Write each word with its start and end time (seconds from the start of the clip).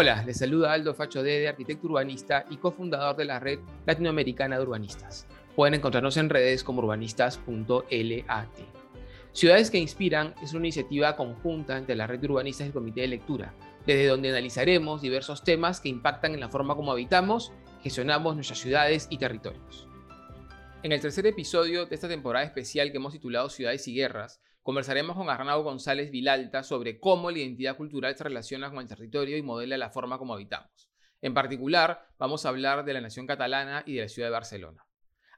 Hola, 0.00 0.22
les 0.24 0.38
saluda 0.38 0.72
Aldo 0.72 0.94
Facho 0.94 1.24
Dede, 1.24 1.48
arquitecto 1.48 1.88
urbanista 1.88 2.44
y 2.50 2.58
cofundador 2.58 3.16
de 3.16 3.24
la 3.24 3.40
red 3.40 3.58
latinoamericana 3.84 4.56
de 4.56 4.62
urbanistas. 4.62 5.26
Pueden 5.56 5.74
encontrarnos 5.74 6.16
en 6.18 6.30
redes 6.30 6.62
como 6.62 6.82
urbanistas.lat. 6.82 8.48
Ciudades 9.32 9.72
que 9.72 9.78
Inspiran 9.78 10.36
es 10.40 10.52
una 10.52 10.66
iniciativa 10.66 11.16
conjunta 11.16 11.76
entre 11.76 11.96
la 11.96 12.06
red 12.06 12.20
de 12.20 12.28
urbanistas 12.28 12.66
y 12.66 12.68
el 12.68 12.74
comité 12.74 13.00
de 13.00 13.08
lectura, 13.08 13.54
desde 13.88 14.06
donde 14.06 14.28
analizaremos 14.28 15.02
diversos 15.02 15.42
temas 15.42 15.80
que 15.80 15.88
impactan 15.88 16.32
en 16.32 16.38
la 16.38 16.48
forma 16.48 16.76
como 16.76 16.92
habitamos, 16.92 17.50
gestionamos 17.82 18.36
nuestras 18.36 18.60
ciudades 18.60 19.08
y 19.10 19.18
territorios. 19.18 19.88
En 20.84 20.92
el 20.92 21.00
tercer 21.00 21.26
episodio 21.26 21.86
de 21.86 21.96
esta 21.96 22.06
temporada 22.06 22.46
especial 22.46 22.92
que 22.92 22.98
hemos 22.98 23.14
titulado 23.14 23.50
Ciudades 23.50 23.88
y 23.88 23.96
Guerras, 23.96 24.40
Conversaremos 24.68 25.16
con 25.16 25.30
Arnau 25.30 25.62
González 25.62 26.10
Vilalta 26.10 26.62
sobre 26.62 27.00
cómo 27.00 27.30
la 27.30 27.38
identidad 27.38 27.74
cultural 27.74 28.14
se 28.14 28.24
relaciona 28.24 28.68
con 28.68 28.80
el 28.80 28.86
territorio 28.86 29.38
y 29.38 29.40
modela 29.40 29.78
la 29.78 29.88
forma 29.88 30.18
como 30.18 30.34
habitamos. 30.34 30.90
En 31.22 31.32
particular, 31.32 32.06
vamos 32.18 32.44
a 32.44 32.50
hablar 32.50 32.84
de 32.84 32.92
la 32.92 33.00
nación 33.00 33.26
catalana 33.26 33.82
y 33.86 33.94
de 33.94 34.02
la 34.02 34.08
ciudad 34.10 34.28
de 34.28 34.32
Barcelona. 34.32 34.84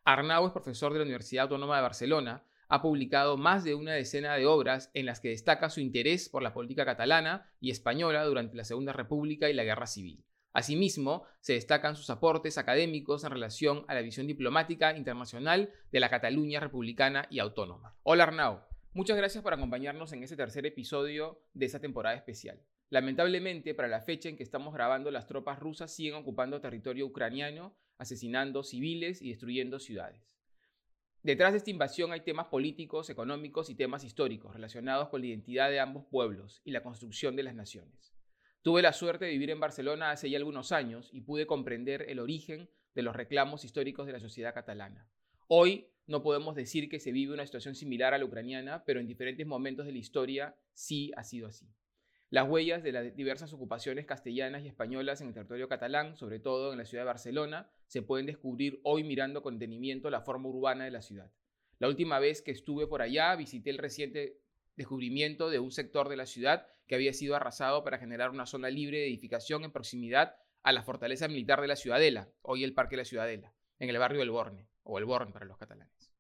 Arnau 0.03 0.49
es 0.49 0.53
profesor 0.53 0.93
de 0.93 0.99
la 0.99 1.05
Universidad 1.05 1.45
Autónoma 1.45 1.77
de 1.77 1.83
Barcelona, 1.83 2.45
ha 2.69 2.83
publicado 2.83 3.37
más 3.37 3.63
de 3.63 3.77
una 3.77 3.93
decena 3.93 4.35
de 4.35 4.47
obras 4.47 4.91
en 4.95 5.07
las 5.07 5.21
que 5.21 5.29
destaca 5.29 5.71
su 5.71 5.79
interés 5.79 6.29
por 6.29 6.43
la 6.43 6.53
política 6.53 6.85
catalana 6.85 7.49
y 7.61 7.71
española 7.71 8.25
durante 8.25 8.57
la 8.57 8.65
Segunda 8.65 8.93
República 8.93 9.49
y 9.49 9.55
la 9.55 9.63
Guerra 9.63 9.87
Civil. 9.87 10.25
Asimismo, 10.53 11.23
se 11.39 11.53
destacan 11.53 11.95
sus 11.95 12.11
aportes 12.11 12.59
académicos 12.59 13.23
en 13.23 13.31
relación 13.31 13.85
a 13.87 13.95
la 13.95 14.03
visión 14.03 14.27
diplomática 14.27 14.97
internacional 14.97 15.71
de 15.93 16.01
la 16.01 16.11
Cataluña 16.11 16.59
republicana 16.59 17.29
y 17.31 17.39
autónoma. 17.39 17.95
Hola 18.03 18.25
Arnau. 18.25 18.70
Muchas 18.93 19.17
gracias 19.17 19.45
por 19.45 19.55
acompañarnos 19.55 20.13
en 20.13 20.25
este 20.25 20.35
tercer 20.35 20.67
episodio 20.67 21.41
de 21.55 21.67
esta 21.67 21.79
temporada 21.79 22.17
especial. 22.17 22.61
Lamentablemente, 22.89 23.73
para 23.73 23.87
la 23.87 24.01
fecha 24.01 24.29
en 24.29 24.37
que 24.37 24.43
estamos 24.43 24.75
grabando, 24.75 25.13
las 25.13 25.29
tropas 25.29 25.61
rusas 25.61 25.95
siguen 25.95 26.15
ocupando 26.15 26.61
territorio 26.61 27.07
ucraniano, 27.07 27.77
asesinando 27.99 28.65
civiles 28.65 29.23
y 29.23 29.31
destruyendo 29.31 29.79
ciudades. 29.79 30.41
Detrás 31.23 31.53
de 31.53 31.59
esta 31.59 31.71
invasión 31.71 32.11
hay 32.11 32.23
temas 32.23 32.49
políticos, 32.49 33.11
económicos 33.11 33.71
y 33.71 33.77
temas 33.77 34.03
históricos 34.03 34.55
relacionados 34.55 35.09
con 35.09 35.21
la 35.21 35.29
identidad 35.29 35.71
de 35.71 35.79
ambos 35.79 36.07
pueblos 36.07 36.61
y 36.65 36.73
la 36.73 36.83
construcción 36.83 37.37
de 37.37 37.45
las 37.45 37.55
naciones. 37.55 38.13
Tuve 38.63 38.83
la 38.83 38.93
suerte 38.93 39.27
de 39.27 39.31
vivir 39.31 39.51
en 39.51 39.61
Barcelona 39.61 40.11
hace 40.11 40.29
ya 40.29 40.39
algunos 40.39 40.73
años 40.73 41.11
y 41.13 41.21
pude 41.21 41.47
comprender 41.47 42.07
el 42.09 42.19
origen 42.19 42.69
de 42.97 43.03
los 43.03 43.15
reclamos 43.15 43.65
históricos 43.65 44.09
de 44.09 44.15
la 44.15 44.21
sociedad 44.21 44.53
catalana. 44.53 45.09
Hoy 45.47 45.90
no 46.11 46.23
podemos 46.23 46.57
decir 46.57 46.89
que 46.89 46.99
se 46.99 47.13
vive 47.13 47.33
una 47.33 47.47
situación 47.47 47.75
similar 47.75 48.13
a 48.13 48.19
la 48.19 48.25
ucraniana, 48.25 48.85
pero 48.85 48.99
en 48.99 49.07
diferentes 49.07 49.47
momentos 49.47 49.87
de 49.87 49.93
la 49.93 49.99
historia 49.99 50.57
sí 50.75 51.13
ha 51.17 51.23
sido 51.23 51.47
así. 51.47 51.69
Las 52.31 52.49
huellas 52.49 52.83
de 52.83 52.93
las 52.93 53.15
diversas 53.17 53.53
ocupaciones 53.53 54.07
castellanas 54.07 54.65
y 54.65 54.69
españolas 54.69 55.21
en 55.21 55.29
el 55.29 55.35
territorio 55.35 55.69
catalán, 55.69 56.17
sobre 56.17 56.41
todo 56.41 56.73
en 56.73 56.79
la 56.79 56.85
ciudad 56.85 57.05
de 57.05 57.09
Barcelona, 57.09 57.71
se 57.87 58.03
pueden 58.03 58.27
descubrir 58.27 58.81
hoy 58.83 59.05
mirando 59.05 59.43
con 59.43 59.59
detenimiento 59.59 60.11
la 60.11 60.21
forma 60.21 60.49
urbana 60.49 60.85
de 60.85 60.91
la 60.91 61.03
ciudad. 61.03 61.31
La 61.79 61.89
última 61.89 62.19
vez 62.19 62.43
que 62.43 62.51
estuve 62.51 62.87
por 62.87 63.03
allá 63.03 63.35
visité 63.37 63.71
el 63.71 63.79
reciente 63.79 64.41
descubrimiento 64.77 65.49
de 65.49 65.61
un 65.61 65.71
sector 65.71 66.09
de 66.09 66.17
la 66.17 66.27
ciudad 66.27 66.67
que 66.89 66.97
había 66.97 67.13
sido 67.13 67.37
arrasado 67.37 67.85
para 67.85 67.99
generar 67.99 68.31
una 68.31 68.47
zona 68.47 68.69
libre 68.69 68.99
de 68.99 69.07
edificación 69.07 69.63
en 69.63 69.71
proximidad 69.71 70.35
a 70.63 70.73
la 70.73 70.83
fortaleza 70.83 71.29
militar 71.29 71.61
de 71.61 71.69
la 71.69 71.77
Ciudadela, 71.77 72.29
hoy 72.43 72.65
el 72.65 72.75
Parque 72.75 72.97
de 72.97 73.03
la 73.03 73.05
Ciudadela, 73.05 73.55
en 73.81 73.91
el 73.91 73.99
barrio 73.99 74.21
del 74.21 74.31
Borne 74.31 74.69
o 74.85 74.99
el 74.99 75.05
Born 75.05 75.33
para 75.33 75.47
los 75.47 75.59
catalanes. 75.59 76.13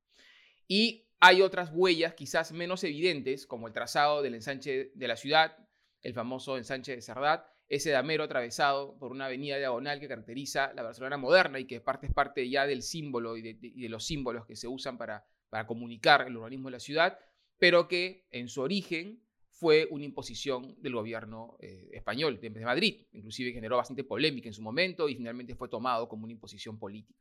Y 0.66 1.06
hay 1.20 1.42
otras 1.42 1.70
huellas 1.72 2.14
quizás 2.14 2.50
menos 2.53 2.83
evidentes, 2.83 3.47
como 3.47 3.69
el 3.69 3.72
trazado 3.72 4.22
del 4.22 4.34
ensanche 4.34 4.91
de 4.94 5.08
la 5.08 5.16
ciudad, 5.16 5.56
el 6.03 6.14
famoso 6.14 6.56
ensanche 6.56 6.97
de 6.97 7.03
Cerdat, 7.03 7.47
ese 7.69 7.91
damero 7.91 8.25
atravesado 8.25 8.98
por 8.98 9.12
una 9.12 9.27
avenida 9.27 9.58
diagonal 9.58 10.00
que 10.00 10.08
caracteriza 10.08 10.72
la 10.75 10.83
Barcelona 10.83 11.19
moderna 11.19 11.60
y 11.60 11.66
que 11.66 11.81
parte 11.81 12.06
es 12.06 12.12
parte 12.12 12.49
ya 12.49 12.66
del 12.66 12.82
símbolo 12.82 13.37
y 13.37 13.43
de, 13.43 13.88
los 13.88 14.04
símbolos 14.04 14.44
que 14.44 14.56
se 14.56 14.66
usan 14.66 14.99
para, 14.99 15.25
para 15.50 15.66
comunicar 15.66 16.26
el 16.26 16.37
urbanismo 16.37 16.69
de 16.69 16.72
la 16.72 16.81
ciudad, 16.81 17.19
pero 17.59 17.87
que 17.87 18.26
en 18.31 18.49
su 18.49 18.62
origen 18.62 19.22
fue 19.50 19.87
una 19.91 20.04
imposición 20.04 20.75
del 20.81 20.94
gobierno 20.94 21.59
eh, 21.60 21.91
español 21.93 22.41
de 22.41 22.50
Madrid, 22.50 23.06
inclusive 23.12 23.53
generó 23.53 23.76
bastante 23.76 24.04
polémica 24.04 24.49
en 24.49 24.54
su 24.54 24.62
momento 24.62 25.09
y 25.09 25.15
finalmente 25.15 25.54
fue 25.54 25.69
tomado 25.69 26.09
como 26.09 26.25
una 26.25 26.32
imposición 26.32 26.78
política. 26.78 27.20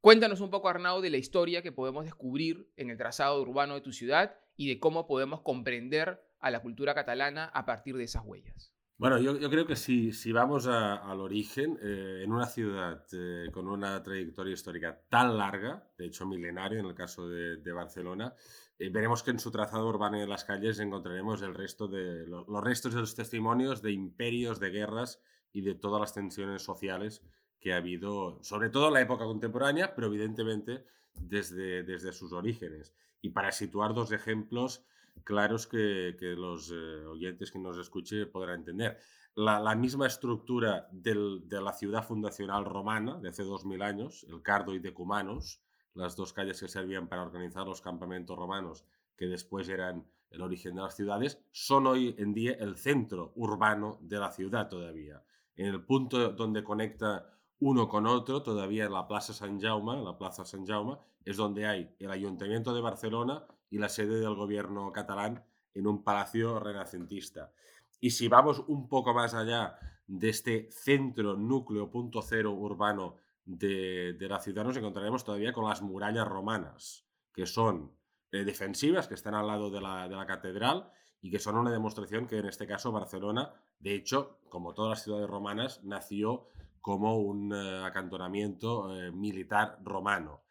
Cuéntanos 0.00 0.40
un 0.40 0.50
poco, 0.50 0.68
Arnau, 0.68 1.00
de 1.00 1.10
la 1.10 1.16
historia 1.16 1.60
que 1.60 1.72
podemos 1.72 2.04
descubrir 2.04 2.70
en 2.76 2.90
el 2.90 2.96
trazado 2.96 3.42
urbano 3.42 3.74
de 3.74 3.80
tu 3.80 3.92
ciudad 3.92 4.36
y 4.56 4.68
de 4.68 4.78
cómo 4.78 5.08
podemos 5.08 5.40
comprender 5.40 6.22
a 6.38 6.52
la 6.52 6.62
cultura 6.62 6.94
catalana 6.94 7.46
a 7.46 7.66
partir 7.66 7.96
de 7.96 8.04
esas 8.04 8.22
huellas. 8.24 8.72
Bueno, 8.96 9.18
yo, 9.18 9.38
creo 9.50 9.66
que 9.66 9.76
si, 9.76 10.32
vamos 10.32 10.66
al 10.66 11.20
origen, 11.20 11.78
eh, 11.82 12.22
en 12.24 12.32
una 12.32 12.46
ciudad 12.46 13.04
eh, 13.12 13.48
con 13.52 13.68
una 13.68 14.02
trayectoria 14.02 14.52
histórica 14.52 15.00
tan 15.08 15.36
larga, 15.36 15.88
de 15.96 16.06
hecho 16.06 16.26
milenario 16.26 16.80
en 16.80 16.86
el 16.86 16.94
caso 16.94 17.28
de, 17.28 17.72
Barcelona, 17.72 18.34
eh, 18.78 18.90
veremos 18.90 19.22
que 19.22 19.30
en 19.30 19.38
su 19.38 19.52
trazado 19.52 19.88
urbano 19.88 20.18
y 20.18 20.22
en 20.22 20.28
las 20.28 20.44
calles 20.44 20.80
encontraremos 20.80 21.40
de, 21.40 21.48
los 21.48 22.64
restos 22.64 22.94
de 22.94 23.00
los 23.00 23.14
testimonios 23.14 23.82
de 23.82 23.92
imperios, 23.92 24.58
de 24.58 24.70
guerras 24.70 25.22
y 25.52 25.60
de 25.60 25.76
todas 25.76 26.00
las 26.00 26.14
tensiones 26.14 26.62
sociales 26.62 27.22
que 27.60 27.72
ha 27.72 27.76
habido, 27.76 28.38
sobre 28.42 28.70
todo 28.70 28.88
en 28.88 28.94
la 28.94 29.00
época 29.00 29.24
contemporánea, 29.24 29.94
pero 29.94 30.06
evidentemente 30.06 30.84
desde, 31.14 31.82
desde 31.82 32.12
sus 32.12 32.32
orígenes. 32.32 32.94
Y 33.20 33.30
para 33.30 33.52
situar 33.52 33.94
dos 33.94 34.12
ejemplos 34.12 34.84
claros 35.24 35.66
que, 35.66 36.16
que 36.18 36.36
los 36.36 36.70
eh, 36.70 37.06
oyentes 37.06 37.50
que 37.50 37.58
nos 37.58 37.78
escuchen 37.78 38.30
podrán 38.30 38.60
entender. 38.60 38.98
La, 39.34 39.60
la 39.60 39.74
misma 39.74 40.06
estructura 40.06 40.88
del, 40.90 41.48
de 41.48 41.60
la 41.60 41.72
ciudad 41.72 42.04
fundacional 42.04 42.64
romana 42.64 43.18
de 43.18 43.28
hace 43.28 43.42
2000 43.42 43.82
años, 43.82 44.26
el 44.28 44.42
Cardo 44.42 44.74
y 44.74 44.78
Decumanos, 44.78 45.60
las 45.94 46.16
dos 46.16 46.32
calles 46.32 46.60
que 46.60 46.68
servían 46.68 47.08
para 47.08 47.22
organizar 47.22 47.66
los 47.66 47.80
campamentos 47.80 48.36
romanos 48.36 48.84
que 49.16 49.26
después 49.26 49.68
eran 49.68 50.06
el 50.30 50.42
origen 50.42 50.76
de 50.76 50.82
las 50.82 50.94
ciudades, 50.94 51.40
son 51.50 51.86
hoy 51.86 52.14
en 52.18 52.32
día 52.32 52.52
el 52.52 52.76
centro 52.76 53.32
urbano 53.34 53.98
de 54.02 54.18
la 54.18 54.30
ciudad 54.30 54.68
todavía. 54.68 55.22
En 55.56 55.66
el 55.66 55.84
punto 55.84 56.30
donde 56.30 56.62
conecta 56.62 57.37
uno 57.60 57.88
con 57.88 58.06
otro, 58.06 58.42
todavía 58.42 58.84
en 58.84 58.92
la 58.92 59.06
Plaza 59.08 59.32
San 59.32 59.60
Jaume, 59.60 60.02
la 60.02 60.16
Plaza 60.16 60.44
San 60.44 60.66
Jaume, 60.66 60.96
es 61.24 61.36
donde 61.36 61.66
hay 61.66 61.94
el 61.98 62.10
Ayuntamiento 62.10 62.72
de 62.72 62.80
Barcelona 62.80 63.44
y 63.70 63.78
la 63.78 63.88
sede 63.88 64.20
del 64.20 64.34
gobierno 64.34 64.92
catalán 64.92 65.44
en 65.74 65.86
un 65.86 66.02
palacio 66.02 66.58
renacentista. 66.60 67.52
Y 68.00 68.10
si 68.10 68.28
vamos 68.28 68.62
un 68.68 68.88
poco 68.88 69.12
más 69.12 69.34
allá 69.34 69.78
de 70.06 70.28
este 70.28 70.70
centro, 70.70 71.36
núcleo, 71.36 71.90
punto 71.90 72.22
cero 72.22 72.52
urbano 72.52 73.16
de, 73.44 74.16
la 74.20 74.38
ciudad, 74.38 74.64
nos 74.64 74.76
encontraremos 74.76 75.24
todavía 75.24 75.52
con 75.52 75.68
las 75.68 75.82
murallas 75.82 76.28
romanas, 76.28 77.06
que 77.32 77.46
son 77.46 77.92
eh, 78.30 78.44
defensivas, 78.44 79.08
que 79.08 79.14
están 79.14 79.34
al 79.34 79.46
lado 79.46 79.70
de 79.70 79.80
la, 79.80 80.08
de 80.08 80.14
la 80.14 80.26
catedral 80.26 80.90
y 81.20 81.30
que 81.30 81.40
son 81.40 81.56
una 81.56 81.72
demostración 81.72 82.26
que 82.26 82.38
en 82.38 82.46
este 82.46 82.66
caso 82.66 82.92
Barcelona, 82.92 83.52
de 83.80 83.94
hecho, 83.94 84.38
como 84.48 84.74
todas 84.74 84.90
las 84.90 85.02
ciudades 85.02 85.28
romanas, 85.28 85.82
nació 85.82 86.46
como 86.88 87.18
un 87.18 87.52
eh, 87.52 87.84
acantonamiento 87.84 88.96
eh, 88.96 89.12
militar 89.12 89.78
romano. 89.84 90.44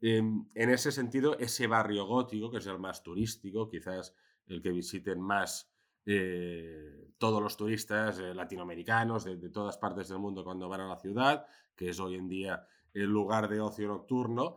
Em, 0.00 0.44
en 0.52 0.70
ese 0.70 0.90
sentido, 0.90 1.38
ese 1.38 1.68
barrio 1.68 2.04
gótico, 2.04 2.50
que 2.50 2.58
es 2.58 2.66
el 2.66 2.80
más 2.80 3.04
turístico, 3.04 3.68
quizás 3.68 4.12
el 4.48 4.60
que 4.60 4.72
visiten 4.72 5.20
más 5.20 5.72
eh, 6.04 7.12
todos 7.16 7.40
los 7.40 7.56
turistas 7.56 8.18
latinoamericanos 8.18 9.22
de, 9.24 9.50
todas 9.50 9.78
partes 9.78 10.08
del 10.08 10.18
mundo 10.18 10.42
cuando 10.42 10.68
van 10.68 10.80
a 10.80 10.88
la 10.88 10.96
ciudad, 10.96 11.46
que 11.76 11.90
es 11.90 12.00
hoy 12.00 12.16
en 12.16 12.28
día 12.28 12.66
el 12.92 13.06
lugar 13.06 13.48
de 13.48 13.60
ocio 13.60 13.86
nocturno, 13.86 14.56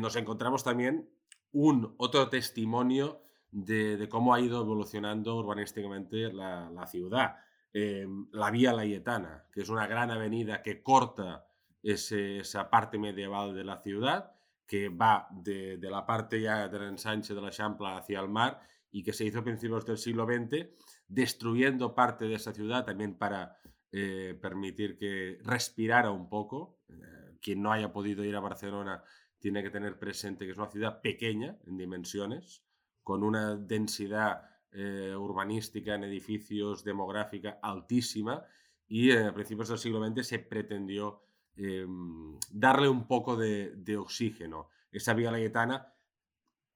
nos 0.00 0.16
encontramos 0.16 0.64
también 0.64 1.08
un 1.52 1.94
otro 1.96 2.28
testimonio 2.28 3.22
de, 3.52 4.08
cómo 4.08 4.34
ha 4.34 4.40
ido 4.40 4.60
evolucionando 4.60 5.36
urbanísticamente 5.36 6.32
la 6.32 6.86
ciudad. 6.88 7.36
Em, 7.74 8.28
la 8.32 8.50
Vía 8.50 8.72
Layetana, 8.72 9.46
que 9.50 9.62
es 9.62 9.68
una 9.70 9.86
gran 9.86 10.10
avenida 10.10 10.62
que 10.62 10.82
corta 10.82 11.46
esa 11.82 12.68
parte 12.68 12.98
medieval 12.98 13.54
de 13.54 13.64
la 13.64 13.80
ciudad, 13.80 14.32
que 14.66 14.88
va 14.90 15.26
de, 15.30 15.78
la 15.80 16.04
parte 16.04 16.40
ya 16.40 16.68
del 16.68 16.82
ensanche 16.82 17.34
de 17.34 17.40
la 17.40 17.50
Champla 17.50 17.96
hacia 17.96 18.20
el 18.20 18.28
mar 18.28 18.60
y 18.90 19.02
que 19.02 19.12
se 19.12 19.24
hizo 19.24 19.38
a 19.38 19.44
principios 19.44 19.86
del 19.86 19.96
siglo 19.96 20.26
XX, 20.26 20.68
destruyendo 21.08 21.94
parte 21.94 22.26
de 22.26 22.34
esa 22.34 22.52
ciudad 22.52 22.84
también 22.84 23.16
para 23.16 23.56
eh, 23.90 24.38
permitir 24.40 24.98
que 24.98 25.38
respirara 25.42 26.10
un 26.10 26.28
poco. 26.28 26.78
Eh, 26.90 27.38
quien 27.40 27.62
no 27.62 27.72
haya 27.72 27.92
podido 27.92 28.22
ir 28.22 28.36
a 28.36 28.40
Barcelona 28.40 29.02
tiene 29.38 29.62
que 29.62 29.70
tener 29.70 29.98
presente 29.98 30.44
que 30.44 30.52
es 30.52 30.58
una 30.58 30.70
ciudad 30.70 31.00
pequeña 31.00 31.56
en 31.66 31.78
dimensiones, 31.78 32.64
con 33.02 33.24
una 33.24 33.56
densidad 33.56 34.51
eh, 34.72 35.14
urbanística 35.16 35.94
en 35.94 36.04
edificios, 36.04 36.84
demográfica 36.84 37.58
altísima 37.62 38.44
y 38.88 39.10
eh, 39.10 39.26
a 39.26 39.34
principios 39.34 39.68
del 39.68 39.78
siglo 39.78 40.04
XX 40.06 40.26
se 40.26 40.38
pretendió 40.38 41.22
em, 41.56 42.38
darle 42.50 42.88
un 42.88 43.06
poco 43.06 43.36
de, 43.36 43.96
oxígeno. 43.96 44.68
Esa 44.90 45.14
vía 45.14 45.30
layetana 45.30 45.92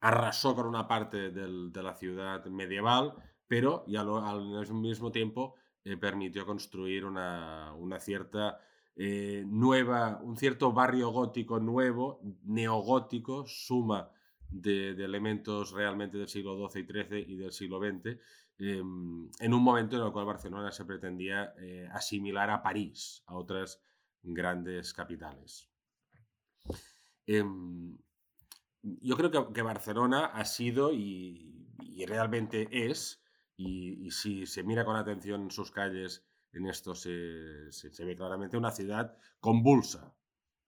arrasó 0.00 0.54
con 0.54 0.66
una 0.66 0.86
parte 0.86 1.30
de 1.30 1.82
la 1.82 1.94
ciudad 1.94 2.44
medieval, 2.46 3.14
pero 3.48 3.84
ya 3.86 4.00
al 4.00 4.74
mismo 4.74 5.10
tiempo 5.10 5.56
eh, 5.86 5.96
permitió 5.96 6.44
construir 6.44 7.04
una, 7.04 7.72
cierta 8.00 8.58
eh, 8.96 9.44
nueva, 9.46 10.20
un 10.20 10.36
cierto 10.36 10.72
barrio 10.72 11.10
gótico 11.10 11.60
nuevo, 11.60 12.20
neogótico, 12.42 13.46
suma 13.46 14.10
de, 14.50 14.90
elementos 15.04 15.72
realmente 15.72 16.18
del 16.18 16.28
siglo 16.28 16.68
XII 16.68 16.82
y 16.82 16.86
XIII 16.86 17.24
y 17.28 17.36
del 17.36 17.52
siglo 17.52 17.78
XX, 17.78 18.18
em, 18.58 19.30
en 19.38 19.54
un 19.54 19.62
momento 19.62 19.96
en 19.96 20.02
el 20.02 20.12
cual 20.12 20.26
Barcelona 20.26 20.72
se 20.72 20.84
pretendía 20.84 21.54
eh, 21.58 21.88
asimilar 21.92 22.50
a 22.50 22.62
París, 22.62 23.22
a 23.26 23.34
otras 23.34 23.82
grandes 24.22 24.92
capitales. 24.92 25.70
Em, 27.26 27.96
yo 28.82 29.16
creo 29.16 29.52
que, 29.52 29.62
Barcelona 29.62 30.26
ha 30.26 30.44
sido 30.44 30.92
y, 30.92 31.52
realmente 32.06 32.68
es, 32.70 33.22
y, 33.56 34.10
si 34.10 34.46
se 34.46 34.62
mira 34.62 34.84
con 34.84 34.96
atención 34.96 35.50
sus 35.50 35.70
calles, 35.70 36.24
en 36.52 36.66
esto 36.66 36.94
se, 36.94 37.10
ve 37.10 38.16
claramente 38.16 38.56
una 38.56 38.70
ciudad 38.70 39.16
convulsa. 39.40 40.14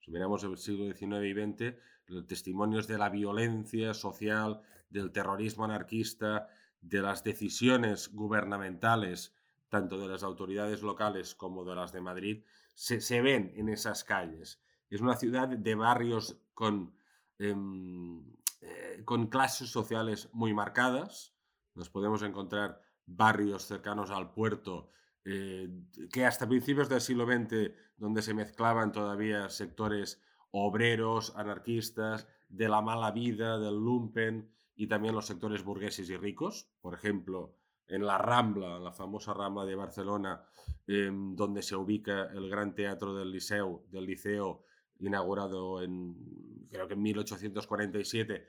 Si 0.01 0.11
miramos 0.11 0.43
el 0.45 0.57
siglo 0.59 0.93
XIX 0.93 1.25
y 1.25 1.35
XX, 1.35 1.77
testimonios 2.27 2.87
de 2.87 2.99
la 2.99 3.09
violencia 3.09 3.95
social, 3.95 4.61
del 4.91 5.13
terrorismo 5.13 5.65
anarquista, 5.65 6.49
de 6.81 7.03
las 7.03 7.25
decisiones 7.25 8.13
gubernamentales, 8.13 9.35
tanto 9.69 9.99
de 9.99 10.09
las 10.09 10.23
autoridades 10.23 10.83
locales 10.83 11.35
como 11.35 11.65
de 11.65 11.75
las 11.75 11.93
de 11.93 12.01
Madrid, 12.01 12.45
se 12.75 13.21
ven 13.21 13.53
en 13.57 13.69
esas 13.69 14.05
calles. 14.05 14.61
Es 14.89 15.01
una 15.01 15.17
ciudad 15.17 15.49
de 15.49 15.75
barrios 15.75 16.37
con 16.55 16.99
Em, 17.39 18.21
eh, 18.61 19.03
con 19.05 19.29
clases 19.29 19.71
sociales 19.71 20.29
muy 20.33 20.53
marcadas. 20.53 21.35
Nos 21.75 21.89
podemos 21.89 22.23
encontrar 22.23 22.83
barrios 23.07 23.67
cercanos 23.67 24.11
al 24.11 24.33
puerto 24.33 24.91
eh, 25.25 25.69
que 26.13 26.27
hasta 26.27 26.49
principios 26.49 26.89
del 26.89 27.01
siglo 27.01 27.27
XX, 27.27 27.71
donde 27.97 28.23
se 28.23 28.35
mezclaban 28.35 28.91
todavía 28.91 29.49
sectores 29.51 30.21
obreros, 30.51 31.35
anarquistas, 31.37 32.29
de 32.49 32.69
la 32.69 32.81
mala 32.81 33.11
vida, 33.11 33.59
del 33.59 33.77
lumpen 33.77 34.51
y 34.75 34.87
también 34.87 35.15
los 35.15 35.27
sectores 35.27 35.65
burgueses 35.65 36.09
y 36.09 36.17
ricos. 36.17 36.71
Por 36.81 36.95
ejemplo, 36.95 37.55
en 37.87 38.07
la 38.07 38.19
Rambla, 38.19 38.79
la 38.79 38.93
famosa 38.93 39.35
Rambla 39.35 39.65
de 39.65 39.75
Barcelona, 39.75 40.43
em, 40.87 41.35
donde 41.35 41.63
se 41.63 41.77
ubica 41.77 42.27
el 42.33 42.49
Gran 42.49 42.75
Teatro 42.75 43.15
del 43.15 43.31
Liceo, 43.31 43.85
del 43.91 44.07
Liceo 44.07 44.65
inaugurado 45.01 45.83
en, 45.83 46.67
creo 46.71 46.87
que 46.89 46.95
en 46.95 47.03
1847, 47.03 48.47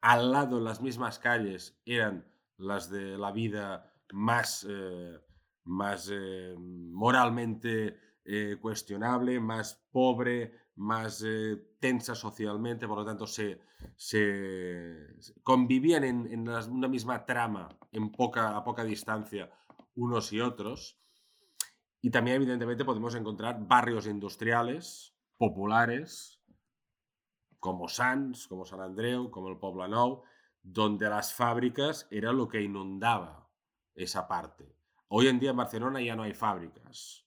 al 0.00 0.32
lado, 0.32 0.58
en 0.58 0.64
las 0.64 0.80
mismas 0.80 1.18
calles, 1.18 1.80
eran 1.84 2.26
las 2.56 2.90
de 2.90 3.16
la 3.18 3.32
vida 3.32 3.92
más, 4.12 4.66
eh, 4.68 5.18
más 5.64 6.10
eh, 6.12 6.54
moralmente 6.58 7.98
eh, 8.24 8.56
cuestionable, 8.60 9.40
más 9.40 9.86
pobre, 9.90 10.61
más 10.82 11.24
tensa 11.78 12.14
socialmente, 12.14 12.86
por 12.86 12.98
lo 12.98 13.04
tanto 13.04 13.26
se, 13.26 13.60
se 13.96 15.16
convivían 15.42 16.04
en, 16.04 16.48
una 16.48 16.88
misma 16.88 17.24
trama 17.24 17.68
en 17.92 18.10
poca, 18.10 18.56
a 18.56 18.64
poca 18.64 18.84
distancia 18.84 19.50
unos 19.94 20.32
y 20.32 20.40
otros. 20.40 20.98
Y 22.00 22.10
también, 22.10 22.36
evidentemente, 22.36 22.84
podemos 22.84 23.14
encontrar 23.14 23.64
barrios 23.66 24.06
industriales, 24.06 25.14
populares 25.38 26.40
como 27.60 27.88
Sants, 27.88 28.48
como 28.48 28.64
San 28.64 28.80
Andreu, 28.80 29.30
como 29.30 29.48
el 29.48 29.90
Nou, 29.90 30.24
donde 30.62 31.08
las 31.08 31.32
fábricas 31.32 32.08
era 32.10 32.32
lo 32.32 32.48
que 32.48 32.60
inundaba 32.60 33.48
esa 33.94 34.26
parte. 34.26 34.74
Hoy 35.06 35.28
en 35.28 35.38
día 35.38 35.50
en 35.50 35.56
Barcelona 35.58 36.00
ya 36.00 36.16
no 36.16 36.24
hay 36.24 36.34
fábricas, 36.34 37.24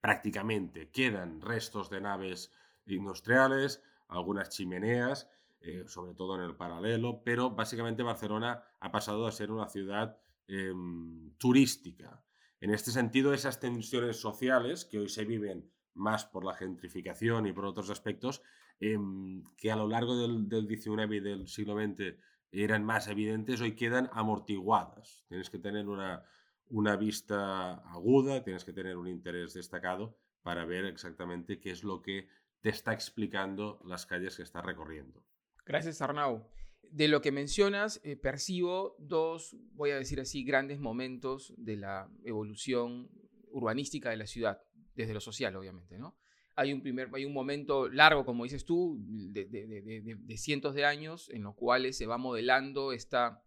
prácticamente. 0.00 0.90
Quedan 0.90 1.40
restos 1.40 1.90
de 1.90 2.00
naves 2.00 2.52
industriales, 2.86 3.82
algunas 4.08 4.50
chimeneas, 4.50 5.28
eh, 5.60 5.84
sobre 5.86 6.14
todo 6.14 6.34
en 6.34 6.42
el 6.42 6.56
paralelo, 6.56 7.22
pero 7.24 7.50
básicamente 7.50 8.02
Barcelona 8.02 8.64
ha 8.80 8.90
pasado 8.90 9.26
a 9.26 9.32
ser 9.32 9.50
una 9.50 9.68
ciudad 9.68 10.18
em, 10.48 11.32
turística. 11.38 12.22
En 12.60 12.70
este 12.70 12.90
sentido, 12.90 13.32
esas 13.32 13.60
tensiones 13.60 14.20
sociales 14.20 14.84
que 14.84 14.98
hoy 14.98 15.08
se 15.08 15.24
viven 15.24 15.70
más 15.94 16.24
por 16.24 16.44
la 16.44 16.54
gentrificación 16.54 17.46
y 17.46 17.52
por 17.52 17.64
otros 17.64 17.90
aspectos, 17.90 18.42
em, 18.80 19.44
que 19.56 19.70
a 19.70 19.76
lo 19.76 19.86
largo 19.88 20.16
del, 20.16 20.66
XIX 20.66 21.14
y 21.14 21.20
del 21.20 21.48
siglo 21.48 21.74
XX 21.74 22.16
eran 22.50 22.84
más 22.84 23.08
evidentes, 23.08 23.60
hoy 23.60 23.76
quedan 23.76 24.10
amortiguadas. 24.12 25.24
Tienes 25.28 25.48
que 25.48 25.58
tener 25.58 25.88
una, 25.88 26.24
una 26.68 26.96
vista 26.96 27.74
aguda, 27.92 28.42
tienes 28.42 28.64
que 28.64 28.72
tener 28.72 28.96
un 28.96 29.08
interés 29.08 29.54
destacado 29.54 30.18
para 30.42 30.64
ver 30.64 30.86
exactamente 30.86 31.60
qué 31.60 31.70
es 31.70 31.84
lo 31.84 32.02
que 32.02 32.28
te 32.62 32.70
está 32.70 32.92
explicando 32.92 33.80
las 33.84 34.06
calles 34.06 34.36
que 34.36 34.42
estás 34.42 34.64
recorriendo. 34.64 35.22
Gracias, 35.66 36.00
Arnau. 36.00 36.48
De 36.82 37.08
lo 37.08 37.20
que 37.20 37.32
mencionas, 37.32 38.00
eh, 38.04 38.16
percibo 38.16 38.96
dos, 38.98 39.56
voy 39.72 39.90
a 39.90 39.96
decir 39.96 40.20
así, 40.20 40.44
grandes 40.44 40.78
momentos 40.78 41.52
de 41.56 41.76
la 41.76 42.08
evolución 42.24 43.10
urbanística 43.50 44.10
de 44.10 44.16
la 44.16 44.26
ciudad 44.26 44.62
desde 44.94 45.14
lo 45.14 45.20
social, 45.20 45.56
obviamente, 45.56 45.98
¿no? 45.98 46.16
Hay 46.54 46.72
un, 46.72 46.82
primer, 46.82 47.08
hay 47.14 47.24
un 47.24 47.32
momento 47.32 47.88
largo, 47.88 48.26
como 48.26 48.44
dices 48.44 48.66
tú, 48.66 48.98
de, 49.00 50.36
cientos 50.36 50.74
de 50.74 50.84
años, 50.84 51.30
en 51.30 51.42
los 51.42 51.54
cuales 51.54 51.96
se 51.96 52.06
va 52.06 52.18
modelando 52.18 52.92
esta 52.92 53.42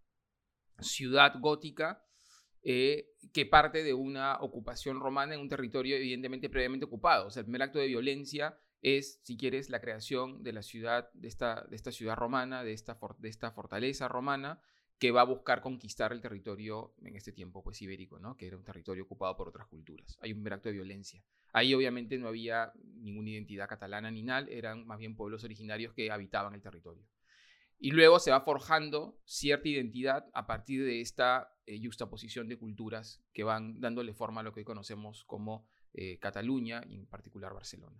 ciudad 0.80 1.40
gótica 1.40 2.04
eh, 2.64 3.12
que 3.32 3.46
parte 3.46 3.84
de 3.84 3.94
una 3.94 4.38
ocupación 4.42 5.00
romana 5.00 5.36
en 5.36 5.40
un 5.40 5.50
territorio 5.50 5.96
evidentemente 5.96 6.50
previamente 6.50 6.88
ocupado. 6.88 7.28
O 7.28 7.30
sea, 7.30 7.42
el 7.42 7.46
primer 7.46 7.62
acto 7.62 7.78
de 7.78 7.88
violencia 7.88 8.58
es, 8.86 9.20
si 9.24 9.36
quieres, 9.36 9.72
la 9.72 9.82
creación 9.82 10.44
de 10.44 10.54
la 10.54 10.62
ciudad, 10.62 11.12
de 11.14 11.28
esta, 11.28 11.66
de 11.68 11.76
esta 11.76 11.92
ciudad 11.92 12.16
romana, 12.16 12.64
de 12.64 12.72
esta, 12.72 13.00
de 13.18 13.30
esta 13.30 13.50
fortaleza 13.50 14.08
romana, 14.08 14.62
que 15.00 15.10
va 15.10 15.22
a 15.22 15.26
buscar 15.26 15.62
conquistar 15.62 16.14
el 16.14 16.22
territorio 16.22 16.94
en 17.02 17.16
este 17.16 17.32
tiempo 17.32 17.64
pues 17.64 17.82
ibérico, 17.82 18.20
¿no? 18.20 18.38
que 18.38 18.46
era 18.46 18.58
un 18.58 18.64
territorio 18.64 19.06
ocupado 19.06 19.36
por 19.36 19.48
otras 19.48 19.66
culturas. 19.66 20.20
Hay 20.22 20.34
un 20.34 20.48
acto 20.54 20.70
de 20.70 20.74
violencia. 20.74 21.24
Ahí 21.52 21.74
obviamente 21.74 22.20
no 22.20 22.28
había 22.28 22.74
ninguna 22.76 23.32
identidad 23.32 23.68
catalana 23.68 24.12
ni 24.12 24.22
nada, 24.22 24.46
eran 24.52 24.86
más 24.86 25.00
bien 25.00 25.16
pueblos 25.16 25.44
originarios 25.44 25.92
que 25.96 26.12
habitaban 26.12 26.54
el 26.54 26.62
territorio. 26.62 27.04
Y 27.80 27.90
luego 27.90 28.20
se 28.20 28.30
va 28.30 28.42
forjando 28.42 29.20
cierta 29.26 29.68
identidad 29.68 30.30
a 30.32 30.46
partir 30.46 30.86
de 30.86 31.02
esta 31.02 31.52
eh, 31.66 31.82
juxtaposición 31.84 32.48
de 32.48 32.60
culturas 32.60 33.20
que 33.34 33.44
van 33.44 33.82
dándole 33.82 34.14
forma 34.14 34.42
a 34.42 34.44
lo 34.44 34.54
que 34.54 34.60
hoy 34.60 34.66
conocemos 34.66 35.24
como 35.26 35.68
eh, 35.92 36.20
Cataluña 36.20 36.84
y 36.88 36.98
en 36.98 37.08
particular 37.08 37.52
Barcelona. 37.52 38.00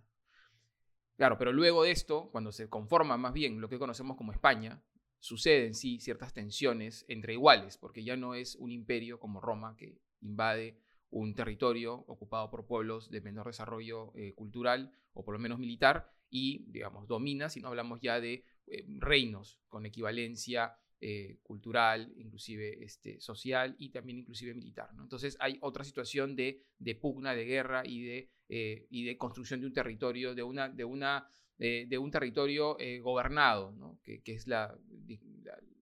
Claro, 1.16 1.38
pero 1.38 1.52
luego 1.52 1.82
de 1.82 1.92
esto, 1.92 2.28
cuando 2.30 2.52
se 2.52 2.68
conforma 2.68 3.16
más 3.16 3.32
bien 3.32 3.60
lo 3.60 3.68
que 3.68 3.78
conocemos 3.78 4.16
como 4.16 4.32
España, 4.32 4.82
suceden 5.18 5.74
sí 5.74 5.98
ciertas 5.98 6.34
tensiones 6.34 7.06
entre 7.08 7.32
iguales, 7.32 7.78
porque 7.78 8.04
ya 8.04 8.16
no 8.16 8.34
es 8.34 8.54
un 8.56 8.70
imperio 8.70 9.18
como 9.18 9.40
Roma 9.40 9.76
que 9.76 9.98
invade 10.20 10.78
un 11.10 11.34
territorio 11.34 11.94
ocupado 12.06 12.50
por 12.50 12.66
pueblos 12.66 13.10
de 13.10 13.22
menor 13.22 13.46
desarrollo 13.46 14.12
eh, 14.14 14.34
cultural 14.34 14.92
o 15.14 15.24
por 15.24 15.34
lo 15.34 15.38
menos 15.38 15.58
militar 15.58 16.12
y, 16.28 16.64
digamos, 16.70 17.06
domina, 17.08 17.48
si 17.48 17.60
no 17.60 17.68
hablamos 17.68 18.00
ya 18.00 18.20
de 18.20 18.44
eh, 18.66 18.84
reinos 18.98 19.60
con 19.68 19.86
equivalencia 19.86 20.76
eh, 21.00 21.38
cultural, 21.42 22.12
inclusive 22.16 22.84
este, 22.84 23.20
social 23.20 23.74
y 23.78 23.90
también 23.90 24.18
inclusive 24.18 24.54
militar. 24.54 24.92
¿no? 24.94 25.02
Entonces 25.02 25.36
hay 25.40 25.58
otra 25.60 25.84
situación 25.84 26.36
de, 26.36 26.62
de 26.78 26.94
pugna, 26.94 27.34
de 27.34 27.44
guerra 27.44 27.82
y 27.84 28.02
de, 28.02 28.30
y 28.48 29.04
de 29.04 29.16
construcción 29.18 29.60
de 29.60 29.66
un 29.66 29.72
territorio, 29.72 30.34
de 30.34 30.42
una, 30.42 30.68
de 30.68 30.84
una 30.84 31.28
de, 31.58 31.98
un 31.98 32.10
territorio 32.10 32.78
eh, 32.78 33.00
gobernado, 33.00 33.74
que, 34.02 34.22
es 34.26 34.46
la, 34.46 34.76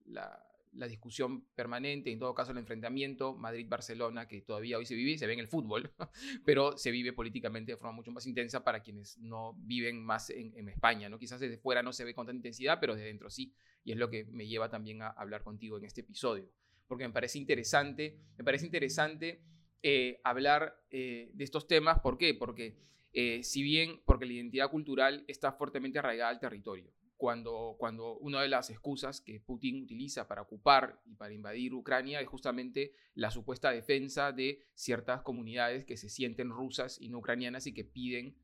la, 0.06 0.40
discusión 0.88 1.44
permanente, 1.54 2.10
en 2.10 2.18
todo 2.18 2.34
caso 2.34 2.52
el 2.52 2.58
enfrentamiento 2.58 3.34
Madrid-Barcelona, 3.34 4.28
que 4.28 4.42
todavía 4.42 4.78
hoy 4.78 4.86
se 4.86 4.94
vive 4.94 5.16
se 5.18 5.26
ve 5.26 5.32
en 5.34 5.40
el 5.40 5.48
fútbol, 5.48 5.90
pero 6.44 6.76
se 6.76 6.90
vive 6.90 7.12
políticamente 7.12 7.72
de 7.72 7.76
forma 7.76 7.92
mucho 7.92 8.12
más 8.12 8.26
intensa 8.26 8.64
para 8.64 8.82
quienes 8.82 9.18
no 9.18 9.54
viven 9.58 10.04
más 10.04 10.30
en, 10.30 10.68
España. 10.68 11.08
¿no? 11.08 11.18
Quizás 11.18 11.40
desde 11.40 11.58
fuera 11.58 11.82
no 11.82 11.92
se 11.92 12.04
ve 12.04 12.14
con 12.14 12.26
tanta 12.26 12.36
intensidad, 12.36 12.78
pero 12.80 12.94
desde 12.94 13.06
dentro 13.06 13.30
sí. 13.30 13.54
Y 13.84 13.92
es 13.92 13.98
lo 13.98 14.10
que 14.10 14.24
me 14.24 14.46
lleva 14.46 14.68
también 14.68 15.02
a 15.02 15.08
hablar 15.08 15.42
contigo 15.42 15.76
en 15.78 15.84
este 15.84 16.00
episodio, 16.00 16.50
porque 16.86 17.06
me 17.06 17.12
parece 17.12 17.38
interesante, 17.38 18.18
me 18.36 18.44
parece 18.44 18.64
interesante 18.64 19.42
eh, 19.82 20.20
hablar 20.24 20.82
eh, 20.90 21.30
de 21.34 21.44
estos 21.44 21.66
temas. 21.66 22.00
¿Por 22.00 22.16
qué? 22.16 22.34
Porque 22.34 22.78
eh, 23.12 23.44
si 23.44 23.62
bien 23.62 24.00
porque 24.04 24.26
la 24.26 24.32
identidad 24.32 24.70
cultural 24.70 25.24
está 25.28 25.52
fuertemente 25.52 25.98
arraigada 25.98 26.30
al 26.30 26.40
territorio. 26.40 26.90
Cuando, 27.24 27.76
cuando 27.78 28.18
una 28.18 28.42
de 28.42 28.48
las 28.48 28.68
excusas 28.68 29.22
que 29.22 29.40
Putin 29.40 29.82
utiliza 29.82 30.28
para 30.28 30.42
ocupar 30.42 31.00
y 31.06 31.14
para 31.14 31.32
invadir 31.32 31.72
Ucrania 31.72 32.20
es 32.20 32.28
justamente 32.28 32.92
la 33.14 33.30
supuesta 33.30 33.70
defensa 33.70 34.30
de 34.30 34.60
ciertas 34.74 35.22
comunidades 35.22 35.86
que 35.86 35.96
se 35.96 36.10
sienten 36.10 36.50
rusas 36.50 37.00
y 37.00 37.08
no 37.08 37.20
ucranianas 37.20 37.66
y 37.66 37.72
que 37.72 37.82
piden, 37.82 38.36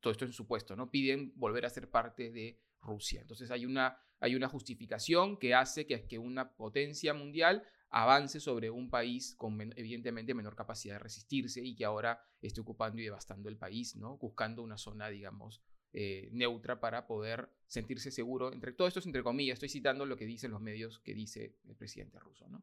todo 0.00 0.10
esto 0.10 0.24
en 0.24 0.32
supuesto, 0.32 0.74
¿no? 0.74 0.90
piden 0.90 1.32
volver 1.36 1.64
a 1.64 1.70
ser 1.70 1.88
parte 1.88 2.32
de 2.32 2.58
Rusia. 2.80 3.20
Entonces 3.20 3.48
hay 3.52 3.64
una, 3.64 3.96
hay 4.18 4.34
una 4.34 4.48
justificación 4.48 5.38
que 5.38 5.54
hace 5.54 5.86
que, 5.86 6.04
que 6.08 6.18
una 6.18 6.56
potencia 6.56 7.14
mundial 7.14 7.62
avance 7.90 8.40
sobre 8.40 8.70
un 8.70 8.90
país 8.90 9.36
con 9.36 9.56
evidentemente 9.76 10.34
menor 10.34 10.56
capacidad 10.56 10.94
de 10.96 10.98
resistirse 10.98 11.64
y 11.64 11.76
que 11.76 11.84
ahora 11.84 12.20
esté 12.42 12.60
ocupando 12.60 13.00
y 13.00 13.04
devastando 13.04 13.48
el 13.48 13.56
país, 13.56 13.94
¿no? 13.94 14.16
buscando 14.16 14.64
una 14.64 14.78
zona, 14.78 15.10
digamos, 15.10 15.62
eh, 15.92 16.28
neutra 16.32 16.80
para 16.80 17.06
poder 17.06 17.48
sentirse 17.66 18.10
seguro. 18.10 18.52
Entre 18.52 18.72
todo 18.72 18.88
esto 18.88 19.00
es 19.00 19.06
entre 19.06 19.22
comillas, 19.22 19.54
estoy 19.54 19.68
citando 19.68 20.06
lo 20.06 20.16
que 20.16 20.26
dicen 20.26 20.50
los 20.50 20.60
medios 20.60 21.00
que 21.00 21.14
dice 21.14 21.56
el 21.68 21.76
presidente 21.76 22.18
ruso. 22.18 22.48
¿no? 22.48 22.62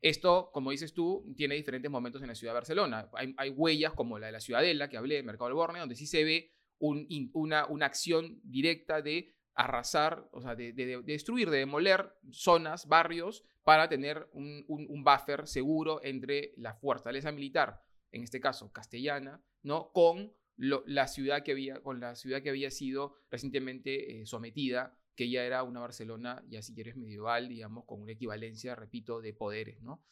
Esto, 0.00 0.50
como 0.52 0.72
dices 0.72 0.92
tú, 0.92 1.32
tiene 1.36 1.54
diferentes 1.54 1.90
momentos 1.90 2.22
en 2.22 2.28
la 2.28 2.34
ciudad 2.34 2.52
de 2.52 2.56
Barcelona. 2.56 3.08
Hay, 3.36 3.50
huellas 3.50 3.92
como 3.92 4.18
la 4.18 4.26
de 4.26 4.32
la 4.32 4.40
Ciudadela, 4.40 4.88
que 4.88 4.96
hablé, 4.96 5.22
Mercado 5.22 5.46
del 5.46 5.54
Borne, 5.54 5.78
donde 5.78 5.94
sí 5.94 6.06
se 6.06 6.24
ve 6.24 6.52
una, 6.78 7.66
una 7.66 7.86
acción 7.86 8.40
directa 8.42 9.00
de 9.00 9.32
arrasar, 9.54 10.28
o 10.32 10.40
sea, 10.40 10.56
de, 10.56 10.72
destruir, 10.72 11.50
de 11.50 11.58
demoler 11.58 12.14
zonas, 12.30 12.86
barrios, 12.86 13.44
para 13.62 13.88
tener 13.88 14.28
un, 14.32 14.64
buffer 15.04 15.46
seguro 15.46 16.00
entre 16.02 16.52
la 16.56 16.74
fortaleza 16.74 17.30
militar, 17.30 17.82
en 18.10 18.24
este 18.24 18.40
caso 18.40 18.72
castellana, 18.72 19.40
¿no? 19.62 19.92
con 19.92 20.32
la 20.56 21.08
ciudad 21.08 21.42
que 21.42 21.52
había, 21.52 21.80
con 21.82 22.00
la 22.00 22.14
ciudad 22.14 22.42
que 22.42 22.50
había 22.50 22.70
sido 22.70 23.16
recientemente 23.30 24.20
eh, 24.20 24.26
sometida, 24.26 24.98
que 25.14 25.30
ya 25.30 25.44
era 25.44 25.62
una 25.62 25.80
Barcelona, 25.80 26.42
ya 26.48 26.62
si 26.62 26.74
quieres 26.74 26.96
medieval, 26.96 27.48
digamos, 27.48 27.84
con 27.84 28.00
una 28.00 28.12
equivalencia, 28.12 28.74
repito, 28.74 29.20
de 29.20 29.34
poderes, 29.34 29.82
¿no? 29.82 30.02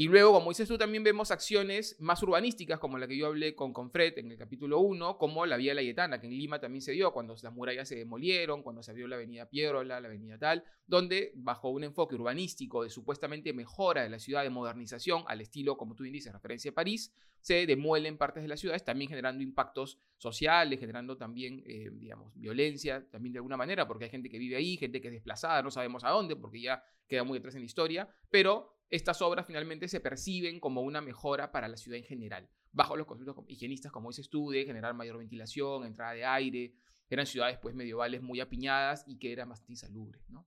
Y 0.00 0.08
luego, 0.08 0.32
como 0.32 0.48
dices 0.48 0.66
tú, 0.66 0.78
también 0.78 1.04
vemos 1.04 1.30
acciones 1.30 1.94
más 2.00 2.22
urbanísticas, 2.22 2.78
como 2.78 2.96
la 2.96 3.06
que 3.06 3.18
yo 3.18 3.26
hablé 3.26 3.54
con 3.54 3.74
Confred 3.74 4.16
en 4.16 4.30
el 4.30 4.38
capítulo 4.38 4.80
1, 4.80 5.18
como 5.18 5.44
la 5.44 5.58
Vía 5.58 5.74
Layetana, 5.74 6.18
que 6.18 6.26
en 6.26 6.32
Lima 6.32 6.58
también 6.58 6.80
se 6.80 6.92
dio, 6.92 7.12
cuando 7.12 7.36
las 7.42 7.52
murallas 7.52 7.86
se 7.86 7.96
demolieron, 7.96 8.62
cuando 8.62 8.82
se 8.82 8.92
abrió 8.92 9.06
la 9.08 9.16
avenida 9.16 9.50
Piedrola, 9.50 10.00
la 10.00 10.08
avenida 10.08 10.38
tal, 10.38 10.64
donde 10.86 11.32
bajo 11.34 11.68
un 11.68 11.84
enfoque 11.84 12.14
urbanístico 12.14 12.82
de 12.82 12.88
supuestamente 12.88 13.52
mejora 13.52 14.02
de 14.02 14.08
la 14.08 14.18
ciudad, 14.18 14.42
de 14.42 14.48
modernización, 14.48 15.22
al 15.26 15.42
estilo, 15.42 15.76
como 15.76 15.94
tú 15.94 16.04
bien 16.04 16.14
dices, 16.14 16.32
referencia 16.32 16.70
a 16.70 16.74
París, 16.74 17.12
se 17.42 17.66
demuelen 17.66 18.16
partes 18.16 18.42
de 18.42 18.48
las 18.48 18.58
ciudades, 18.58 18.82
también 18.82 19.10
generando 19.10 19.42
impactos 19.42 19.98
sociales, 20.16 20.80
generando 20.80 21.18
también, 21.18 21.62
eh, 21.66 21.90
digamos, 21.92 22.32
violencia, 22.36 23.06
también 23.10 23.34
de 23.34 23.40
alguna 23.40 23.58
manera, 23.58 23.86
porque 23.86 24.04
hay 24.04 24.10
gente 24.10 24.30
que 24.30 24.38
vive 24.38 24.56
ahí, 24.56 24.78
gente 24.78 24.98
que 25.02 25.08
es 25.08 25.12
desplazada, 25.12 25.62
no 25.62 25.70
sabemos 25.70 26.04
a 26.04 26.08
dónde, 26.08 26.36
porque 26.36 26.62
ya 26.62 26.82
queda 27.06 27.22
muy 27.22 27.36
atrás 27.36 27.54
en 27.54 27.60
la 27.60 27.66
historia, 27.66 28.08
pero 28.30 28.79
estas 28.90 29.22
obras 29.22 29.46
finalmente 29.46 29.88
se 29.88 30.00
perciben 30.00 30.60
como 30.60 30.82
una 30.82 31.00
mejora 31.00 31.52
para 31.52 31.68
la 31.68 31.76
ciudad 31.76 31.98
en 31.98 32.04
general, 32.04 32.48
bajo 32.72 32.96
los 32.96 33.06
conceptos 33.06 33.36
higienistas, 33.48 33.92
como 33.92 34.10
dices 34.10 34.28
tú, 34.28 34.50
de 34.50 34.64
generar 34.64 34.94
mayor 34.94 35.18
ventilación, 35.18 35.84
entrada 35.84 36.12
de 36.12 36.24
aire, 36.24 36.74
eran 37.08 37.26
ciudades 37.26 37.58
pues 37.58 37.74
medievales 37.74 38.22
muy 38.22 38.40
apiñadas 38.40 39.04
y 39.06 39.18
que 39.18 39.32
eran 39.32 39.48
bastante 39.48 39.72
insalubres, 39.72 40.28
¿no? 40.28 40.46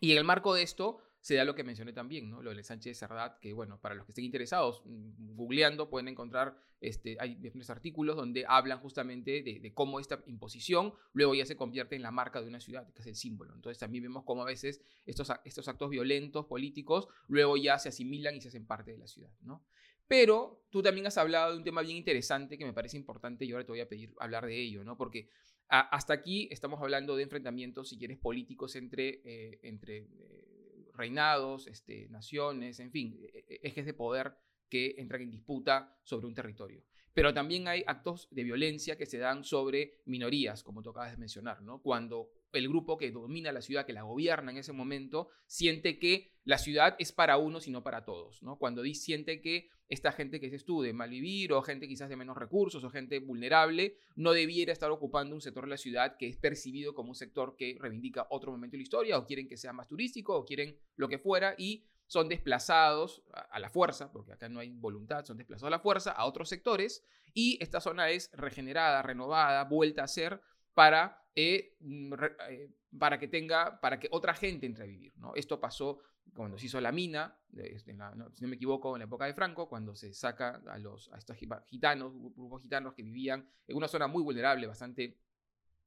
Y 0.00 0.12
en 0.12 0.18
el 0.18 0.24
marco 0.24 0.54
de 0.54 0.62
esto, 0.62 0.98
se 1.22 1.36
da 1.36 1.44
lo 1.44 1.54
que 1.54 1.62
mencioné 1.62 1.92
también, 1.92 2.28
¿no? 2.28 2.42
Lo 2.42 2.52
de 2.52 2.64
Sánchez 2.64 2.98
de 2.98 3.06
que 3.40 3.52
bueno, 3.52 3.80
para 3.80 3.94
los 3.94 4.04
que 4.04 4.10
estén 4.10 4.24
interesados, 4.24 4.82
mm, 4.84 5.36
googleando 5.36 5.88
pueden 5.88 6.08
encontrar, 6.08 6.56
este, 6.80 7.16
hay 7.20 7.36
diferentes 7.36 7.70
artículos 7.70 8.16
donde 8.16 8.44
hablan 8.46 8.80
justamente 8.80 9.40
de, 9.42 9.72
cómo 9.72 10.00
esta 10.00 10.20
imposición 10.26 10.92
luego 11.12 11.36
ya 11.36 11.46
se 11.46 11.56
convierte 11.56 11.94
en 11.94 12.02
la 12.02 12.10
marca 12.10 12.40
de 12.40 12.48
una 12.48 12.58
ciudad, 12.58 12.92
que 12.92 13.02
es 13.02 13.06
el 13.06 13.14
símbolo. 13.14 13.54
Entonces 13.54 13.78
también 13.78 14.02
vemos 14.02 14.24
cómo 14.24 14.42
a 14.42 14.46
veces 14.46 14.82
estos, 15.06 15.30
estos 15.44 15.68
actos 15.68 15.90
violentos, 15.90 16.46
políticos, 16.46 17.06
luego 17.28 17.56
ya 17.56 17.78
se 17.78 17.88
asimilan 17.88 18.34
y 18.34 18.40
se 18.40 18.48
hacen 18.48 18.66
parte 18.66 18.90
de 18.90 18.98
la 18.98 19.06
ciudad, 19.06 19.30
¿no? 19.42 19.64
Pero 20.08 20.64
tú 20.70 20.82
también 20.82 21.06
has 21.06 21.16
hablado 21.18 21.52
de 21.52 21.58
un 21.58 21.64
tema 21.64 21.82
bien 21.82 21.96
interesante 21.96 22.58
que 22.58 22.64
me 22.64 22.72
parece 22.72 22.96
importante 22.96 23.44
y 23.44 23.52
ahora 23.52 23.64
te 23.64 23.70
voy 23.70 23.80
a 23.80 23.88
pedir 23.88 24.12
hablar 24.18 24.44
de 24.44 24.60
ello, 24.60 24.82
¿no? 24.82 24.96
Porque 24.96 25.28
hasta 25.68 26.12
aquí 26.12 26.48
estamos 26.50 26.82
hablando 26.82 27.16
de 27.16 27.22
enfrentamientos, 27.22 27.88
si 27.88 27.96
quieres, 27.96 28.18
políticos 28.18 28.76
entre, 28.76 29.22
eh, 29.24 29.60
entre 29.62 29.98
eh, 29.98 30.51
reinados, 30.94 31.66
este, 31.66 32.08
naciones, 32.08 32.80
en 32.80 32.90
fin, 32.90 33.18
e, 33.22 33.44
e, 33.48 33.60
ejes 33.62 33.86
de 33.86 33.94
poder 33.94 34.34
que 34.68 34.94
entran 34.98 35.22
en 35.22 35.30
disputa 35.30 35.98
sobre 36.02 36.26
un 36.26 36.34
territorio. 36.34 36.82
Pero 37.12 37.34
también 37.34 37.68
hay 37.68 37.84
actos 37.86 38.28
de 38.30 38.42
violencia 38.42 38.96
que 38.96 39.06
se 39.06 39.18
dan 39.18 39.44
sobre 39.44 40.00
minorías, 40.06 40.62
como 40.62 40.82
tú 40.82 40.90
acabas 40.90 41.10
de 41.10 41.18
mencionar, 41.18 41.60
¿no? 41.60 41.82
Cuando 41.82 42.30
el 42.52 42.68
grupo 42.68 42.98
que 42.98 43.10
domina 43.10 43.52
la 43.52 43.62
ciudad, 43.62 43.86
que 43.86 43.92
la 43.92 44.02
gobierna 44.02 44.50
en 44.50 44.58
ese 44.58 44.72
momento, 44.72 45.28
siente 45.46 45.98
que 45.98 46.32
la 46.44 46.58
ciudad 46.58 46.96
es 46.98 47.12
para 47.12 47.36
unos 47.36 47.68
y 47.68 47.70
no 47.70 47.82
para 47.82 48.04
todos, 48.04 48.42
¿no? 48.42 48.58
Cuando 48.58 48.82
siente 48.94 49.40
que 49.40 49.70
esta 49.88 50.12
gente 50.12 50.40
que 50.40 50.48
se 50.48 50.56
estudia 50.56 50.92
mal 50.94 51.10
vivir 51.10 51.52
o 51.52 51.62
gente 51.62 51.86
quizás 51.86 52.08
de 52.08 52.16
menos 52.16 52.36
recursos 52.36 52.82
o 52.82 52.90
gente 52.90 53.18
vulnerable 53.18 53.96
no 54.16 54.32
debiera 54.32 54.72
estar 54.72 54.90
ocupando 54.90 55.34
un 55.34 55.42
sector 55.42 55.64
de 55.64 55.70
la 55.70 55.76
ciudad 55.76 56.16
que 56.16 56.28
es 56.28 56.36
percibido 56.36 56.94
como 56.94 57.10
un 57.10 57.14
sector 57.14 57.56
que 57.56 57.76
reivindica 57.78 58.26
otro 58.30 58.50
momento 58.52 58.72
de 58.72 58.78
la 58.78 58.84
historia 58.84 59.18
o 59.18 59.26
quieren 59.26 59.48
que 59.48 59.58
sea 59.58 59.72
más 59.72 59.88
turístico 59.88 60.34
o 60.34 60.44
quieren 60.44 60.78
lo 60.96 61.08
que 61.08 61.18
fuera 61.18 61.54
y 61.58 61.84
son 62.06 62.28
desplazados 62.28 63.22
a 63.32 63.58
la 63.58 63.70
fuerza, 63.70 64.12
porque 64.12 64.32
acá 64.32 64.48
no 64.48 64.60
hay 64.60 64.70
voluntad, 64.70 65.24
son 65.24 65.38
desplazados 65.38 65.68
a 65.68 65.76
la 65.76 65.78
fuerza 65.78 66.10
a 66.12 66.26
otros 66.26 66.48
sectores 66.48 67.04
y 67.34 67.58
esta 67.62 67.80
zona 67.80 68.10
es 68.10 68.30
regenerada, 68.32 69.02
renovada, 69.02 69.64
vuelta 69.64 70.04
a 70.04 70.08
ser 70.08 70.40
para, 70.74 71.26
eh, 71.34 71.76
mm, 71.80 72.14
eh, 72.48 72.70
para 72.98 73.18
que 73.18 73.28
tenga, 73.28 73.80
para 73.80 73.98
que 73.98 74.08
otra 74.10 74.34
gente 74.34 74.66
entre 74.66 74.84
a 74.84 74.86
vivir. 74.86 75.12
¿no? 75.16 75.34
Esto 75.34 75.60
pasó 75.60 76.00
cuando 76.34 76.58
se 76.58 76.66
hizo 76.66 76.80
la 76.80 76.92
mina, 76.92 77.36
este, 77.56 77.92
si 77.92 78.42
no 78.42 78.48
me 78.48 78.56
equivoco, 78.56 78.94
en 78.94 79.00
la 79.00 79.04
época 79.04 79.26
de 79.26 79.34
Franco, 79.34 79.68
cuando 79.68 79.94
se 79.94 80.14
saca 80.14 80.62
a, 80.66 80.78
los, 80.78 81.12
a 81.12 81.18
estos 81.18 81.36
gitanos, 81.66 82.12
grupos 82.14 82.62
gitanos 82.62 82.94
que 82.94 83.02
vivían 83.02 83.46
en 83.66 83.76
una 83.76 83.88
zona 83.88 84.06
muy 84.06 84.22
vulnerable, 84.22 84.66
bastante, 84.66 85.18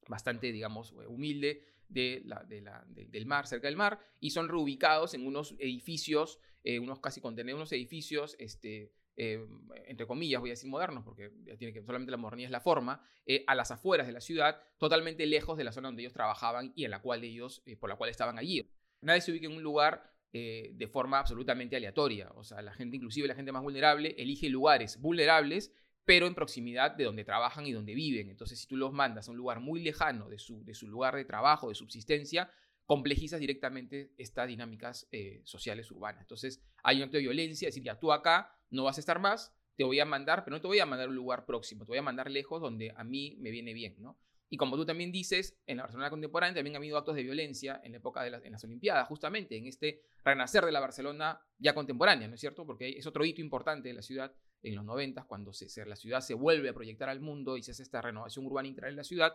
bastante 0.07 0.51
digamos, 0.51 0.91
humilde 1.07 1.63
de 1.87 2.21
la, 2.25 2.43
del 2.43 3.25
mar, 3.25 3.47
cerca 3.47 3.67
del 3.67 3.77
mar, 3.77 3.99
y 4.19 4.31
son 4.31 4.49
reubicados 4.49 5.13
en 5.13 5.25
unos 5.25 5.55
edificios, 5.59 6.39
eh, 6.63 6.79
unos 6.79 6.99
casi 6.99 7.21
contener 7.21 7.55
unos 7.55 7.71
edificios, 7.71 8.35
este, 8.39 8.91
eh, 9.17 9.45
entre 9.87 10.05
comillas, 10.05 10.41
voy 10.41 10.49
a 10.49 10.53
decir 10.53 10.69
modernos, 10.69 11.03
porque 11.03 11.31
ya 11.43 11.55
tiene 11.57 11.73
que 11.73 11.81
solamente 11.83 12.11
la 12.11 12.17
modernidad 12.17 12.47
es 12.47 12.51
la 12.51 12.59
forma, 12.59 13.01
eh, 13.25 13.43
a 13.47 13.55
las 13.55 13.71
afueras 13.71 14.07
de 14.07 14.13
la 14.13 14.21
ciudad, 14.21 14.61
totalmente 14.77 15.25
lejos 15.25 15.57
de 15.57 15.63
la 15.63 15.71
zona 15.71 15.87
donde 15.87 16.03
ellos 16.03 16.13
trabajaban 16.13 16.73
y 16.75 16.85
en 16.85 16.91
la 16.91 17.01
cual 17.01 17.23
ellos, 17.23 17.63
por 17.79 17.89
la 17.89 17.95
cual 17.95 18.09
estaban 18.09 18.37
allí. 18.37 18.69
Nadie 19.01 19.21
se 19.21 19.31
ubica 19.31 19.45
en 19.45 19.53
un 19.53 19.63
lugar 19.63 20.15
eh, 20.37 20.71
de 20.73 20.87
forma 20.89 21.19
absolutamente 21.19 21.77
aleatoria. 21.77 22.29
O 22.35 22.43
sea, 22.43 22.61
la 22.61 22.73
gente, 22.73 22.97
inclusive 22.97 23.25
la 23.25 23.35
gente 23.35 23.53
más 23.53 23.63
vulnerable, 23.63 24.15
elige 24.17 24.49
lugares 24.49 24.99
vulnerables, 24.99 25.71
pero 26.03 26.27
en 26.27 26.35
proximidad 26.35 26.91
de 26.91 27.05
donde 27.05 27.23
trabajan 27.23 27.65
y 27.65 27.71
donde 27.71 27.93
viven. 27.93 28.29
Entonces, 28.29 28.59
si 28.59 28.67
tú 28.67 28.75
los 28.75 28.91
mandas 28.91 29.29
a 29.29 29.31
un 29.31 29.37
lugar 29.37 29.61
muy 29.61 29.81
lejano 29.81 30.27
de 30.27 30.37
su, 30.37 30.65
de 30.65 30.73
su 30.73 30.89
lugar 30.89 31.15
de 31.15 31.23
trabajo, 31.23 31.69
de 31.69 31.75
subsistencia, 31.75 32.51
complejizas 32.85 33.39
directamente 33.39 34.13
estas 34.17 34.49
dinámicas 34.49 35.07
eh, 35.13 35.41
sociales 35.45 35.89
urbanas. 35.89 36.23
Entonces, 36.23 36.61
hay 36.83 36.97
un 36.97 37.03
acto 37.03 37.15
de 37.15 37.23
violencia, 37.23 37.69
es 37.69 37.73
decir, 37.73 37.85
ya 37.85 37.97
tú 37.97 38.11
acá 38.11 38.54
no 38.69 38.83
vas 38.83 38.97
a 38.97 38.99
estar 38.99 39.19
más, 39.19 39.53
te 39.75 39.83
voy 39.83 39.99
a 39.99 40.05
mandar, 40.05 40.43
pero 40.43 40.55
no 40.55 40.61
te 40.61 40.67
voy 40.67 40.79
a 40.79 40.85
mandar 40.85 41.07
a 41.07 41.09
un 41.09 41.15
lugar 41.15 41.45
próximo, 41.45 41.85
te 41.85 41.91
voy 41.91 41.97
a 41.97 42.03
mandar 42.03 42.31
lejos 42.31 42.61
donde 42.61 42.93
a 42.95 43.03
mí 43.03 43.35
me 43.39 43.51
viene 43.51 43.73
bien, 43.73 43.95
¿no? 43.99 44.17
Y 44.49 44.57
como 44.57 44.75
tú 44.75 44.85
también 44.85 45.11
dices, 45.11 45.57
en 45.65 45.77
la 45.77 45.83
Barcelona 45.83 46.09
contemporánea 46.09 46.55
también 46.55 46.75
ha 46.75 46.77
habido 46.77 46.97
actos 46.97 47.15
de 47.15 47.23
violencia 47.23 47.81
en 47.83 47.93
la 47.93 47.97
época 47.97 48.23
de 48.23 48.29
las, 48.29 48.63
Olimpiadas, 48.63 49.07
justamente 49.07 49.57
en 49.57 49.65
este 49.65 50.01
renacer 50.23 50.63
de 50.65 50.71
la 50.71 50.79
Barcelona 50.79 51.41
ya 51.57 51.73
contemporánea, 51.73 52.27
¿no 52.27 52.35
es 52.35 52.41
cierto? 52.41 52.65
Porque 52.65 52.89
es 52.89 53.07
otro 53.07 53.25
hito 53.25 53.41
importante 53.41 53.89
de 53.89 53.95
la 53.95 54.01
ciudad 54.01 54.33
en 54.61 54.75
los 54.75 54.85
90, 54.85 55.23
cuando 55.23 55.51
se, 55.51 55.85
la 55.85 55.95
ciudad 55.95 56.21
se 56.21 56.35
vuelve 56.35 56.69
a 56.69 56.73
proyectar 56.73 57.09
al 57.09 57.19
mundo 57.19 57.57
y 57.57 57.63
se 57.63 57.71
hace 57.71 57.83
esta 57.83 58.01
renovación 58.01 58.45
urbana 58.45 58.67
integral 58.67 58.91
en 58.91 58.97
la 58.97 59.03
ciudad, 59.03 59.33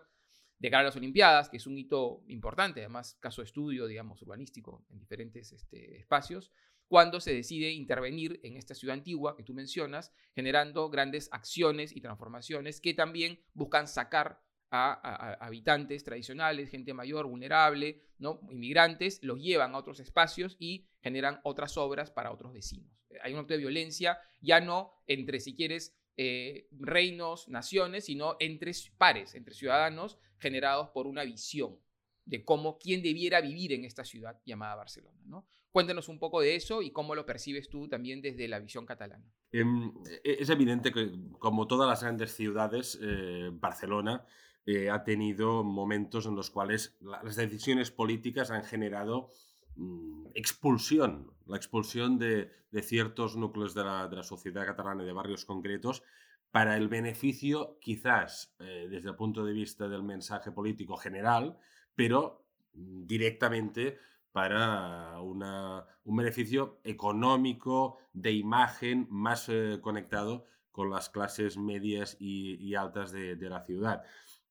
de 0.58 0.70
cara 0.70 0.82
a 0.82 0.84
las 0.84 0.96
Olimpiadas, 0.96 1.48
que 1.48 1.56
es 1.56 1.66
un 1.66 1.78
hito 1.78 2.22
importante, 2.28 2.80
además 2.80 3.16
caso 3.18 3.40
de 3.40 3.46
estudio, 3.46 3.86
digamos, 3.86 4.20
urbanístico 4.22 4.84
en 4.90 4.98
diferentes 4.98 5.52
este, 5.52 5.98
espacios, 5.98 6.52
cuando 6.90 7.20
se 7.20 7.32
decide 7.32 7.70
intervenir 7.70 8.40
en 8.42 8.56
esta 8.56 8.74
ciudad 8.74 8.94
antigua 8.94 9.36
que 9.36 9.44
tú 9.44 9.54
mencionas, 9.54 10.12
generando 10.34 10.90
grandes 10.90 11.28
acciones 11.30 11.94
y 11.94 12.00
transformaciones 12.00 12.80
que 12.80 12.94
también 12.94 13.38
buscan 13.54 13.86
sacar 13.86 14.42
a, 14.72 15.34
habitantes 15.34 16.02
tradicionales, 16.02 16.68
gente 16.68 16.92
mayor, 16.92 17.28
vulnerable, 17.28 18.02
¿no? 18.18 18.40
inmigrantes, 18.50 19.22
los 19.22 19.40
llevan 19.40 19.72
a 19.76 19.78
otros 19.78 20.00
espacios 20.00 20.56
y 20.58 20.88
generan 21.00 21.38
otras 21.44 21.76
obras 21.76 22.10
para 22.10 22.32
otros 22.32 22.52
vecinos. 22.52 22.90
Hay 23.22 23.34
un 23.34 23.38
acto 23.38 23.54
de 23.54 23.60
violencia 23.60 24.18
ya 24.40 24.60
no 24.60 24.92
entre, 25.06 25.38
si 25.38 25.54
quieres, 25.54 25.96
eh, 26.16 26.66
reinos, 26.72 27.46
naciones, 27.46 28.06
sino 28.06 28.34
entre 28.40 28.72
pares, 28.98 29.36
entre 29.36 29.54
ciudadanos 29.54 30.18
generados 30.40 30.88
por 30.88 31.06
una 31.06 31.22
visión 31.22 31.78
de 32.24 32.44
cómo, 32.44 32.78
quién 32.78 33.00
debiera 33.00 33.40
vivir 33.40 33.74
en 33.74 33.84
esta 33.84 34.04
ciudad 34.04 34.40
llamada 34.44 34.74
Barcelona. 34.74 35.20
¿no? 35.24 35.46
Cuéntanos 35.72 36.08
un 36.08 36.18
poco 36.18 36.40
de 36.40 36.56
eso 36.56 36.82
y 36.82 36.90
cómo 36.90 37.14
lo 37.14 37.24
percibes 37.24 37.68
tú 37.68 37.88
también 37.88 38.20
desde 38.20 38.48
la 38.48 38.58
visión 38.58 38.86
catalana. 38.86 39.24
Em, 39.52 39.92
e, 40.24 40.38
es 40.40 40.50
evidente 40.50 40.92
que, 40.92 41.12
como 41.38 41.68
todas 41.68 41.88
las 41.88 42.02
grandes 42.02 42.34
ciudades, 42.34 42.98
eh, 43.00 43.50
Barcelona 43.52 44.24
eh, 44.66 44.90
ha 44.90 45.04
tenido 45.04 45.62
momentos 45.62 46.26
en 46.26 46.34
los 46.34 46.50
cuales 46.50 46.96
las 47.00 47.36
decisiones 47.36 47.90
políticas 47.90 48.50
han 48.50 48.64
generado 48.64 49.30
mm, 49.76 50.26
expulsión, 50.34 51.32
la 51.46 51.56
expulsión 51.56 52.18
de, 52.18 52.50
ciertos 52.82 53.36
núcleos 53.36 53.74
de 53.74 53.84
la, 53.84 54.22
sociedad 54.22 54.66
catalana 54.66 55.02
y 55.02 55.06
de 55.06 55.12
barrios 55.12 55.44
concretos 55.44 56.02
para 56.50 56.76
el 56.76 56.88
beneficio, 56.88 57.78
quizás 57.80 58.54
eh, 58.58 58.88
desde 58.90 59.10
el 59.10 59.16
punto 59.16 59.44
de 59.44 59.52
vista 59.52 59.88
del 59.88 60.02
mensaje 60.02 60.50
político 60.50 60.96
general, 60.96 61.58
pero 61.94 62.44
mm, 62.74 63.06
directamente 63.06 63.98
para 64.32 65.20
un 65.20 66.16
beneficio 66.16 66.80
económico 66.84 67.98
de 68.12 68.32
imagen 68.32 69.06
más 69.10 69.48
eh, 69.48 69.78
conectado 69.80 70.46
con 70.70 70.90
las 70.90 71.08
clases 71.10 71.56
medias 71.56 72.16
y, 72.20 72.74
altas 72.74 73.10
de, 73.10 73.36
la 73.48 73.64
ciudad. 73.64 74.02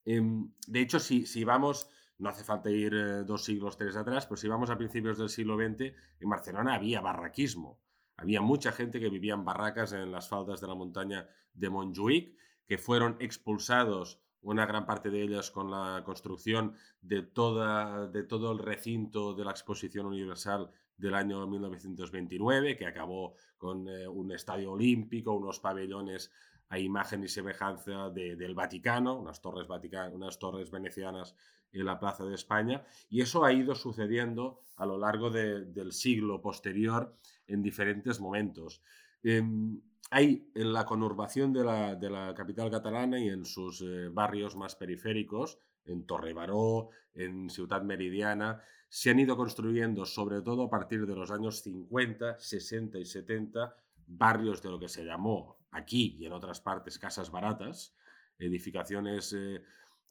Em, 0.04 0.52
de 0.66 0.80
hecho, 0.80 1.00
si, 1.00 1.44
vamos, 1.44 1.88
no 2.18 2.28
hace 2.28 2.44
falta 2.44 2.70
ir 2.70 2.94
eh, 2.94 3.24
dos 3.24 3.44
siglos, 3.44 3.76
tres 3.76 3.96
atrás, 3.96 4.26
pero 4.26 4.36
si 4.36 4.48
vamos 4.48 4.70
a 4.70 4.76
principios 4.76 5.18
del 5.18 5.30
siglo 5.30 5.56
XX, 5.56 5.94
en 6.20 6.28
Barcelona 6.28 6.74
había 6.74 7.00
barraquismo. 7.00 7.80
Había 8.16 8.42
mucha 8.42 8.70
gente 8.70 9.00
que 9.00 9.08
vivía 9.08 9.32
en 9.32 9.46
barracas 9.46 9.92
en 9.92 10.12
las 10.12 10.28
faldas 10.28 10.60
de 10.60 10.68
la 10.68 10.74
montaña 10.74 11.26
de 11.54 11.70
Montjuic, 11.70 12.36
que 12.66 12.76
fueron 12.76 13.16
expulsados 13.18 14.20
una 14.42 14.66
gran 14.66 14.86
parte 14.86 15.10
de 15.10 15.22
ellas 15.22 15.50
con 15.50 15.70
la 15.70 16.02
construcción 16.04 16.74
de, 17.02 17.22
toda, 17.22 18.06
de 18.06 18.22
todo 18.22 18.52
el 18.52 18.58
recinto 18.58 19.34
de 19.34 19.44
la 19.44 19.50
Exposición 19.50 20.06
Universal 20.06 20.70
del 20.96 21.14
año 21.14 21.46
1929, 21.46 22.76
que 22.76 22.86
acabó 22.86 23.34
con 23.58 23.88
eh, 23.88 24.06
un 24.06 24.32
estadio 24.32 24.72
olímpico, 24.72 25.32
unos 25.32 25.60
pabellones 25.60 26.30
a 26.68 26.78
imagen 26.78 27.24
y 27.24 27.28
semejanza 27.28 28.10
del 28.10 28.54
Vaticano, 28.54 29.18
unas 29.18 29.42
torres, 29.42 29.66
unas 30.12 30.38
torres 30.38 30.70
venecianas 30.70 31.34
en 31.72 31.84
la 31.84 31.98
Plaza 31.98 32.24
de 32.24 32.34
España, 32.34 32.84
y 33.08 33.22
eso 33.22 33.44
ha 33.44 33.52
ido 33.52 33.74
sucediendo 33.74 34.60
a 34.76 34.86
lo 34.86 34.96
largo 34.96 35.30
del 35.30 35.92
siglo 35.92 36.40
posterior 36.40 37.16
en 37.48 37.62
diferentes 37.62 38.20
momentos. 38.20 38.82
Em, 39.22 39.80
hay 40.10 40.50
en 40.54 40.72
la 40.72 40.84
conurbación 40.84 41.52
de 41.52 41.64
la, 41.64 42.34
capital 42.34 42.70
catalana 42.70 43.18
y 43.20 43.28
en 43.28 43.44
sus 43.44 43.82
eh, 43.82 44.08
barrios 44.08 44.56
más 44.56 44.74
periféricos, 44.74 45.58
en 45.84 46.06
Torrebaró, 46.06 46.90
en 47.14 47.48
Ciudad 47.50 47.82
Meridiana, 47.82 48.62
se 48.88 49.10
han 49.10 49.20
ido 49.20 49.36
construyendo, 49.36 50.04
sobre 50.04 50.42
todo 50.42 50.64
a 50.64 50.70
partir 50.70 51.06
de 51.06 51.14
los 51.14 51.30
años 51.30 51.62
50, 51.62 52.38
60 52.38 52.98
y 52.98 53.04
70, 53.04 53.76
barrios 54.06 54.62
de 54.62 54.70
lo 54.70 54.80
que 54.80 54.88
se 54.88 55.04
llamó 55.04 55.58
aquí 55.70 56.16
y 56.18 56.26
en 56.26 56.32
otras 56.32 56.60
partes 56.60 56.98
casas 56.98 57.30
baratas, 57.30 57.94
edificaciones 58.38 59.32
eh, 59.32 59.62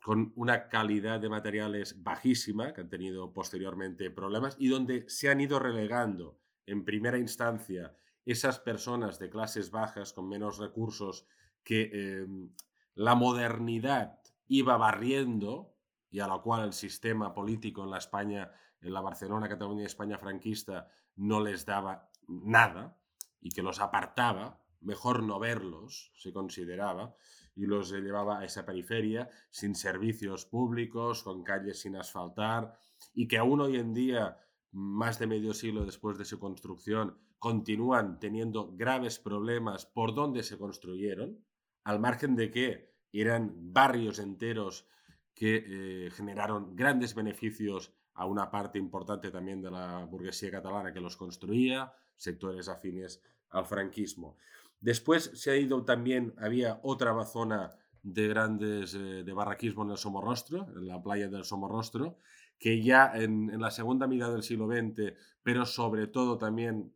con 0.01 0.31
una 0.37 0.69
calidad 0.69 1.19
de 1.19 1.27
materiales 1.27 2.01
bajísima, 2.01 2.73
que 2.73 2.81
han 2.81 2.89
tenido 2.89 3.33
posteriormente 3.33 4.09
problemas, 4.11 4.55
y 4.57 4.69
donde 4.69 5.03
se 5.09 5.29
han 5.29 5.41
ido 5.41 5.59
relegando 5.59 6.39
en 6.65 6.85
primera 6.85 7.17
instancia 7.17 7.93
esas 8.31 8.59
personas 8.59 9.19
de 9.19 9.29
clases 9.29 9.71
bajas 9.71 10.13
con 10.13 10.27
menos 10.27 10.57
recursos 10.57 11.25
que 11.63 11.89
em, 11.93 12.51
la 12.95 13.15
modernidad 13.15 14.19
iba 14.47 14.77
barriendo 14.77 15.73
y 16.11 16.19
a 16.19 16.27
la 16.27 16.39
cual 16.39 16.65
el 16.65 16.73
sistema 16.73 17.33
político 17.33 17.83
en 17.83 17.91
la 17.91 17.97
España, 17.97 18.51
en 18.81 18.93
la 18.93 19.01
Barcelona, 19.01 19.47
Cataluña 19.47 19.83
y 19.83 19.85
España 19.85 20.17
franquista 20.17 20.89
no 21.15 21.41
les 21.41 21.65
daba 21.65 22.09
nada 22.27 22.97
y 23.41 23.49
que 23.51 23.61
los 23.61 23.79
apartaba, 23.79 24.59
mejor 24.81 25.23
no 25.23 25.39
verlos, 25.39 26.11
se 26.15 26.33
consideraba, 26.33 27.15
y 27.55 27.65
los 27.65 27.91
llevaba 27.91 28.39
a 28.39 28.45
esa 28.45 28.65
periferia 28.65 29.29
sin 29.49 29.75
servicios 29.75 30.45
públicos, 30.45 31.23
con 31.23 31.43
calles 31.43 31.81
sin 31.81 31.95
asfaltar, 31.95 32.77
y 33.13 33.27
que 33.27 33.37
aún 33.37 33.61
hoy 33.61 33.77
en 33.77 33.93
día, 33.93 34.37
más 34.71 35.19
de 35.19 35.27
medio 35.27 35.53
siglo 35.53 35.85
después 35.85 36.17
de 36.17 36.25
su 36.25 36.39
construcción, 36.39 37.17
continúan 37.39 38.19
teniendo 38.19 38.71
graves 38.75 39.17
problemas 39.17 39.85
por 39.85 40.13
dónde 40.13 40.43
se 40.43 40.57
construyeron, 40.57 41.43
al 41.83 41.99
margen 41.99 42.35
de 42.35 42.51
que 42.51 42.93
eran 43.11 43.53
barrios 43.73 44.19
enteros 44.19 44.85
que 45.33 45.63
eh, 45.65 46.11
generaron 46.11 46.75
grandes 46.75 47.15
beneficios 47.15 47.93
a 48.13 48.25
una 48.25 48.51
parte 48.51 48.77
importante 48.77 49.31
también 49.31 49.61
de 49.61 49.71
la 49.71 50.03
burguesía 50.03 50.51
catalana 50.51 50.91
que 50.91 50.99
los 50.99 51.15
construía, 51.15 51.93
sectores 52.17 52.67
afines 52.67 53.23
al 53.51 53.65
franquismo. 53.65 54.37
Después 54.81 55.31
se 55.33 55.51
ha 55.51 55.55
ido 55.55 55.85
también, 55.85 56.33
había 56.37 56.79
otra 56.83 57.23
zona 57.23 57.71
de 58.03 58.27
grandes 58.27 58.93
eh, 58.93 59.23
de 59.23 59.33
barraquismo 59.33 59.83
en 59.83 59.91
el 59.91 59.97
Somorrostro, 59.97 60.67
en 60.75 60.87
la 60.87 61.01
playa 61.01 61.29
del 61.29 61.45
Somorrostro, 61.45 62.17
que 62.57 62.81
ya 62.81 63.11
en, 63.15 63.49
en 63.49 63.61
la 63.61 63.71
segunda 63.71 64.07
mitad 64.07 64.31
del 64.31 64.43
siglo 64.43 64.67
XX, 64.67 65.13
pero 65.41 65.65
sobre 65.65 66.07
todo 66.07 66.37
también 66.37 66.93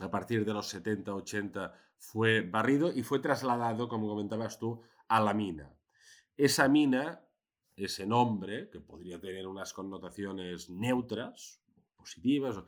a 0.00 0.10
partir 0.10 0.44
de 0.44 0.52
los 0.54 0.66
70, 0.68 1.14
80, 1.14 1.74
fue 1.98 2.40
barrido 2.40 2.92
y 2.92 3.02
fue 3.02 3.18
trasladado, 3.18 3.88
como 3.88 4.08
comentabas 4.08 4.58
tú, 4.58 4.80
a 5.08 5.20
la 5.20 5.34
mina. 5.34 5.72
Esa 6.36 6.68
mina, 6.68 7.20
ese 7.76 8.06
nombre, 8.06 8.70
que 8.70 8.80
podría 8.80 9.20
tener 9.20 9.46
unas 9.46 9.72
connotaciones 9.72 10.70
neutras, 10.70 11.62
positivas, 11.96 12.62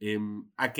em, 0.00 0.50
ha, 0.56 0.72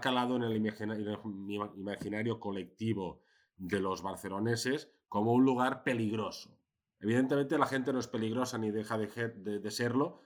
calado 0.00 0.36
en 0.36 0.42
el, 0.42 0.56
imaginario 0.56 2.38
colectivo 2.38 3.22
de 3.56 3.80
los 3.80 4.02
barceloneses 4.02 4.92
como 5.08 5.32
un 5.32 5.44
lugar 5.44 5.82
peligroso. 5.82 6.58
Evidentemente 7.00 7.56
la 7.56 7.66
gente 7.66 7.92
no 7.92 8.00
es 8.00 8.08
peligrosa 8.08 8.58
ni 8.58 8.70
deja 8.70 8.98
de, 8.98 9.70
serlo, 9.70 10.20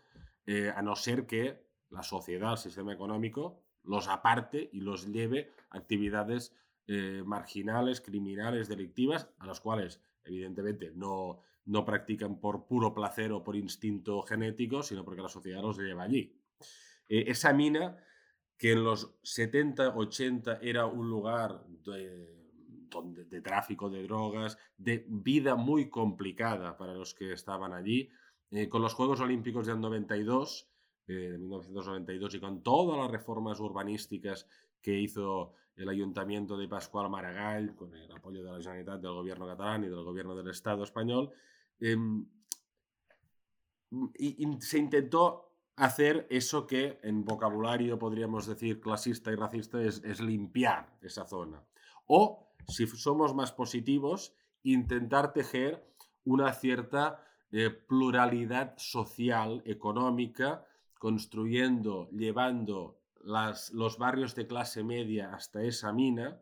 eh, 0.46 0.72
a 0.74 0.82
no 0.82 0.96
ser 0.96 1.26
que 1.26 1.64
la 1.90 2.02
sociedad, 2.02 2.52
el 2.52 2.58
sistema 2.58 2.92
económico, 2.92 3.62
los 3.84 4.08
aparte 4.08 4.70
y 4.72 4.80
los 4.80 5.06
lleve 5.06 5.52
a 5.70 5.78
actividades 5.78 6.54
eh, 6.86 7.22
marginales, 7.24 8.00
criminales, 8.00 8.68
delictivas, 8.68 9.28
a 9.38 9.46
las 9.46 9.60
cuales 9.60 10.00
evidentemente 10.24 10.92
no, 10.94 11.40
no 11.66 11.84
practican 11.84 12.40
por 12.40 12.66
puro 12.66 12.92
placer 12.92 13.32
o 13.32 13.42
por 13.42 13.56
instinto 13.56 14.22
genético, 14.22 14.82
sino 14.82 15.04
porque 15.04 15.22
la 15.22 15.28
sociedad 15.28 15.62
los 15.62 15.78
lleva 15.78 16.04
allí. 16.04 16.36
Eh, 17.08 17.24
esa 17.28 17.52
mina, 17.52 17.96
que 18.56 18.72
en 18.72 18.84
los 18.84 19.14
70, 19.22 19.96
80 19.96 20.58
era 20.62 20.86
un 20.86 21.08
lugar 21.08 21.64
de, 21.66 22.42
de, 23.28 23.40
tráfico 23.40 23.90
de 23.90 24.02
drogas, 24.02 24.58
de 24.76 25.04
vida 25.08 25.54
muy 25.56 25.88
complicada 25.88 26.76
para 26.76 26.94
los 26.94 27.14
que 27.14 27.32
estaban 27.32 27.72
allí, 27.72 28.10
eh, 28.50 28.68
con 28.68 28.82
los 28.82 28.94
Juegos 28.94 29.20
Olímpicos 29.20 29.66
del 29.66 29.80
92, 29.80 30.71
de 31.06 31.38
1992 31.38 32.34
y 32.34 32.40
con 32.40 32.62
todas 32.62 32.98
las 32.98 33.10
reformas 33.10 33.60
urbanísticas 33.60 34.46
que 34.80 34.98
hizo 34.98 35.54
el 35.76 35.88
ayuntamiento 35.88 36.56
de 36.56 36.68
Pascual 36.68 37.10
Maragall, 37.10 37.74
con 37.74 37.94
el 37.94 38.10
apoyo 38.12 38.42
de 38.42 38.50
la 38.50 38.58
Generalitat, 38.58 39.00
del 39.00 39.12
gobierno 39.12 39.46
catalán 39.46 39.84
y 39.84 39.88
del 39.88 40.04
gobierno 40.04 40.34
del 40.34 40.48
Estado 40.50 40.84
español, 40.84 41.30
em, 41.80 42.26
y, 44.18 44.46
se 44.60 44.78
intentó 44.78 45.52
hacer 45.76 46.26
eso 46.30 46.66
que 46.66 46.98
en 47.02 47.24
vocabulario 47.24 47.98
podríamos 47.98 48.46
decir 48.46 48.80
clasista 48.80 49.32
y 49.32 49.36
racista 49.36 49.80
es, 49.82 50.02
es 50.04 50.20
limpiar 50.20 50.98
esa 51.02 51.26
zona. 51.26 51.64
O, 52.06 52.54
si 52.68 52.86
somos 52.86 53.34
más 53.34 53.52
positivos, 53.52 54.34
intentar 54.62 55.32
tejer 55.32 55.84
una 56.24 56.52
cierta 56.52 57.24
eh, 57.50 57.70
pluralidad 57.70 58.74
social, 58.78 59.62
económica, 59.66 60.64
construyendo, 61.02 62.08
llevando 62.12 63.02
los 63.24 63.98
barrios 63.98 64.36
de 64.36 64.46
clase 64.46 64.84
media 64.84 65.34
hasta 65.34 65.60
esa 65.64 65.92
mina 65.92 66.40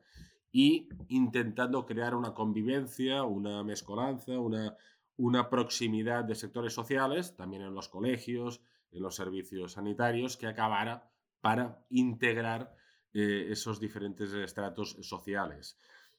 y 0.52 0.90
intentando 1.08 1.86
crear 1.86 2.14
una 2.14 2.34
convivencia, 2.34 3.22
una 3.22 3.64
mezcolanza, 3.64 4.38
una, 4.38 4.76
una 5.16 5.48
proximidad 5.48 6.24
de 6.24 6.34
sectores 6.34 6.74
sociales, 6.74 7.34
también 7.36 7.62
en 7.62 7.74
los 7.74 7.88
colegios, 7.88 8.60
en 8.92 9.02
los 9.02 9.14
servicios 9.14 9.72
sanitarios, 9.72 10.36
que 10.36 10.46
acabara 10.46 11.10
para 11.40 11.82
integrar 11.88 12.76
eh, 13.14 13.46
esos 13.48 13.80
diferentes 13.80 14.30
estratos 14.34 14.98
sociales. 15.00 15.78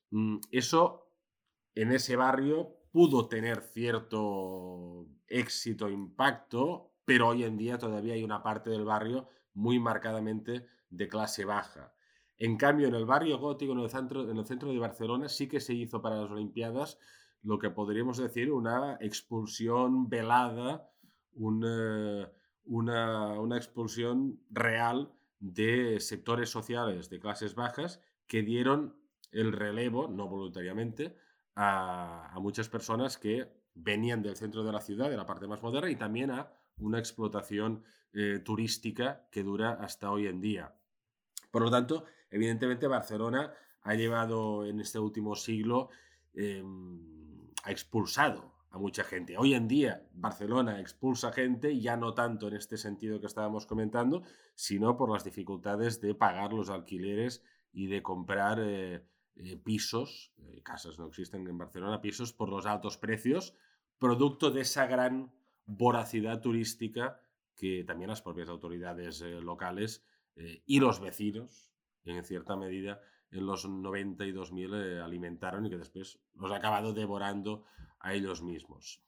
Mm, 0.10 0.38
eso 0.50 1.12
en 1.76 1.92
ese 1.92 2.16
barrio 2.16 2.76
pudo 2.92 3.28
tener 3.28 3.62
cierto 3.62 5.06
éxito, 5.28 5.88
impacto, 5.92 6.91
pero 7.12 7.28
hoy 7.28 7.44
en 7.44 7.58
día 7.58 7.78
todavía 7.78 8.14
hay 8.14 8.24
una 8.24 8.42
parte 8.42 8.70
del 8.70 8.86
barrio 8.86 9.28
muy 9.54 9.80
marcadamente 9.80 10.66
de 10.90 11.10
clase 11.10 11.44
baja. 11.44 11.94
En 12.38 12.56
cambio, 12.56 12.88
en 12.88 12.96
el 12.96 13.06
barrio 13.06 13.38
gótico, 13.38 13.74
en 13.74 13.80
el 13.80 13.90
centro, 13.90 14.32
en 14.32 14.38
el 14.38 14.46
centro 14.46 14.72
de 14.72 14.80
Barcelona, 14.80 15.28
sí 15.28 15.50
que 15.50 15.60
se 15.60 15.74
hizo 15.74 16.02
para 16.02 16.22
las 16.22 16.32
Olimpiadas 16.32 16.98
lo 17.44 17.60
que 17.60 17.70
podríamos 17.70 18.18
decir 18.18 18.50
una 18.50 18.98
expulsión 19.02 20.08
velada, 20.08 20.90
una, 21.34 22.32
una, 22.64 23.58
expulsión 23.58 24.40
real 24.50 25.12
de 25.42 26.00
sectores 26.00 26.50
sociales 26.50 27.10
de 27.10 27.20
clases 27.20 27.56
bajas 27.56 28.00
que 28.26 28.42
dieron 28.42 28.96
el 29.34 29.52
relevo, 29.52 30.08
no 30.08 30.30
voluntariamente, 30.30 31.18
a, 31.56 32.32
a, 32.34 32.40
muchas 32.40 32.70
personas 32.70 33.18
que 33.18 33.52
venían 33.76 34.22
del 34.22 34.38
centro 34.38 34.64
de 34.64 34.72
la 34.72 34.80
ciudad, 34.80 35.10
de 35.10 35.18
la 35.18 35.26
parte 35.26 35.46
más 35.46 35.62
moderna, 35.62 35.92
y 35.92 35.98
también 35.98 36.32
a 36.32 36.61
una 36.82 37.00
explotación 37.00 37.84
eh, 38.14 38.40
turística 38.44 39.28
que 39.32 39.44
dura 39.44 39.74
hasta 39.74 40.12
hoy 40.12 40.28
en 40.28 40.42
día. 40.42 40.76
Por 41.50 41.62
lo 41.62 41.72
tanto, 41.72 42.06
evidentemente 42.30 42.88
Barcelona 42.88 43.54
ha 43.84 43.96
llevado 43.96 44.66
en 44.66 44.80
este 44.80 45.00
último 45.00 45.36
siglo, 45.36 45.90
em, 46.34 47.00
ha 47.64 47.72
expulsado 47.72 48.54
a 48.70 48.78
mucha 48.78 49.04
gente. 49.04 49.38
Hoy 49.38 49.54
en 49.54 49.68
día 49.68 50.08
Barcelona 50.14 50.80
expulsa 50.80 51.32
gente, 51.32 51.80
ya 51.80 51.98
no 51.98 52.14
tanto 52.14 52.48
en 52.48 52.56
este 52.56 52.78
sentido 52.78 53.20
que 53.20 53.28
estábamos 53.28 53.66
comentando, 53.66 54.24
sino 54.56 54.98
por 54.98 55.12
las 55.12 55.24
dificultades 55.24 56.00
de 56.02 56.16
pagar 56.16 56.54
los 56.54 56.70
alquileres 56.70 57.44
y 57.74 57.88
de 57.88 58.02
comprar 58.02 58.60
eh, 58.62 59.06
eh, 59.36 59.58
pisos, 59.58 60.34
casas 60.64 61.00
no 61.00 61.08
existen 61.08 61.48
en 61.48 61.58
Barcelona, 61.58 62.02
pisos 62.02 62.34
por 62.34 62.50
los 62.50 62.66
altos 62.66 62.98
precios, 62.98 63.56
producto 64.00 64.52
de 64.52 64.62
esa 64.62 64.86
gran 64.86 65.32
voracidad 65.78 66.42
turística 66.42 67.20
que 67.56 67.84
también 67.84 68.10
las 68.10 68.22
propias 68.22 68.50
autoridades 68.50 69.22
locales 69.22 70.04
y 70.66 70.80
los 70.80 71.00
vecinos, 71.00 71.72
en 72.06 72.24
cierta 72.24 72.56
medida, 72.56 73.02
en 73.32 73.46
los 73.46 73.68
92.000 73.68 75.02
alimentaron 75.02 75.66
y 75.66 75.70
que 75.70 75.78
después 75.78 76.20
los 76.36 76.52
ha 76.52 76.58
acabado 76.58 76.94
devorando 76.94 77.66
a 78.00 78.14
ellos 78.14 78.42
mismos. 78.42 79.02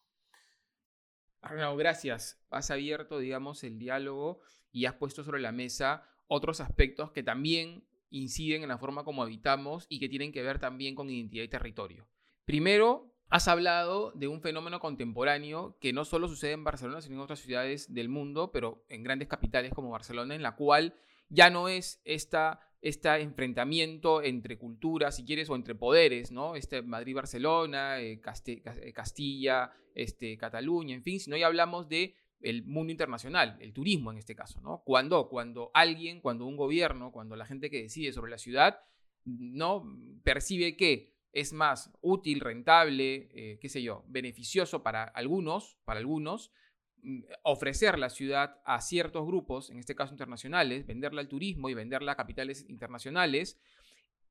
Arnau, 1.42 1.76
gracias. 1.76 2.42
Has 2.50 2.72
abierto, 2.72 3.20
digamos, 3.20 3.64
el 3.64 3.78
diálogo 3.78 4.40
y 4.72 4.86
has 4.86 4.94
puesto 4.94 5.24
sobre 5.24 5.42
la 5.42 5.52
mesa 5.52 6.08
otros 6.28 6.62
aspectos 6.62 7.12
que 7.12 7.24
también 7.24 7.86
inciden 8.10 8.62
en 8.62 8.70
la 8.70 8.78
forma 8.78 9.04
como 9.04 9.24
habitamos 9.24 9.86
y 9.90 10.00
que 10.00 10.08
tienen 10.08 10.32
que 10.32 10.44
ver 10.44 10.60
también 10.60 10.96
con 10.96 11.10
identidad 11.10 11.44
y 11.44 11.50
territorio. 11.50 12.08
Primero, 12.46 13.13
has 13.34 13.48
hablado 13.48 14.12
de 14.12 14.28
un 14.28 14.42
fenómeno 14.42 14.80
contemporáneo 14.80 15.76
que 15.82 15.92
no 15.92 16.06
solo 16.06 16.28
sucede 16.28 16.52
en 16.52 16.64
Barcelona, 16.64 17.02
sino 17.02 17.16
en 17.16 17.22
otras 17.22 17.40
ciudades 17.40 17.92
del 17.92 18.08
mundo, 18.08 18.52
pero 18.52 18.86
en 18.90 19.02
grandes 19.02 19.28
capitales 19.28 19.74
como 19.74 19.90
Barcelona, 19.90 20.36
en 20.36 20.44
la 20.44 20.56
cual 20.56 20.94
ya 21.30 21.50
no 21.50 21.68
es 21.68 22.00
esta 22.06 22.60
este 22.84 23.10
enfrentamiento 23.22 24.22
entre 24.22 24.60
culturas, 24.60 25.16
si 25.16 25.26
quieres, 25.26 25.50
o 25.50 25.56
entre 25.56 25.74
poderes, 25.74 26.32
¿no? 26.32 26.56
Este 26.56 26.84
Madrid-Barcelona, 26.84 28.00
eh, 28.02 28.22
eh, 28.46 28.94
Castilla, 28.94 29.72
este, 29.96 30.38
Cataluña, 30.38 30.94
en 30.94 31.02
fin, 31.02 31.20
sino 31.20 31.36
ya 31.36 31.48
hablamos 31.48 31.90
de 31.90 32.14
mundo 32.66 32.92
internacional, 32.92 33.58
el 33.62 33.74
turismo 33.74 34.12
en 34.12 34.20
este 34.20 34.36
caso, 34.36 34.62
¿no? 34.62 34.84
Cuando, 34.86 35.28
cuando 35.28 35.72
alguien, 35.74 36.22
cuando 36.22 36.46
un 36.46 36.56
gobierno, 36.56 37.12
cuando 37.12 37.36
la 37.36 37.48
gente 37.48 37.72
que 37.72 37.82
decide 37.82 38.14
sobre 38.14 38.30
la 38.30 38.38
ciudad, 38.38 38.82
¿no? 39.26 39.98
Percibe 40.24 40.76
que 40.76 41.13
es 41.34 41.52
más 41.52 41.92
útil, 42.02 42.40
rentable, 42.40 43.30
eh, 43.34 43.60
qué 43.60 43.68
sé 43.68 43.82
yo, 43.82 44.06
beneficioso 44.08 44.84
para 44.84 45.04
algunos, 45.04 45.78
para 45.84 46.00
algunos, 46.00 46.52
Mm, 47.04 47.24
ofrecer 47.44 48.00
la 48.00 48.10
ciudad 48.10 48.62
a 48.64 48.80
ciertos 48.80 49.28
grupos, 49.28 49.70
en 49.70 49.78
este 49.78 49.94
caso 49.94 50.14
internacionales, 50.14 50.86
venderla 50.86 51.20
al 51.20 51.28
turismo 51.28 51.70
y 51.70 51.74
venderla 51.74 52.14
a 52.14 52.16
capitales 52.16 52.66
internacionales, 52.70 53.60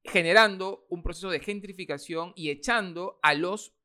generando 0.03 0.87
un 0.89 1.03
proceso 1.03 1.29
de 1.29 1.41
gentrificación 1.41 2.33
y 2.35 2.49
echando 2.49 3.19
a 3.23 3.35
los 3.35 3.77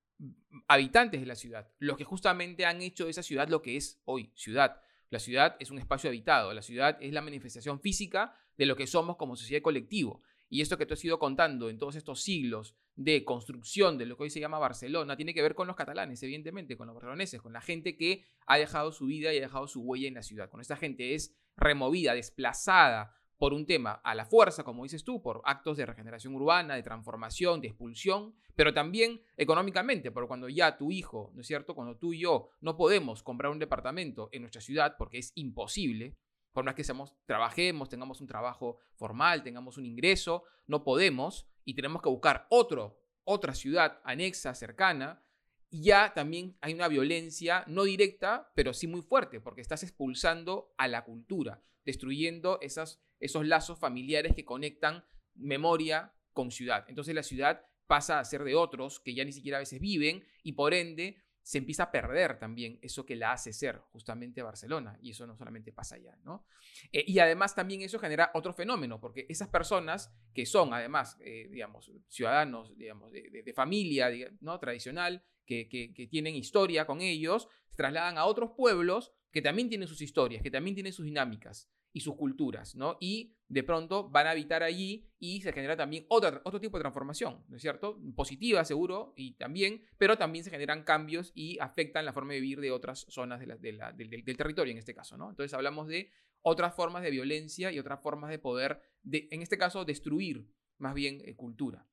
habitantes 0.69 1.19
de 1.19 1.27
la 1.27 1.35
ciudad, 1.35 1.69
los 1.79 1.97
que 1.97 2.05
justamente 2.05 2.65
han 2.65 2.81
hecho 2.81 3.05
de 3.05 3.11
esa 3.11 3.23
ciudad 3.23 3.49
lo 3.49 3.61
que 3.61 3.75
es 3.75 4.01
hoy 4.05 4.31
ciudad. 4.35 4.79
La 5.09 5.19
ciudad 5.19 5.57
es 5.59 5.69
un 5.69 5.79
espacio 5.79 6.09
habitado, 6.09 6.53
la 6.53 6.61
ciudad 6.61 6.97
es 7.01 7.11
la 7.11 7.21
manifestación 7.21 7.81
física 7.81 8.33
de 8.57 8.67
lo 8.67 8.77
que 8.77 8.87
somos 8.87 9.17
como 9.17 9.35
sociedad 9.35 9.61
colectivo. 9.61 10.21
Y 10.49 10.61
esto 10.61 10.77
que 10.77 10.85
te 10.85 10.93
has 10.93 11.03
ido 11.03 11.19
contando 11.19 11.69
en 11.69 11.77
todos 11.77 11.95
estos 11.95 12.21
siglos 12.21 12.75
de 12.95 13.23
construcción 13.23 13.97
de 13.97 14.05
lo 14.05 14.17
que 14.17 14.23
hoy 14.23 14.29
se 14.29 14.39
llama 14.39 14.59
Barcelona 14.59 15.15
tiene 15.15 15.33
que 15.33 15.41
ver 15.41 15.55
con 15.55 15.67
los 15.67 15.75
catalanes, 15.75 16.23
evidentemente, 16.23 16.77
con 16.77 16.87
los 16.87 16.95
barceloneses, 16.95 17.41
con 17.41 17.53
la 17.53 17.61
gente 17.61 17.95
que 17.95 18.25
ha 18.45 18.57
dejado 18.57 18.91
su 18.91 19.05
vida 19.05 19.33
y 19.33 19.37
ha 19.37 19.41
dejado 19.41 19.67
su 19.67 19.81
huella 19.81 20.07
en 20.07 20.15
la 20.15 20.23
ciudad. 20.23 20.49
Con 20.49 20.61
esta 20.61 20.77
gente 20.77 21.13
es 21.13 21.35
removida, 21.55 22.13
desplazada 22.13 23.13
por 23.37 23.53
un 23.53 23.65
tema 23.65 23.91
a 24.03 24.15
la 24.15 24.25
fuerza, 24.25 24.63
como 24.63 24.83
dices 24.83 25.03
tú, 25.03 25.21
por 25.21 25.41
actos 25.45 25.77
de 25.77 25.85
regeneración 25.85 26.33
urbana, 26.33 26.75
de 26.75 26.83
transformación, 26.83 27.61
de 27.61 27.67
expulsión, 27.67 28.33
pero 28.55 28.73
también 28.73 29.21
económicamente, 29.35 30.11
porque 30.11 30.27
cuando 30.27 30.49
ya 30.49 30.77
tu 30.77 30.91
hijo, 30.91 31.31
¿no 31.35 31.41
es 31.41 31.47
cierto? 31.47 31.75
Cuando 31.75 31.97
tú 31.97 32.13
y 32.13 32.21
yo 32.21 32.49
no 32.61 32.75
podemos 32.75 33.21
comprar 33.21 33.51
un 33.51 33.59
departamento 33.59 34.29
en 34.31 34.41
nuestra 34.41 34.61
ciudad 34.61 34.95
porque 34.97 35.19
es 35.19 35.31
imposible, 35.35 36.17
por 36.51 36.63
más 36.65 36.75
que 36.75 36.83
seamos, 36.83 37.13
trabajemos, 37.25 37.89
tengamos 37.89 38.21
un 38.21 38.27
trabajo 38.27 38.77
formal, 38.95 39.43
tengamos 39.43 39.77
un 39.77 39.85
ingreso, 39.85 40.43
no 40.65 40.83
podemos 40.83 41.47
y 41.65 41.75
tenemos 41.75 42.01
que 42.01 42.09
buscar 42.09 42.47
otro, 42.49 42.99
otra 43.23 43.53
ciudad 43.53 43.99
anexa, 44.03 44.55
cercana, 44.55 45.23
y 45.69 45.83
ya 45.83 46.13
también 46.13 46.57
hay 46.61 46.73
una 46.73 46.87
violencia 46.87 47.63
no 47.67 47.83
directa, 47.83 48.51
pero 48.55 48.73
sí 48.73 48.87
muy 48.87 49.01
fuerte, 49.01 49.41
porque 49.41 49.61
estás 49.61 49.83
expulsando 49.83 50.73
a 50.77 50.87
la 50.87 51.03
cultura, 51.03 51.61
destruyendo 51.85 52.59
esas, 52.61 53.01
esos 53.19 53.45
lazos 53.45 53.77
familiares 53.77 54.33
que 54.33 54.45
conectan 54.45 55.03
memoria 55.35 56.13
con 56.33 56.51
ciudad. 56.51 56.85
Entonces 56.87 57.13
la 57.13 57.23
ciudad 57.23 57.65
pasa 57.87 58.19
a 58.19 58.25
ser 58.25 58.43
de 58.43 58.55
otros 58.55 58.99
que 58.99 59.13
ya 59.13 59.25
ni 59.25 59.31
siquiera 59.31 59.57
a 59.57 59.61
veces 59.61 59.79
viven 59.79 60.23
y 60.43 60.53
por 60.53 60.73
ende 60.73 61.17
se 61.47 61.59
empieza 61.59 61.83
a 61.83 61.91
perder 61.91 62.37
también 62.37 62.77
eso 62.81 63.05
que 63.05 63.15
la 63.15 63.31
hace 63.31 63.53
ser 63.53 63.77
justamente 63.93 64.41
Barcelona. 64.41 64.99
Y 65.01 65.11
eso 65.11 65.25
no 65.25 65.37
solamente 65.37 65.71
pasa 65.71 65.95
allá, 65.95 66.13
¿no? 66.25 66.45
Eh, 66.91 67.05
y 67.07 67.19
además 67.19 67.55
también 67.55 67.81
eso 67.83 67.99
genera 67.99 68.31
otro 68.33 68.51
fenómeno, 68.51 68.99
porque 68.99 69.25
esas 69.29 69.47
personas 69.47 70.13
que 70.33 70.45
son 70.45 70.73
además, 70.73 71.15
eh, 71.21 71.47
digamos, 71.49 71.89
ciudadanos, 72.09 72.77
digamos, 72.77 73.13
de, 73.13 73.53
familia, 73.55 74.09
¿no? 74.41 74.59
Tradicional, 74.59 75.23
que, 75.45 75.69
que, 75.69 76.07
tienen 76.07 76.35
historia 76.35 76.85
con 76.85 76.99
ellos, 76.99 77.47
se 77.69 77.77
trasladan 77.77 78.17
a 78.17 78.25
otros 78.25 78.51
pueblos 78.51 79.13
que 79.31 79.41
también 79.41 79.69
tienen 79.69 79.87
sus 79.87 80.01
historias, 80.01 80.43
que 80.43 80.51
también 80.51 80.75
tienen 80.75 80.91
sus 80.91 81.05
dinámicas 81.05 81.71
y 81.93 82.01
sus 82.01 82.17
culturas, 82.17 82.75
¿no? 82.75 82.97
Y 82.99 83.36
de 83.49 83.63
pronto 83.63 84.09
van 84.09 84.27
a 84.27 84.31
habitar 84.31 84.63
allí 84.63 85.09
y 85.19 85.41
se 85.41 85.53
genera 85.53 85.77
también 85.77 86.05
otra, 86.09 86.41
otro 86.43 86.59
tipo 86.59 86.77
de 86.77 86.81
transformación, 86.81 87.43
¿no 87.47 87.55
es 87.55 87.61
cierto? 87.61 87.99
Positiva, 88.15 88.63
seguro, 88.65 89.13
y 89.15 89.33
también, 89.33 89.83
pero 89.97 90.17
también 90.17 90.43
se 90.43 90.51
generan 90.51 90.83
cambios 90.83 91.31
y 91.33 91.57
afectan 91.59 92.05
la 92.05 92.13
forma 92.13 92.33
de 92.33 92.41
vivir 92.41 92.59
de 92.59 92.71
otras 92.71 93.05
zonas 93.09 93.39
del, 93.39 94.37
territorio, 94.37 94.71
en 94.71 94.77
este 94.77 94.93
caso, 94.93 95.17
¿no? 95.17 95.29
Entonces 95.29 95.53
hablamos 95.53 95.87
de 95.87 96.11
otras 96.41 96.75
formas 96.75 97.03
de 97.03 97.11
violencia 97.11 97.71
y 97.71 97.79
otras 97.79 98.01
formas 98.01 98.29
de 98.29 98.39
poder, 98.39 98.81
de, 99.03 99.27
en 99.31 99.41
este 99.41 99.57
caso, 99.57 99.85
destruir 99.85 100.47
más 100.77 100.93
bien 100.93 101.21
eh, 101.25 101.35
cultura. 101.35 101.87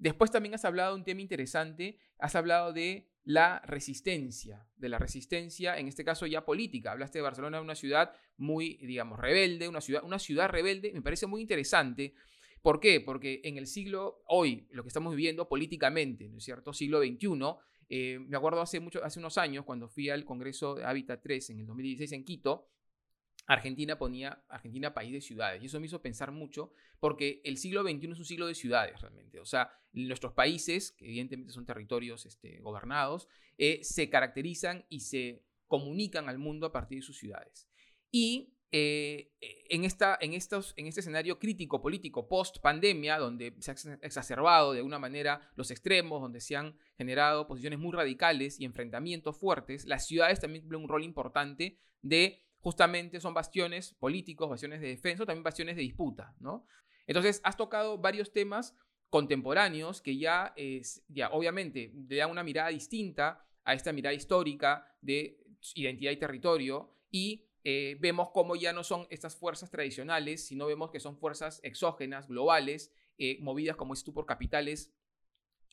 Después 0.00 0.30
también 0.30 0.54
has 0.54 0.64
hablado 0.64 0.94
de 0.94 1.00
un 1.00 1.04
tema 1.04 1.20
interesante, 1.20 1.98
has 2.18 2.34
hablado 2.34 2.72
de 2.72 3.10
la 3.22 3.60
resistencia, 3.66 4.66
de 4.76 4.88
la 4.88 4.98
resistencia, 4.98 5.78
en 5.78 5.88
este 5.88 6.06
caso 6.06 6.26
ya 6.26 6.46
política. 6.46 6.92
Hablaste 6.92 7.18
de 7.18 7.22
Barcelona, 7.22 7.60
una 7.60 7.74
ciudad 7.74 8.10
muy, 8.38 8.78
digamos, 8.78 9.20
rebelde, 9.20 9.68
una 9.68 9.82
ciudad, 9.82 10.02
una 10.02 10.18
ciudad 10.18 10.48
rebelde, 10.48 10.90
me 10.94 11.02
parece 11.02 11.26
muy 11.26 11.42
interesante. 11.42 12.14
¿Por 12.62 12.80
qué? 12.80 13.02
Porque 13.02 13.42
en 13.44 13.58
el 13.58 13.66
siglo, 13.66 14.22
hoy, 14.26 14.66
lo 14.70 14.82
que 14.82 14.88
estamos 14.88 15.14
viviendo 15.14 15.50
políticamente, 15.50 16.30
¿no 16.30 16.38
es 16.38 16.44
cierto? 16.44 16.72
Siglo 16.72 17.00
XXI, 17.00 17.28
eh, 17.90 18.18
me 18.20 18.38
acuerdo 18.38 18.62
hace, 18.62 18.80
mucho, 18.80 19.04
hace 19.04 19.18
unos 19.18 19.36
años, 19.36 19.66
cuando 19.66 19.86
fui 19.86 20.08
al 20.08 20.24
Congreso 20.24 20.76
de 20.76 20.84
Hábitat 20.86 21.20
3 21.22 21.50
en 21.50 21.60
el 21.60 21.66
2016 21.66 22.12
en 22.12 22.24
Quito, 22.24 22.68
Argentina 23.52 23.98
ponía 23.98 24.44
Argentina 24.48 24.94
país 24.94 25.12
de 25.12 25.20
ciudades. 25.20 25.60
Y 25.60 25.66
eso 25.66 25.80
me 25.80 25.86
hizo 25.86 26.00
pensar 26.00 26.30
mucho 26.30 26.72
porque 27.00 27.40
el 27.44 27.56
siglo 27.56 27.82
XXI 27.82 28.12
es 28.12 28.18
un 28.18 28.24
siglo 28.24 28.46
de 28.46 28.54
ciudades 28.54 29.00
realmente. 29.00 29.40
O 29.40 29.44
sea, 29.44 29.72
nuestros 29.92 30.34
países, 30.34 30.92
que 30.92 31.06
evidentemente 31.06 31.52
son 31.52 31.66
territorios 31.66 32.26
este, 32.26 32.60
gobernados, 32.60 33.26
eh, 33.58 33.80
se 33.82 34.08
caracterizan 34.08 34.86
y 34.88 35.00
se 35.00 35.42
comunican 35.66 36.28
al 36.28 36.38
mundo 36.38 36.66
a 36.66 36.72
partir 36.72 36.98
de 36.98 37.02
sus 37.02 37.18
ciudades. 37.18 37.68
Y 38.12 38.54
eh, 38.70 39.32
en, 39.40 39.84
esta, 39.84 40.16
en, 40.20 40.32
estos, 40.34 40.74
en 40.76 40.86
este 40.86 41.00
escenario 41.00 41.40
crítico 41.40 41.82
político 41.82 42.28
post 42.28 42.58
pandemia, 42.60 43.18
donde 43.18 43.56
se 43.58 43.72
han 43.72 43.98
exacerbado 44.02 44.72
de 44.72 44.78
alguna 44.78 45.00
manera 45.00 45.50
los 45.56 45.72
extremos, 45.72 46.22
donde 46.22 46.40
se 46.40 46.54
han 46.54 46.78
generado 46.96 47.48
posiciones 47.48 47.80
muy 47.80 47.92
radicales 47.92 48.60
y 48.60 48.64
enfrentamientos 48.64 49.36
fuertes, 49.36 49.86
las 49.86 50.06
ciudades 50.06 50.38
también 50.38 50.62
cumplen 50.62 50.82
un 50.82 50.88
rol 50.88 51.02
importante 51.02 51.80
de 52.00 52.44
justamente 52.60 53.20
son 53.20 53.34
bastiones 53.34 53.94
políticos, 53.94 54.48
bastiones 54.48 54.80
de 54.80 54.88
defensa, 54.88 55.24
también 55.24 55.42
bastiones 55.42 55.76
de 55.76 55.82
disputa, 55.82 56.34
¿no? 56.40 56.66
Entonces, 57.06 57.40
has 57.44 57.56
tocado 57.56 57.98
varios 57.98 58.32
temas 58.32 58.76
contemporáneos 59.08 60.00
que 60.00 60.16
ya, 60.16 60.52
es, 60.56 61.04
ya 61.08 61.30
obviamente 61.30 61.92
le 62.08 62.16
dan 62.16 62.30
una 62.30 62.44
mirada 62.44 62.68
distinta 62.68 63.44
a 63.64 63.74
esta 63.74 63.92
mirada 63.92 64.14
histórica 64.14 64.86
de 65.00 65.44
identidad 65.74 66.12
y 66.12 66.16
territorio 66.16 66.94
y 67.10 67.46
eh, 67.64 67.96
vemos 68.00 68.30
cómo 68.32 68.56
ya 68.56 68.72
no 68.72 68.84
son 68.84 69.06
estas 69.10 69.36
fuerzas 69.36 69.70
tradicionales, 69.70 70.46
sino 70.46 70.66
vemos 70.66 70.90
que 70.90 71.00
son 71.00 71.18
fuerzas 71.18 71.60
exógenas, 71.62 72.28
globales, 72.28 72.92
eh, 73.18 73.38
movidas, 73.40 73.76
como 73.76 73.92
es 73.92 74.04
tú, 74.04 74.14
por 74.14 74.24
capitales 74.24 74.94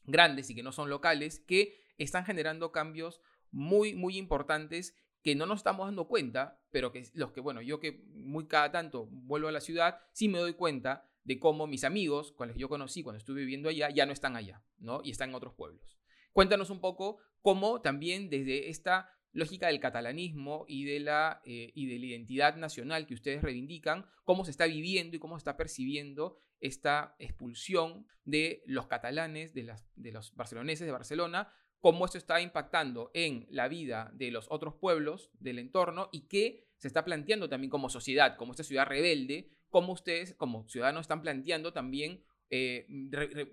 grandes 0.03 0.49
y 0.49 0.55
que 0.55 0.63
no 0.63 0.71
son 0.71 0.89
locales, 0.89 1.39
que 1.39 1.79
están 1.97 2.25
generando 2.25 2.71
cambios 2.71 3.21
muy, 3.51 3.93
muy 3.93 4.17
importantes 4.17 4.95
que 5.27 5.35
no 5.35 5.45
nos 5.45 5.59
estamos 5.59 5.85
dando 5.85 6.07
cuenta, 6.07 6.57
pero 6.71 6.93
que 6.93 7.03
los 7.13 7.33
que, 7.33 7.41
bueno, 7.41 7.61
yo 7.61 7.81
que 7.81 8.01
muy 8.13 8.47
cada 8.47 8.71
tanto 8.71 9.07
vuelvo 9.11 9.49
a 9.49 9.51
la 9.51 9.59
ciudad, 9.59 9.99
sí 10.13 10.29
me 10.29 10.39
doy 10.39 10.53
cuenta 10.53 11.05
de 11.25 11.37
cómo 11.37 11.67
mis 11.67 11.83
amigos, 11.83 12.31
con 12.31 12.47
los 12.47 12.55
que 12.55 12.61
yo 12.61 12.69
conocí 12.69 13.03
cuando 13.03 13.17
estuve 13.17 13.41
viviendo 13.41 13.67
allá, 13.67 13.89
ya 13.89 14.05
no 14.05 14.13
están 14.13 14.37
allá, 14.37 14.63
¿no? 14.77 15.01
Y 15.03 15.11
están 15.11 15.31
en 15.31 15.35
otros 15.35 15.53
pueblos. 15.53 15.99
Cuéntanos 16.31 16.69
un 16.69 16.79
poco 16.79 17.17
cómo 17.41 17.81
también 17.81 18.29
desde 18.29 18.69
esta 18.69 19.11
lógica 19.33 19.67
del 19.67 19.81
catalanismo 19.81 20.63
y 20.65 20.85
de 20.85 21.01
la, 21.01 21.41
eh, 21.43 21.73
y 21.75 21.87
de 21.87 21.99
la 21.99 22.05
identidad 22.05 22.55
nacional 22.55 23.05
que 23.05 23.13
ustedes 23.13 23.41
reivindican, 23.41 24.05
cómo 24.23 24.45
se 24.45 24.51
está 24.51 24.65
viviendo 24.65 25.17
y 25.17 25.19
cómo 25.19 25.35
se 25.35 25.41
está 25.41 25.57
percibiendo 25.57 26.37
esta 26.61 27.17
expulsión 27.19 28.07
de 28.23 28.63
los 28.65 28.87
catalanes, 28.87 29.53
de, 29.53 29.63
las, 29.63 29.83
de 29.97 30.13
los 30.13 30.33
barceloneses 30.35 30.87
de 30.87 30.93
Barcelona, 30.93 31.51
cómo 31.81 32.05
esto 32.05 32.17
está 32.17 32.41
impactando 32.41 33.11
en 33.13 33.47
la 33.49 33.67
vida 33.67 34.11
de 34.13 34.31
los 34.31 34.47
otros 34.49 34.75
pueblos 34.75 35.29
del 35.39 35.59
entorno 35.59 36.09
y 36.11 36.27
qué 36.27 36.67
se 36.77 36.87
está 36.87 37.05
planteando 37.05 37.49
también 37.49 37.69
como 37.69 37.89
sociedad, 37.89 38.35
como 38.37 38.51
esta 38.51 38.63
ciudad 38.63 38.87
rebelde, 38.87 39.51
cómo 39.69 39.93
ustedes 39.93 40.33
como 40.35 40.67
ciudadanos 40.67 41.01
están 41.01 41.21
planteando 41.21 41.73
también 41.73 42.23
eh, 42.49 42.85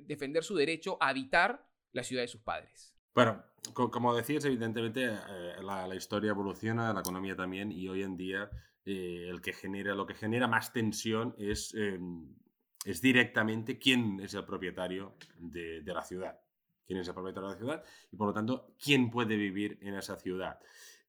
defender 0.00 0.44
su 0.44 0.54
derecho 0.54 0.96
a 1.00 1.08
habitar 1.08 1.66
la 1.92 2.02
ciudad 2.02 2.22
de 2.22 2.28
sus 2.28 2.40
padres. 2.40 2.94
Bueno, 3.14 3.44
como 3.72 4.14
decías, 4.14 4.44
evidentemente 4.44 5.04
eh, 5.04 5.54
la, 5.62 5.94
historia 5.94 6.30
evoluciona, 6.30 6.92
la 6.92 7.00
economía 7.00 7.36
también, 7.36 7.70
y 7.70 7.88
hoy 7.88 8.02
en 8.02 8.16
día 8.16 8.50
eh, 8.84 9.26
el 9.28 9.40
que 9.40 9.52
genera, 9.52 9.94
lo 9.94 10.06
que 10.06 10.14
genera 10.14 10.48
más 10.48 10.72
tensión 10.72 11.34
es, 11.38 11.72
em, 11.74 12.34
es 12.84 13.00
directamente 13.00 13.78
quién 13.78 14.20
es 14.20 14.34
el 14.34 14.44
propietario 14.44 15.14
de, 15.38 15.82
de 15.82 15.94
la 15.94 16.02
ciudad 16.02 16.43
propietario 16.86 17.48
de 17.48 17.54
la 17.54 17.58
ciudad 17.58 17.84
y 18.12 18.16
por 18.16 18.28
lo 18.28 18.34
tanto 18.34 18.74
quién 18.82 19.10
puede 19.10 19.36
vivir 19.36 19.78
en 19.82 19.94
esa 19.94 20.16
ciudad. 20.16 20.58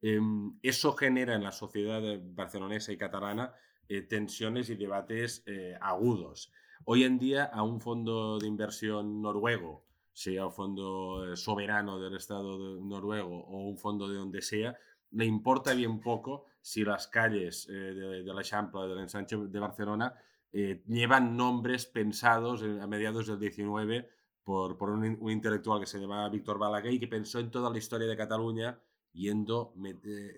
Em, 0.01 0.57
eso 0.61 0.93
genera 0.93 1.35
en 1.35 1.43
la 1.43 1.51
sociedad 1.51 2.01
barcelonesa 2.21 2.91
y 2.91 2.97
catalana 2.97 3.53
eh, 3.87 4.01
tensiones 4.01 4.69
y 4.69 4.75
debates 4.75 5.43
eh, 5.45 5.77
agudos. 5.79 6.51
Hoy 6.85 7.03
en 7.03 7.19
día 7.19 7.45
a 7.45 7.61
un 7.63 7.79
fondo 7.79 8.39
de 8.39 8.47
inversión 8.47 9.21
noruego, 9.21 9.85
sea 10.11 10.47
un 10.47 10.51
fondo 10.51 11.33
eh, 11.33 11.37
soberano 11.37 11.99
del 11.99 12.15
Estado 12.15 12.57
noruego 12.81 13.45
o 13.45 13.57
un 13.67 13.77
fondo 13.77 14.07
de 14.07 14.17
donde 14.17 14.41
sea, 14.41 14.75
le 15.11 15.25
importa 15.25 15.73
bien 15.73 16.01
poco 16.01 16.45
si 16.61 16.83
las 16.83 17.07
calles 17.07 17.67
de, 17.67 18.23
de, 18.23 18.33
la 18.33 18.41
Champla, 18.41 18.87
del 18.87 18.99
ensanche 18.99 19.37
de 19.37 19.59
Barcelona, 19.59 20.15
llevan 20.51 21.37
nombres 21.37 21.85
pensados 21.85 22.63
a 22.63 22.87
mediados 22.87 23.27
del 23.27 23.39
19 23.39 24.09
por, 24.45 24.89
un, 24.89 25.29
intelectual 25.29 25.79
que 25.81 25.87
se 25.87 25.99
llamaba 25.99 26.29
Víctor 26.29 26.57
Balaguer 26.57 26.99
que 26.99 27.07
pensó 27.07 27.39
en 27.39 27.51
toda 27.51 27.69
la 27.69 27.77
historia 27.77 28.07
de 28.07 28.15
Cataluña 28.15 28.79
yendo 29.11 29.73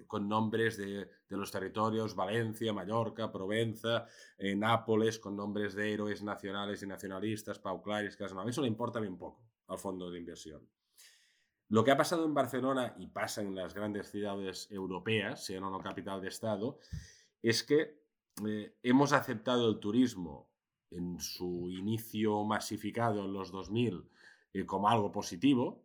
con 0.05 0.29
nombres 0.29 0.77
de, 0.77 1.09
de, 1.27 1.37
los 1.37 1.51
territorios, 1.51 2.15
Valencia, 2.15 2.71
Mallorca, 2.71 3.31
Provenza, 3.31 4.05
eh, 4.37 4.55
Nápoles, 4.55 5.19
con 5.19 5.35
nombres 5.35 5.73
de 5.73 5.93
héroes 5.93 6.21
nacionales 6.21 6.83
y 6.83 6.87
nacionalistas, 6.87 7.59
Pau 7.59 7.81
Claris, 7.81 8.15
Casanova. 8.15 8.49
Eso 8.49 8.61
le 8.61 8.67
importa 8.67 8.99
bien 8.99 9.17
poco 9.17 9.41
al 9.67 9.79
fondo 9.79 10.11
de 10.11 10.19
inversión. 10.19 10.61
Lo 11.69 11.83
que 11.83 11.91
ha 11.91 11.97
pasado 11.97 12.23
en 12.23 12.33
Barcelona 12.33 12.95
y 12.97 13.07
pasa 13.07 13.41
en 13.41 13.55
las 13.55 13.73
grandes 13.73 14.09
ciudades 14.09 14.71
europeas, 14.71 15.43
sean 15.43 15.63
o 15.63 15.71
no 15.71 15.79
capital 15.79 16.21
de 16.21 16.29
Estado, 16.29 16.77
es 17.41 17.63
que 17.63 18.03
eh, 18.47 18.77
hemos 18.83 19.11
aceptado 19.11 19.67
el 19.67 19.79
turismo 19.79 20.49
en 20.91 21.19
su 21.19 21.69
inicio 21.69 22.43
masificado 22.43 23.25
en 23.25 23.33
los 23.33 23.51
2000 23.51 24.03
eh, 24.53 24.65
como 24.65 24.89
algo 24.89 25.11
positivo. 25.11 25.83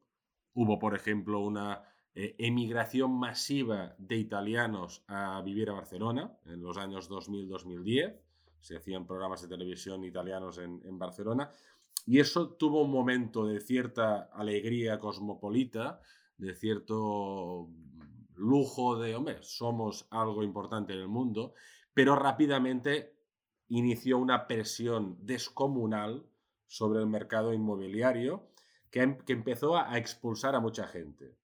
Hubo, 0.55 0.79
por 0.79 0.95
ejemplo, 0.95 1.41
una 1.41 1.83
eh, 2.15 2.35
emigración 2.39 3.13
masiva 3.13 3.95
de 3.99 4.17
italianos 4.17 5.05
a 5.09 5.41
vivir 5.43 5.71
a 5.71 5.75
Barcelona 5.75 6.37
en 6.47 6.63
los 6.63 6.77
años 6.77 7.11
2000-2010. 7.11 8.21
Se 8.61 8.77
hacían 8.77 9.07
programas 9.07 9.43
de 9.43 9.49
televisión 9.49 10.05
italianos 10.05 10.59
en, 10.59 10.81
en, 10.85 10.99
Barcelona. 10.99 11.51
Y 12.07 12.21
eso 12.21 12.51
tuvo 12.51 12.83
un 12.83 12.91
momento 12.91 13.47
de 13.47 13.61
cierta 13.61 14.31
alegría 14.33 14.99
cosmopolita, 14.99 16.01
de 16.37 16.55
cierto 16.55 17.69
lujo 18.37 18.99
de, 18.99 19.15
hombre, 19.15 19.39
somos 19.43 20.07
algo 20.11 20.43
importante 20.43 20.93
en 20.93 21.01
el 21.01 21.09
mundo, 21.09 21.55
pero 21.95 22.17
rápidamente 22.17 23.15
inició 23.79 24.19
una 24.19 24.47
presión 24.47 25.17
descomunal 25.21 26.27
sobre 26.67 27.01
el 27.01 27.07
mercado 27.07 27.55
inmobiliario 27.55 28.47
que, 28.91 29.01
em, 29.01 29.19
empezó 29.29 29.79
a, 29.79 29.97
expulsar 29.99 30.55
a 30.55 30.61
mucha 30.61 30.87
gente. 30.87 31.35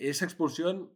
Esa 0.00 0.26
expulsión, 0.26 0.92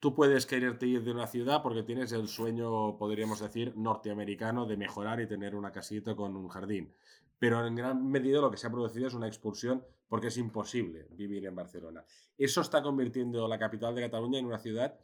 tú 0.00 0.14
puedes 0.14 0.46
quererte 0.46 0.86
ir 0.86 1.04
de 1.04 1.10
una 1.10 1.26
ciudad 1.26 1.62
porque 1.62 1.82
tienes 1.82 2.12
el 2.12 2.28
sueño, 2.28 2.96
podríamos 2.96 3.40
decir, 3.40 3.76
norteamericano 3.76 4.64
de 4.64 4.78
mejorar 4.78 5.20
y 5.20 5.26
tener 5.26 5.54
una 5.54 5.72
casita 5.72 6.16
con 6.16 6.36
un 6.36 6.48
jardín. 6.48 6.94
Pero 7.38 7.66
en 7.66 7.74
gran 7.74 8.08
medida 8.10 8.40
lo 8.40 8.50
que 8.50 8.56
se 8.56 8.66
ha 8.66 8.70
producido 8.70 9.08
es 9.08 9.14
una 9.14 9.26
expulsión 9.26 9.84
porque 10.08 10.28
es 10.28 10.38
imposible 10.38 11.06
vivir 11.10 11.44
en 11.44 11.54
Barcelona. 11.54 12.02
Eso 12.38 12.62
está 12.62 12.82
convirtiendo 12.82 13.46
la 13.46 13.58
capital 13.58 13.94
de 13.94 14.02
Cataluña 14.02 14.38
en 14.38 14.46
una 14.46 14.58
ciudad 14.58 14.98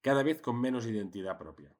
cada 0.00 0.22
vez 0.22 0.40
con 0.40 0.58
menos 0.58 0.86
identidad 0.86 1.36
propia. 1.36 1.75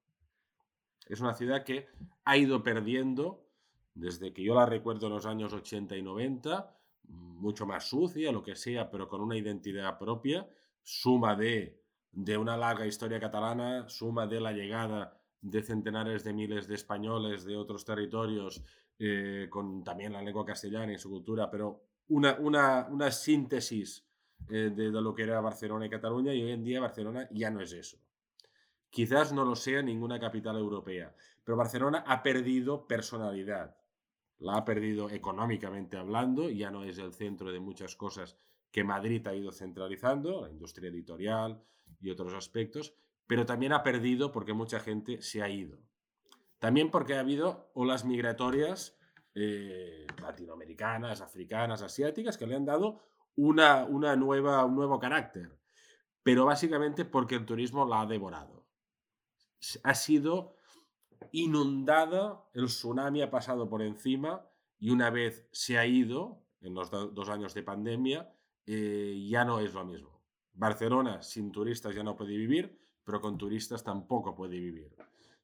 Es 1.06 1.20
una 1.20 1.34
ciudad 1.34 1.64
que 1.64 1.86
ha 2.24 2.36
ido 2.36 2.62
perdiendo, 2.62 3.46
desde 3.94 4.32
que 4.32 4.42
yo 4.42 4.54
la 4.54 4.66
recuerdo 4.66 5.06
en 5.06 5.14
los 5.14 5.26
años 5.26 5.52
80 5.52 5.96
y 5.96 6.02
90, 6.02 6.76
mucho 7.08 7.66
más 7.66 7.88
sucia, 7.88 8.32
lo 8.32 8.42
que 8.42 8.56
sea, 8.56 8.90
pero 8.90 9.08
con 9.08 9.20
una 9.20 9.36
identidad 9.36 9.98
propia, 9.98 10.48
suma 10.82 11.36
de, 11.36 11.80
de 12.12 12.36
una 12.36 12.56
larga 12.56 12.86
historia 12.86 13.20
catalana, 13.20 13.88
suma 13.88 14.26
de 14.26 14.40
la 14.40 14.52
llegada 14.52 15.16
de 15.40 15.62
centenares 15.62 16.24
de 16.24 16.32
miles 16.32 16.66
de 16.66 16.74
españoles 16.74 17.44
de 17.44 17.56
otros 17.56 17.84
territorios, 17.84 18.62
eh, 18.98 19.46
con 19.50 19.84
también 19.84 20.12
la 20.12 20.22
lengua 20.22 20.44
castellana 20.44 20.92
y 20.92 20.98
su 20.98 21.10
cultura, 21.10 21.50
pero 21.50 21.82
una, 22.08 22.36
una, 22.40 22.88
una 22.90 23.10
síntesis 23.10 24.04
eh, 24.48 24.72
de, 24.74 24.90
de, 24.90 25.02
lo 25.02 25.14
que 25.14 25.22
era 25.22 25.40
Barcelona 25.40 25.86
y 25.86 25.90
Cataluña, 25.90 26.34
y 26.34 26.42
hoy 26.42 26.52
en 26.52 26.64
día 26.64 26.80
Barcelona 26.80 27.28
ya 27.30 27.50
no 27.50 27.60
es 27.60 27.72
eso. 27.72 27.98
Quizás 28.90 29.32
no 29.32 29.44
lo 29.44 29.56
sea 29.56 29.82
ninguna 29.82 30.18
capital 30.18 30.56
europea, 30.56 31.14
pero 31.44 31.56
Barcelona 31.56 32.04
ha 32.06 32.22
perdido 32.22 32.86
personalidad. 32.86 33.76
La 34.38 34.56
ha 34.56 34.64
perdido 34.64 35.10
económicamente 35.10 35.96
hablando, 35.96 36.50
ya 36.50 36.70
no 36.70 36.84
es 36.84 36.98
el 36.98 37.12
centro 37.12 37.52
de 37.52 37.60
muchas 37.60 37.96
cosas 37.96 38.36
que 38.70 38.84
Madrid 38.84 39.26
ha 39.26 39.34
ido 39.34 39.52
centralizando, 39.52 40.42
la 40.42 40.50
industria 40.50 40.90
editorial 40.90 41.62
y 42.00 42.10
otros 42.10 42.34
aspectos, 42.34 42.94
pero 43.26 43.46
también 43.46 43.72
ha 43.72 43.82
perdido 43.82 44.32
porque 44.32 44.52
mucha 44.52 44.80
gente 44.80 45.22
se 45.22 45.42
ha 45.42 45.48
ido. 45.48 45.78
También 46.58 46.90
porque 46.90 47.14
ha 47.14 47.20
habido 47.20 47.70
olas 47.74 48.04
migratorias 48.04 48.98
eh, 49.34 50.06
latinoamericanas, 50.20 51.20
africanas, 51.20 51.82
asiáticas, 51.82 52.38
que 52.38 52.46
le 52.46 52.56
han 52.56 52.64
dado 52.64 53.00
una, 53.34 53.84
una 53.84 54.16
nueva, 54.16 54.64
un 54.64 54.74
nuevo 54.74 54.98
carácter, 54.98 55.58
pero 56.22 56.46
básicamente 56.46 57.04
porque 57.04 57.34
el 57.34 57.44
turismo 57.46 57.86
la 57.86 58.00
ha 58.00 58.06
devorado 58.06 58.55
ha 59.82 59.94
sido 59.94 60.54
inundada, 61.32 62.44
el 62.54 62.66
tsunami 62.66 63.22
ha 63.22 63.30
pasado 63.30 63.68
por 63.68 63.82
encima 63.82 64.46
y 64.78 64.90
una 64.90 65.10
vez 65.10 65.48
se 65.52 65.78
ha 65.78 65.86
ido, 65.86 66.42
en 66.60 66.74
los 66.74 66.90
dos 66.90 67.28
años 67.28 67.54
de 67.54 67.62
pandemia, 67.62 68.32
eh, 68.66 69.26
ya 69.28 69.44
no 69.44 69.60
es 69.60 69.72
lo 69.72 69.84
mismo. 69.84 70.22
Barcelona 70.52 71.22
sin 71.22 71.52
turistas 71.52 71.94
ya 71.94 72.02
no 72.02 72.16
puede 72.16 72.36
vivir, 72.36 72.78
pero 73.04 73.20
con 73.20 73.38
turistas 73.38 73.84
tampoco 73.84 74.34
puede 74.34 74.58
vivir. 74.58 74.94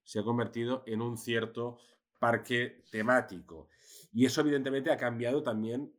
Se 0.05 0.19
ha 0.19 0.25
convertido 0.25 0.83
en 0.87 1.01
un 1.01 1.17
cierto 1.17 1.79
parque 2.19 2.85
temático. 2.91 3.69
Y 4.13 4.27
eso 4.27 4.41
evidentemente 4.41 4.91
ha 4.91 4.97
cambiado 4.97 5.43
también 5.43 5.95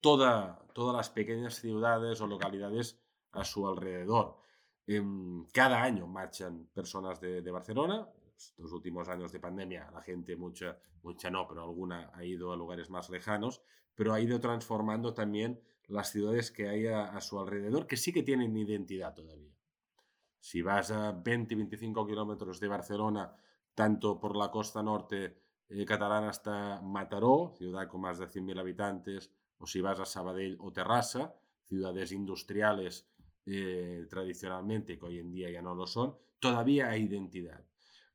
todas 0.00 0.58
las 0.74 1.10
pequeñas 1.10 1.54
ciudades 1.54 2.20
o 2.20 2.26
localidades 2.26 3.00
a 3.32 3.44
su 3.44 3.66
alrededor. 3.66 4.38
Em, 4.94 5.46
cada 5.52 5.82
año 5.82 6.06
marchan 6.06 6.68
personas 6.74 7.18
de, 7.20 7.50
Barcelona. 7.50 8.06
Estos 8.36 8.72
últimos 8.72 9.08
años 9.08 9.32
de 9.32 9.40
pandemia, 9.40 9.90
la 9.90 10.02
gente, 10.02 10.36
mucha, 10.36 10.76
mucha 11.02 11.30
no, 11.30 11.46
pero 11.48 11.62
alguna 11.62 12.10
ha 12.12 12.24
ido 12.24 12.52
a 12.52 12.56
lugares 12.56 12.90
más 12.90 13.08
lejanos, 13.08 13.62
pero 13.94 14.12
ha 14.12 14.20
ido 14.20 14.38
transformando 14.40 15.14
también 15.14 15.60
las 15.86 16.10
ciudades 16.10 16.50
que 16.50 16.68
hay 16.68 16.86
a, 16.88 17.18
su 17.20 17.38
alrededor, 17.38 17.86
que 17.86 17.96
sí 17.96 18.12
que 18.12 18.22
tienen 18.22 18.56
identidad 18.56 19.14
todavía. 19.14 19.54
Si 20.40 20.60
vas 20.60 20.90
a 20.90 21.12
20-25 21.14 22.06
kilómetros 22.06 22.58
de 22.58 22.68
Barcelona, 22.68 23.34
tanto 23.74 24.18
por 24.18 24.36
la 24.36 24.50
costa 24.50 24.82
norte 24.82 25.38
eh, 25.68 25.84
catalana 25.86 26.30
hasta 26.30 26.80
Mataró, 26.82 27.54
ciudad 27.56 27.88
con 27.88 28.00
más 28.00 28.18
de 28.18 28.26
100.000 28.26 28.58
habitantes, 28.58 29.30
o 29.58 29.66
si 29.66 29.80
vas 29.80 30.00
a 30.00 30.04
Sabadell 30.04 30.58
o 30.60 30.72
Terrassa, 30.72 31.34
ciudades 31.64 32.12
industriales 32.12 33.06
eh, 33.46 34.06
tradicionalmente, 34.08 34.98
que 34.98 35.06
hoy 35.06 35.18
en 35.18 35.32
día 35.32 35.50
ya 35.50 35.62
no 35.62 35.74
lo 35.74 35.86
son, 35.86 36.16
todavía 36.38 36.90
hay 36.90 37.02
identidad. 37.02 37.64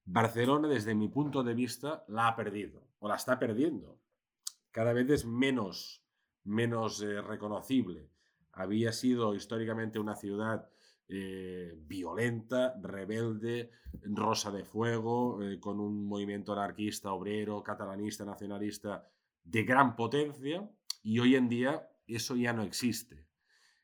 Barcelona, 0.05 0.67
desde 0.67 0.95
mi 0.95 1.09
punto 1.09 1.43
de 1.43 1.53
vista, 1.53 2.05
la 2.07 2.29
ha 2.29 2.35
perdido 2.35 2.87
o 2.99 3.07
la 3.07 3.15
está 3.15 3.37
perdiendo. 3.37 3.99
Cada 4.71 4.93
vez 4.93 5.09
es 5.09 5.25
menos, 5.25 6.03
menos 6.43 7.01
eh, 7.01 7.21
reconocible. 7.21 8.09
Había 8.53 8.91
sido 8.91 9.35
históricamente 9.35 9.99
una 9.99 10.15
ciudad 10.15 10.69
eh, 11.09 11.73
violenta, 11.77 12.73
rebelde, 12.81 13.71
rosa 14.03 14.51
de 14.51 14.63
fuego, 14.63 15.39
con 15.59 15.79
un 15.79 16.05
movimiento 16.05 16.53
anarquista, 16.53 17.11
obrero, 17.11 17.63
catalanista, 17.63 18.25
nacionalista 18.25 19.07
de 19.43 19.63
gran 19.63 19.95
potencia 19.95 20.69
y 21.03 21.19
hoy 21.19 21.35
en 21.35 21.47
día 21.47 21.87
eso 22.05 22.35
ya 22.35 22.53
no 22.53 22.63
existe. 22.63 23.26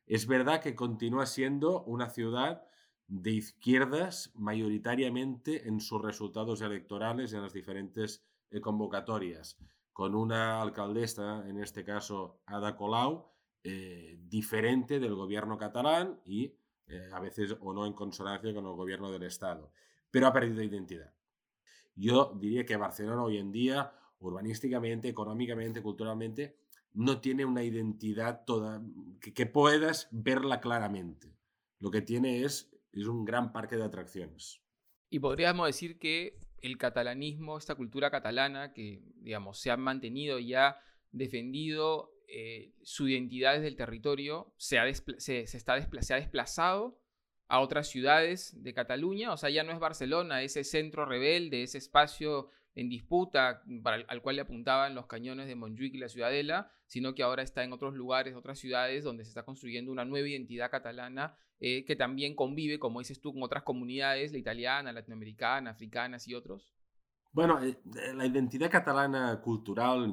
Es 0.06 0.28
verdad 0.28 0.62
que 0.62 0.76
continúa 0.76 1.26
siendo 1.26 1.84
una 1.84 2.10
ciudad 2.10 2.68
de 3.08 3.32
izquierdas 3.32 4.32
mayoritariamente 4.36 5.68
en 5.68 5.80
sus 5.80 6.02
resultados 6.02 6.62
electorales 6.62 7.34
en 7.34 7.42
las 7.42 7.54
diferentes 7.54 8.26
eh, 8.50 8.60
convocatorias, 8.60 9.58
con 9.92 10.16
una 10.16 10.62
alcaldesa, 10.62 11.48
en 11.48 11.60
este 11.60 11.84
caso 11.84 12.42
Ada 12.46 12.76
Colau, 12.76 13.30
eh, 13.64 14.20
diferente 14.28 15.00
del 15.00 15.16
gobierno 15.16 15.58
catalán 15.58 16.20
y 16.26 16.58
eh, 16.88 17.10
a 17.14 17.20
veces 17.20 17.56
o 17.62 17.74
no 17.74 17.86
en 17.86 17.94
consonancia 17.94 18.54
con 18.54 18.66
el 18.66 18.74
gobierno 18.74 19.10
del 19.12 19.24
Estado, 19.24 19.72
pero 20.12 20.28
ha 20.28 20.34
perdido 20.34 20.62
identidad. 20.62 21.14
Yo 21.96 22.34
diría 22.40 22.66
que 22.66 22.76
Barcelona 22.76 23.24
hoy 23.24 23.38
en 23.38 23.52
día, 23.52 23.94
urbanísticamente, 24.20 25.08
económicamente, 25.08 25.82
culturalmente, 25.82 26.58
no 26.94 27.20
tiene 27.22 27.46
una 27.46 27.64
identidad 27.64 28.44
toda 28.46 28.82
que, 29.20 29.46
puedas 29.46 30.08
verla 30.12 30.62
claramente. 30.62 31.36
Lo 31.80 31.92
que 31.92 32.02
tiene 32.02 32.44
es, 32.44 32.72
es 32.92 33.08
un 33.08 33.26
gran 33.26 33.52
parque 33.52 33.76
de 33.76 33.84
atracciones. 33.84 34.62
Y 35.10 35.20
podríamos 35.20 35.68
decir 35.68 36.00
que 36.00 36.40
el 36.62 36.78
catalanismo, 36.78 37.58
esta 37.58 37.76
cultura 37.76 38.10
catalana 38.10 38.74
que, 38.74 39.04
digamos, 39.16 39.60
se 39.60 39.72
ha 39.72 39.78
mantenido 39.78 40.40
y 40.40 40.54
ha 40.54 40.78
defendido 41.12 42.14
eh, 42.28 42.74
su 42.84 43.08
identidad 43.08 43.54
desde 43.54 43.68
el 43.68 43.76
territorio, 43.76 44.54
se 44.58 44.80
ha, 44.80 44.92
se, 44.94 45.42
está 45.42 46.02
se 46.02 46.14
ha 46.14 46.18
desplazado 46.18 47.00
a 47.48 47.60
otras 47.60 47.90
ciudades 47.90 48.64
de 48.64 48.74
Cataluña, 48.74 49.34
o 49.34 49.38
sea, 49.38 49.50
ya 49.50 49.64
no 49.64 49.72
es 49.72 49.80
Barcelona, 49.80 50.42
ese 50.42 50.64
centro 50.64 51.06
rebelde, 51.06 51.64
ese 51.64 51.78
espacio 51.78 52.50
en 52.76 52.90
disputa 52.90 53.64
al 54.08 54.22
cual 54.22 54.36
le 54.36 54.42
apuntaban 54.42 54.96
los 54.96 55.06
cañones 55.06 55.48
de 55.48 55.56
Montjuic 55.56 55.94
y 55.94 56.00
la 56.00 56.10
Ciudadela, 56.10 56.72
sino 56.88 57.14
que 57.14 57.24
ahora 57.24 57.44
está 57.44 57.64
en 57.64 57.74
otros 57.74 57.94
lugares, 57.94 58.36
otras 58.36 58.60
ciudades 58.60 59.04
donde 59.04 59.24
se 59.24 59.30
está 59.30 59.44
construyendo 59.44 59.92
una 59.92 60.06
nueva 60.06 60.28
identidad 60.28 60.72
catalana 60.72 61.36
eh, 61.60 61.86
que 61.86 61.96
también 61.96 62.36
convive, 62.36 62.80
como 62.80 63.00
dices 63.00 63.22
tú, 63.22 63.34
con 63.34 63.44
otras 63.44 63.64
comunidades, 63.64 64.32
la 64.32 64.38
italiana, 64.38 64.92
latinoamericana, 64.92 65.72
africanas 65.72 66.28
y 66.28 66.36
otros. 66.36 66.74
Bueno, 67.34 67.60
eh, 67.64 67.80
la 68.14 68.28
identidad 68.28 68.70
catalana 68.70 69.42
cultural, 69.42 70.08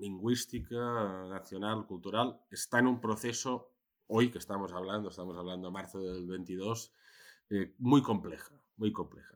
lingüística, 0.00 1.28
nacional, 1.28 1.86
cultural, 1.86 2.40
está 2.50 2.80
en 2.80 2.88
un 2.88 3.00
proceso, 3.00 3.70
hoy 4.08 4.32
que 4.32 4.38
estamos 4.38 4.72
hablando, 4.72 5.10
estamos 5.10 5.36
hablando 5.36 5.68
de 5.68 5.72
marzo 5.72 6.00
del 6.00 6.26
22, 6.26 6.92
eh, 7.50 7.72
muy 7.78 8.02
compleja, 8.02 8.52
muy 8.76 8.90
compleja, 8.90 9.35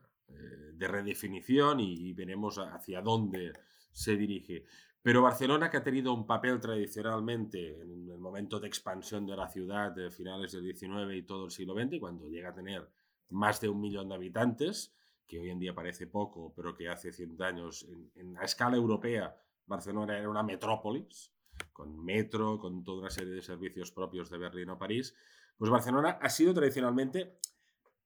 de 0.73 0.87
redefinición 0.87 1.79
y, 1.79 2.11
veremos 2.13 2.57
hacia 2.57 3.01
dónde 3.01 3.53
se 3.91 4.15
dirige. 4.17 4.65
Pero 5.01 5.21
Barcelona, 5.21 5.69
que 5.69 5.77
ha 5.77 5.83
tenido 5.83 6.13
un 6.13 6.27
papel 6.27 6.59
tradicionalmente 6.59 7.81
en 7.81 8.09
el 8.09 8.17
momento 8.19 8.59
de 8.59 8.67
expansión 8.67 9.25
de 9.25 9.35
la 9.35 9.47
ciudad 9.47 9.91
de 9.91 10.11
finales 10.11 10.51
del 10.51 10.63
19 10.63 11.17
y 11.17 11.23
todo 11.23 11.45
el 11.45 11.51
siglo 11.51 11.73
XX, 11.73 11.99
cuando 11.99 12.27
llega 12.27 12.49
a 12.49 12.53
tener 12.53 12.87
más 13.29 13.61
de 13.61 13.69
un 13.69 13.79
millón 13.79 14.09
de 14.09 14.15
habitantes, 14.15 14.93
que 15.27 15.39
hoy 15.39 15.49
en 15.49 15.59
día 15.59 15.73
parece 15.73 16.07
poco, 16.07 16.53
pero 16.55 16.75
que 16.75 16.89
hace 16.89 17.11
100 17.11 17.41
años, 17.41 17.87
en, 18.15 18.37
a 18.37 18.43
escala 18.43 18.75
europea, 18.75 19.35
Barcelona 19.65 20.17
era 20.17 20.29
una 20.29 20.43
metrópolis, 20.43 21.31
con 21.71 22.03
metro, 22.03 22.59
con 22.59 22.83
toda 22.83 23.01
una 23.01 23.09
serie 23.09 23.33
de 23.33 23.41
servicios 23.41 23.91
propios 23.91 24.29
de 24.29 24.37
Berlín 24.37 24.69
o 24.71 24.77
París, 24.77 25.15
pues 25.57 25.71
Barcelona 25.71 26.17
ha 26.21 26.29
sido 26.29 26.53
tradicionalmente 26.53 27.37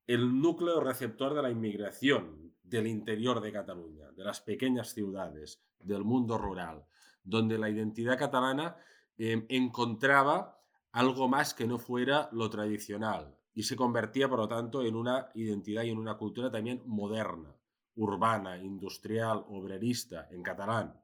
el 0.07 0.39
núcleo 0.39 0.79
receptor 0.79 1.33
de 1.33 1.41
la 1.41 1.49
inmigración 1.49 2.53
del 2.63 2.87
interior 2.87 3.41
de 3.41 3.51
Cataluña, 3.51 4.11
de 4.11 4.23
las 4.23 4.41
pequeñas 4.41 4.93
ciudades, 4.93 5.63
del 5.79 6.03
mundo 6.03 6.37
rural, 6.37 6.85
donde 7.23 7.57
la 7.57 7.69
identidad 7.69 8.17
catalana 8.17 8.75
em, 9.17 9.45
encontraba 9.49 10.59
algo 10.91 11.27
más 11.27 11.53
que 11.53 11.67
no 11.67 11.77
fuera 11.77 12.29
lo 12.31 12.49
tradicional, 12.49 13.35
y 13.53 13.63
se 13.63 13.75
convertía, 13.75 14.27
por 14.27 14.39
lo 14.39 14.47
tanto, 14.47 14.83
en 14.83 14.95
una 14.95 15.29
identidad 15.33 15.83
y 15.83 15.89
en 15.89 15.97
una 15.97 16.17
cultura 16.17 16.51
también 16.51 16.81
moderna, 16.85 17.55
urbana, 17.95 18.57
industrial, 18.57 19.45
obrerista, 19.47 20.27
en 20.31 20.43
catalán, 20.43 20.99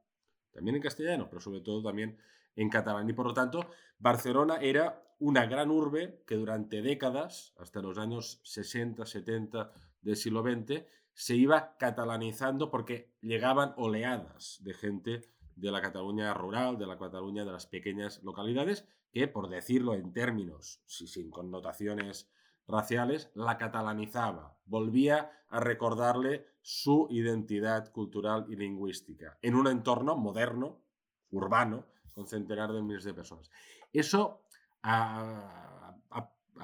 también 0.52 0.76
en 0.76 0.82
castellano, 0.82 1.28
pero 1.28 1.40
sobre 1.40 1.60
todo 1.60 1.82
también 1.82 2.18
en 2.56 2.68
catalán. 2.68 3.08
Y 3.08 3.12
por 3.12 3.26
lo 3.26 3.34
tanto, 3.34 3.68
Barcelona 3.98 4.56
era 4.56 5.02
una 5.18 5.46
gran 5.46 5.70
urbe 5.70 6.22
que 6.26 6.34
durante 6.34 6.82
décadas, 6.82 7.54
hasta 7.58 7.80
los 7.80 7.98
años 7.98 8.40
60, 8.44 9.06
70 9.06 9.72
del 10.00 10.16
siglo 10.16 10.42
XX, 10.42 10.84
se 11.14 11.36
iba 11.36 11.76
catalanizando 11.78 12.70
porque 12.70 13.14
llegaban 13.20 13.74
oleadas 13.76 14.58
de 14.62 14.74
gente 14.74 15.28
de 15.54 15.70
la 15.70 15.80
Cataluña 15.80 16.34
rural, 16.34 16.78
de 16.78 16.86
la 16.86 16.98
Cataluña 16.98 17.44
de 17.44 17.52
las 17.52 17.66
pequeñas 17.66 18.22
localidades, 18.22 18.86
que, 19.12 19.28
por 19.28 19.48
decirlo 19.48 19.94
en 19.94 20.12
términos, 20.12 20.82
sin 20.86 21.30
connotaciones 21.30 22.30
raciales, 22.66 23.30
la 23.34 23.58
catalanizaba, 23.58 24.56
volvía 24.64 25.30
a 25.48 25.60
recordarle 25.60 26.46
su 26.62 27.06
identidad 27.10 27.92
cultural 27.92 28.46
y 28.48 28.56
lingüística 28.56 29.38
en 29.42 29.54
un 29.54 29.66
entorno 29.66 30.16
moderno, 30.16 30.80
urbano, 31.30 31.86
con 32.12 32.26
centenares 32.26 32.76
de 32.76 32.82
miles 32.82 33.04
de 33.04 33.14
personas. 33.14 33.50
Eso, 33.92 34.44
a, 34.82 35.96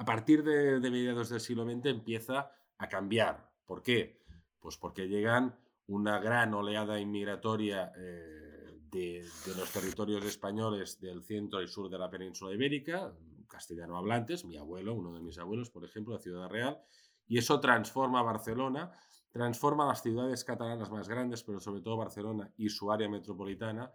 partir 0.05 0.43
de, 0.43 0.79
mediados 0.79 1.29
del 1.29 1.39
siglo 1.39 1.65
XX, 1.65 1.85
empieza 1.85 2.51
a 2.77 2.89
cambiar. 2.89 3.49
¿Por 3.65 3.81
qué? 3.81 4.21
Pues 4.59 4.77
porque 4.77 5.07
llegan 5.07 5.57
una 5.87 6.19
gran 6.19 6.53
oleada 6.53 6.99
inmigratoria 6.99 7.91
eh, 7.97 8.79
de, 8.91 9.27
los 9.57 9.71
territorios 9.71 10.23
españoles 10.25 10.99
del 10.99 11.23
centro 11.23 11.61
y 11.61 11.67
sur 11.67 11.89
de 11.89 11.97
la 11.97 12.09
península 12.09 12.53
ibérica, 12.53 13.13
castellano 13.47 13.97
hablantes, 13.97 14.45
mi 14.45 14.57
abuelo, 14.57 14.93
uno 14.93 15.13
de 15.13 15.21
mis 15.21 15.37
abuelos, 15.37 15.69
por 15.69 15.83
ejemplo, 15.83 16.15
de 16.15 16.23
Ciudad 16.23 16.49
Real, 16.49 16.79
y 17.27 17.37
eso 17.37 17.59
transforma 17.59 18.21
Barcelona, 18.21 18.91
transforma 19.31 19.85
las 19.85 20.01
ciudades 20.01 20.43
catalanas 20.43 20.89
más 20.89 21.07
grandes, 21.07 21.43
pero 21.43 21.59
sobre 21.59 21.81
todo 21.81 21.97
Barcelona 21.97 22.51
y 22.57 22.69
su 22.69 22.91
área 22.91 23.09
metropolitana, 23.09 23.91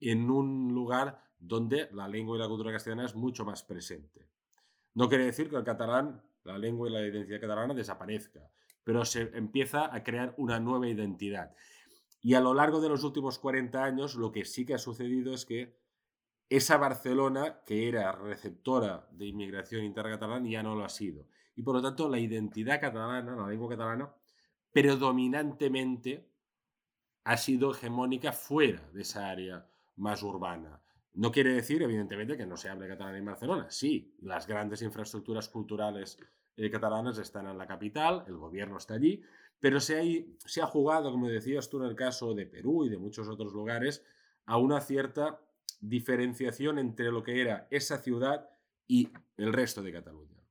en 0.00 0.30
un 0.30 0.72
lugar 0.72 1.22
donde 1.38 1.88
la 1.92 2.08
lengua 2.08 2.36
y 2.36 2.40
la 2.40 2.48
cultura 2.48 2.72
castellana 2.72 3.06
es 3.06 3.14
mucho 3.14 3.44
más 3.44 3.62
presente. 3.62 4.28
No 4.94 5.08
quiere 5.08 5.26
decir 5.26 5.50
que 5.50 5.56
el 5.56 5.64
catalán, 5.64 6.22
la 6.44 6.58
lengua 6.58 6.88
y 6.88 6.92
la 6.92 7.06
identidad 7.06 7.40
catalana 7.40 7.74
desaparezca, 7.74 8.50
pero 8.82 9.04
se 9.04 9.30
empieza 9.34 9.94
a 9.94 10.02
crear 10.02 10.34
una 10.38 10.58
nueva 10.60 10.88
identidad. 10.88 11.54
Y 12.20 12.34
a 12.34 12.40
lo 12.40 12.54
largo 12.54 12.80
de 12.80 12.88
los 12.88 13.04
últimos 13.04 13.38
40 13.38 13.84
años 13.84 14.14
lo 14.14 14.32
que 14.32 14.44
sí 14.44 14.64
que 14.64 14.74
ha 14.74 14.78
sucedido 14.78 15.34
es 15.34 15.44
que 15.44 15.76
esa 16.48 16.76
Barcelona 16.76 17.62
que 17.66 17.88
era 17.88 18.12
receptora 18.12 19.08
de 19.10 19.26
inmigración 19.26 19.84
intercatalana 19.84 20.48
ya 20.48 20.62
no 20.62 20.74
lo 20.74 20.84
ha 20.84 20.88
sido. 20.88 21.26
Y 21.54 21.62
por 21.62 21.74
lo 21.74 21.82
tanto 21.82 22.08
la 22.08 22.18
identidad 22.18 22.80
catalana, 22.80 23.36
la 23.36 23.48
lengua 23.48 23.70
catalana, 23.70 24.14
predominantemente 24.72 26.30
ha 27.24 27.36
sido 27.36 27.72
hegemónica 27.72 28.32
fuera 28.32 28.88
de 28.92 29.02
esa 29.02 29.28
área 29.28 29.66
más 29.96 30.22
urbana. 30.22 30.80
No 31.14 31.32
quiere 31.32 31.52
decir, 31.54 31.82
evidentemente, 31.82 32.36
que 32.36 32.46
no 32.46 32.56
se 32.56 32.68
hable 32.68 32.88
catalán 32.88 33.16
en 33.16 33.24
Barcelona. 33.24 33.70
Sí, 33.70 34.14
las 34.20 34.46
grandes 34.46 34.82
infraestructuras 34.82 35.48
culturales 35.48 36.18
eh, 36.56 36.70
catalanas 36.70 37.18
están 37.18 37.46
en 37.46 37.58
la 37.58 37.66
capital, 37.66 38.24
el 38.26 38.36
gobierno 38.36 38.76
está 38.76 38.94
allí, 38.94 39.22
pero 39.58 39.80
se 39.80 40.26
se 40.38 40.62
ha 40.62 40.66
jugado, 40.66 41.10
como 41.10 41.28
decías 41.28 41.68
tú 41.68 41.82
en 41.82 41.88
el 41.88 41.96
caso 41.96 42.34
de 42.34 42.46
Perú 42.46 42.84
y 42.84 42.90
de 42.90 42.98
muchos 42.98 43.28
otros 43.28 43.52
lugares, 43.52 44.04
a 44.44 44.58
una 44.58 44.80
cierta 44.80 45.40
diferenciación 45.80 46.78
entre 46.78 47.10
lo 47.10 47.22
que 47.22 47.40
era 47.40 47.66
esa 47.70 47.98
ciudad 47.98 48.48
y 48.86 49.10
el 49.36 49.52
resto 49.52 49.82
de 49.82 49.92
Cataluña. 49.92 50.42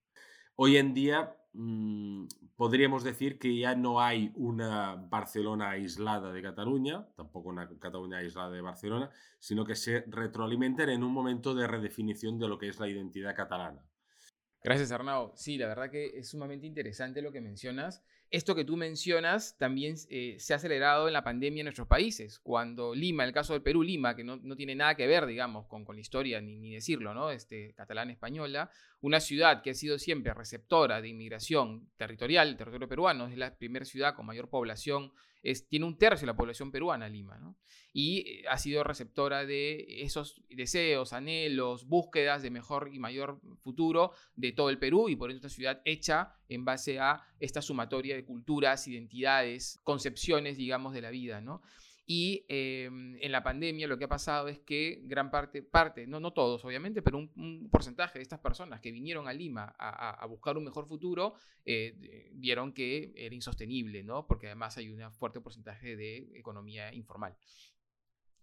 Hoy 0.56 0.78
en 0.78 0.94
día 0.94 1.36
mm, 1.56 2.28
podríamos 2.56 3.04
decir 3.04 3.39
que 3.39 3.58
ya 3.58 3.76
no 3.76 4.02
hay 4.02 4.32
una 4.36 4.96
Barcelona 4.96 5.72
aislada 5.72 6.32
de 6.32 6.41
Cataluña, 6.41 7.08
tampoco 7.15 7.50
una 7.50 7.68
Cataluña 7.80 8.18
aislada 8.18 8.52
de 8.52 8.62
Barcelona, 8.62 9.10
sino 9.39 9.65
que 9.65 9.76
se 9.76 10.04
retroalimentan 10.08 10.89
en 10.89 11.04
un 11.04 11.12
momento 11.12 11.56
de 11.56 11.68
redefinición 11.68 12.38
de 12.38 12.48
lo 12.48 12.58
que 12.58 12.68
es 12.68 12.80
la 12.80 12.88
identidad 12.88 13.36
catalana. 13.36 13.82
Gracias, 14.63 14.91
Arnau. 14.91 15.32
Sí, 15.36 15.58
la 15.58 15.68
verdad 15.68 15.91
que 15.91 16.18
es 16.18 16.30
sumamente 16.30 16.65
interesante 16.65 17.22
lo 17.22 17.32
que 17.32 17.39
mencionas 17.39 18.04
esto 18.32 18.56
que 18.56 18.66
tú 18.66 18.76
mencionas 18.76 19.58
también 19.58 19.96
eh, 20.10 20.36
se 20.40 20.54
ha 20.54 20.58
acelerado 20.58 21.08
en 21.08 21.14
la 21.14 21.24
pandemia 21.24 21.62
en 21.62 21.66
nuestros 21.66 21.88
países. 21.88 22.40
Cuando 22.40 22.94
Lima, 22.94 23.24
el 23.24 23.32
caso 23.32 23.54
del 23.54 23.62
Perú, 23.62 23.84
Lima, 23.84 24.16
que 24.16 24.24
no, 24.24 24.40
tiene 24.56 24.76
nada 24.76 24.96
que 24.96 25.08
ver, 25.08 25.26
digamos, 25.26 25.68
con, 25.68 25.86
con 25.86 25.96
la 25.96 26.02
historia, 26.02 26.42
ni, 26.42 26.58
ni, 26.58 26.74
decirlo, 26.74 27.14
¿no? 27.14 27.32
Este, 27.32 27.74
catalán-española, 27.74 28.70
una 29.02 29.20
ciudad 29.20 29.62
que 29.62 29.72
ha 29.72 29.76
sido 29.76 30.00
siempre 30.00 30.34
receptora 30.34 31.02
de 31.02 31.10
inmigración 31.10 31.90
territorial, 31.98 32.58
territorio 32.58 32.88
peruano, 32.88 33.28
es 33.28 33.38
la 33.38 33.56
primera 33.56 33.86
ciudad 33.86 34.16
con 34.16 34.26
mayor 34.26 34.49
población 34.49 35.12
tiene 35.70 35.86
un 35.86 35.98
tercio 35.98 36.26
de 36.26 36.34
la 36.34 36.38
población 36.38 36.72
peruana, 36.72 37.08
Lima, 37.08 37.38
¿no? 37.38 37.58
y 37.98 38.28
eh, 38.28 38.43
ha 38.50 38.58
sido 38.58 38.84
receptora 38.84 39.46
de 39.46 39.86
esos 40.02 40.41
deseos, 40.50 41.14
anhelos, 41.14 41.88
búsquedas 41.88 42.41
de 42.41 42.52
mejor 42.52 42.89
y 42.91 43.00
mayor 43.00 43.39
futuro 43.62 44.12
de 44.36 44.52
todo 44.52 44.70
el 44.70 44.78
Perú 44.78 45.08
y 45.08 45.16
por 45.16 45.30
eso 45.30 45.38
esta 45.38 45.48
ciudad 45.48 45.82
hecha 45.86 46.36
en 46.50 46.66
base 46.66 47.00
a 47.00 47.22
esta 47.39 47.62
sumatoria 47.62 48.16
de 48.16 48.26
culturas, 48.26 48.86
identidades, 48.89 49.80
concepciones, 49.84 50.58
digamos, 50.58 50.93
de 50.93 51.02
la 51.02 51.10
vida, 51.10 51.39
¿no? 51.39 51.62
Y 52.08 52.45
em, 52.49 53.18
en 53.20 53.32
la 53.32 53.41
pandemia 53.43 53.88
lo 53.88 53.97
que 53.97 54.06
ha 54.06 54.08
pasado 54.08 54.47
es 54.47 54.60
que 54.60 55.01
gran 55.06 55.32
parte, 55.32 55.64
parte 55.64 56.06
no, 56.06 56.20
no 56.20 56.34
todos 56.34 56.64
obviamente, 56.64 57.01
pero 57.01 57.18
un, 57.18 57.68
porcentaje 57.72 58.20
de 58.20 58.24
estas 58.24 58.39
personas 58.39 58.80
que 58.80 58.91
vinieron 58.91 59.28
a 59.28 59.34
Lima 59.34 59.76
a, 59.80 60.24
buscar 60.28 60.56
un 60.56 60.66
mejor 60.66 60.88
futuro, 60.88 61.34
eh, 61.66 62.30
vieron 62.34 62.74
que 62.74 63.12
era 63.16 63.34
insostenible, 63.34 64.03
¿no? 64.03 64.28
Porque 64.28 64.47
además 64.47 64.78
hay 64.78 64.89
un 64.89 65.12
fuerte 65.14 65.41
porcentaje 65.41 65.95
de 65.95 66.30
economía 66.36 66.93
informal. 66.93 67.36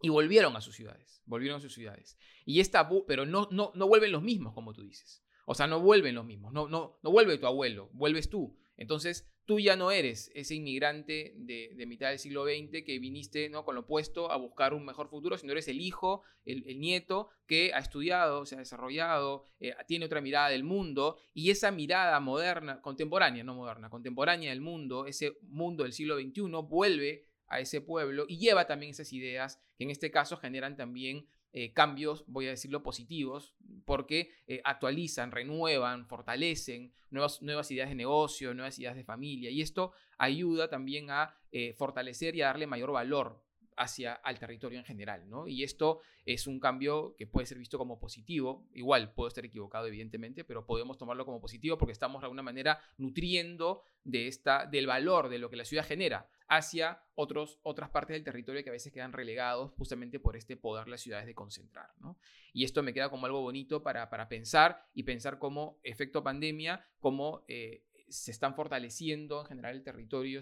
Y 0.01 0.09
volvieron 0.09 0.57
a 0.57 0.61
sus 0.61 0.75
ciudades, 0.75 1.23
volvieron 1.27 1.59
a 1.59 1.61
sus 1.61 1.73
ciudades. 1.73 2.19
Y 2.45 2.59
esta, 2.59 2.89
pero 3.07 3.25
no, 3.25 3.47
no, 3.53 3.71
no 3.77 3.87
vuelven 3.87 4.11
los 4.11 4.23
mismos, 4.23 4.55
como 4.55 4.73
tú 4.73 4.83
dices. 4.83 5.25
O 5.47 5.55
sea, 5.55 5.69
no 5.69 5.81
vuelven 5.81 6.17
los 6.17 6.25
mismos, 6.25 6.53
no, 6.53 6.69
no, 6.69 6.99
no 7.03 7.11
vuelve 7.11 7.39
tu 7.39 7.47
abuelo, 7.47 7.91
vuelves 7.93 8.29
tú. 8.29 8.57
Entonces, 8.77 9.32
tú 9.45 9.59
ya 9.59 9.77
no 9.77 9.91
eres 9.91 10.31
ese 10.35 10.55
inmigrante 10.55 11.35
de, 11.37 11.75
mitad 11.87 12.11
del 12.11 12.19
siglo 12.19 12.45
XX 12.45 12.85
que 12.85 12.99
viniste 12.99 13.49
¿no? 13.49 13.65
con 13.65 13.75
lo 13.75 13.83
opuesto 13.83 14.31
a 14.31 14.37
buscar 14.37 14.75
un 14.75 14.85
mejor 14.85 15.09
futuro, 15.09 15.37
sino 15.37 15.53
eres 15.53 15.69
el 15.69 15.81
hijo, 15.81 16.23
el, 16.45 16.81
nieto 16.81 17.29
que 17.47 17.73
ha 17.75 17.79
estudiado, 17.79 18.47
se 18.47 18.57
ha 18.57 18.59
desarrollado, 18.59 19.45
eh, 19.61 19.75
tiene 19.87 20.07
otra 20.07 20.21
mirada 20.21 20.49
del 20.49 20.65
mundo 20.65 21.19
y 21.35 21.51
esa 21.51 21.71
mirada 21.71 22.19
moderna, 22.21 22.81
contemporánea, 22.81 23.45
no 23.45 23.55
moderna, 23.55 23.91
contemporánea 23.91 24.51
del 24.51 24.61
mundo, 24.61 25.07
ese 25.07 25.37
mundo 25.43 25.85
del 25.85 25.93
siglo 25.93 26.19
XXI, 26.19 26.43
vuelve 26.69 27.27
a 27.49 27.61
ese 27.61 27.81
pueblo 27.81 28.25
y 28.29 28.39
lleva 28.39 28.67
también 28.67 28.91
esas 28.91 29.13
ideas 29.13 29.61
que 29.77 29.85
en 29.85 29.91
este 29.91 30.11
caso 30.11 30.37
generan 30.37 30.77
también 30.77 31.27
eh, 31.53 31.73
cambios, 31.73 32.25
voy 32.27 32.47
a 32.47 32.51
decirlo, 32.51 32.83
positivos, 32.83 33.55
porque 33.85 34.31
eh, 34.47 34.61
actualizan, 34.65 35.31
renuevan, 35.31 36.07
fortalecen 36.07 36.93
nuevas, 37.11 37.71
ideas 37.71 37.89
de 37.91 37.95
negocio, 37.95 38.55
nuevas 38.55 38.79
ideas 38.79 38.97
de 38.97 39.05
familia. 39.05 39.51
Y 39.51 39.61
esto 39.61 39.93
ayuda 40.17 40.69
también 40.69 41.11
a 41.11 41.35
eh, 41.51 41.75
fortalecer 41.75 42.35
y 42.37 42.43
a 42.43 42.47
darle 42.47 42.67
mayor 42.67 42.93
valor 42.93 43.42
hacia 43.77 44.15
al 44.15 44.39
territorio 44.39 44.79
en 44.79 44.85
general, 44.85 45.29
¿no? 45.29 45.47
Y 45.47 45.63
esto 45.63 46.01
es 46.25 46.47
un 46.47 46.61
cambio 46.61 47.15
que 47.17 47.27
puede 47.27 47.47
ser 47.47 47.59
visto 47.59 47.79
como 47.79 47.99
positivo. 47.99 48.67
Igual 48.75 49.13
puedo 49.13 49.29
estar 49.29 49.45
equivocado, 49.45 49.87
evidentemente, 49.87 50.45
pero 50.45 50.67
podemos 50.67 50.99
tomarlo 50.99 51.25
como 51.25 51.41
positivo 51.41 51.79
porque 51.79 51.93
estamos 51.93 52.21
de 52.21 52.27
alguna 52.27 52.43
manera 52.43 52.79
nutriendo 52.99 53.83
de 54.05 54.29
esta, 54.29 54.67
del 54.67 54.87
valor 54.87 55.29
de 55.29 55.39
lo 55.39 55.51
que 55.51 55.57
la 55.57 55.65
ciudad 55.65 55.87
genera 55.87 56.29
hacia 56.49 57.03
otros, 57.15 57.59
otras 57.63 57.89
partes 57.89 58.15
del 58.15 58.25
territorio 58.25 58.63
que 58.63 58.69
a 58.69 58.73
veces 58.73 58.93
quedan 58.93 59.13
relegados 59.13 59.73
justamente 59.73 60.21
por 60.21 60.37
este 60.37 60.57
poder 60.57 60.87
las 60.87 61.01
ciudades 61.01 61.25
de 61.27 61.35
concentrar, 61.35 61.91
¿no? 61.99 62.19
Y 62.53 62.65
esto 62.65 62.83
me 62.83 62.93
queda 62.93 63.09
como 63.09 63.25
algo 63.25 63.41
bonito 63.41 63.83
para, 63.83 64.11
para 64.11 64.29
pensar 64.29 64.87
y 64.93 65.05
pensar 65.05 65.39
como 65.39 65.79
efecto 65.83 66.23
pandemia, 66.23 66.85
como 67.01 67.45
eh, 67.49 67.85
se 68.13 68.31
están 68.31 68.55
fortaleciendo 68.55 69.41
en 69.41 69.47
general 69.47 69.75
el 69.75 69.83
territorio 69.83 70.41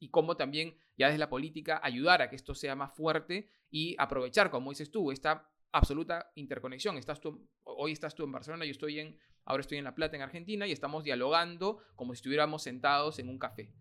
y 0.00 0.08
cómo 0.08 0.36
también 0.36 0.74
ya 0.98 1.06
desde 1.06 1.18
la 1.18 1.28
política 1.28 1.80
ayudar 1.82 2.20
a 2.20 2.28
que 2.28 2.36
esto 2.36 2.54
sea 2.54 2.74
más 2.74 2.92
fuerte 2.94 3.48
y 3.70 3.94
aprovechar, 3.98 4.50
como 4.50 4.70
dices 4.70 4.90
tú, 4.90 5.12
esta 5.12 5.48
absoluta 5.70 6.32
interconexión. 6.34 6.98
Estás 6.98 7.20
hoy 7.64 7.92
estás 7.92 8.14
tú 8.14 8.24
en 8.24 8.32
Barcelona, 8.32 8.64
yo 8.64 8.72
estoy 8.72 8.98
en, 8.98 9.16
ahora 9.44 9.60
estoy 9.60 9.78
en 9.78 9.84
La 9.84 9.94
Plata, 9.94 10.16
en 10.16 10.22
Argentina, 10.22 10.66
y 10.66 10.72
estamos 10.72 11.04
dialogando 11.04 11.78
como 11.94 12.12
si 12.12 12.18
estuviéramos 12.18 12.62
sentados 12.62 13.18
en 13.18 13.28
un 13.28 13.38
café. 13.38 13.72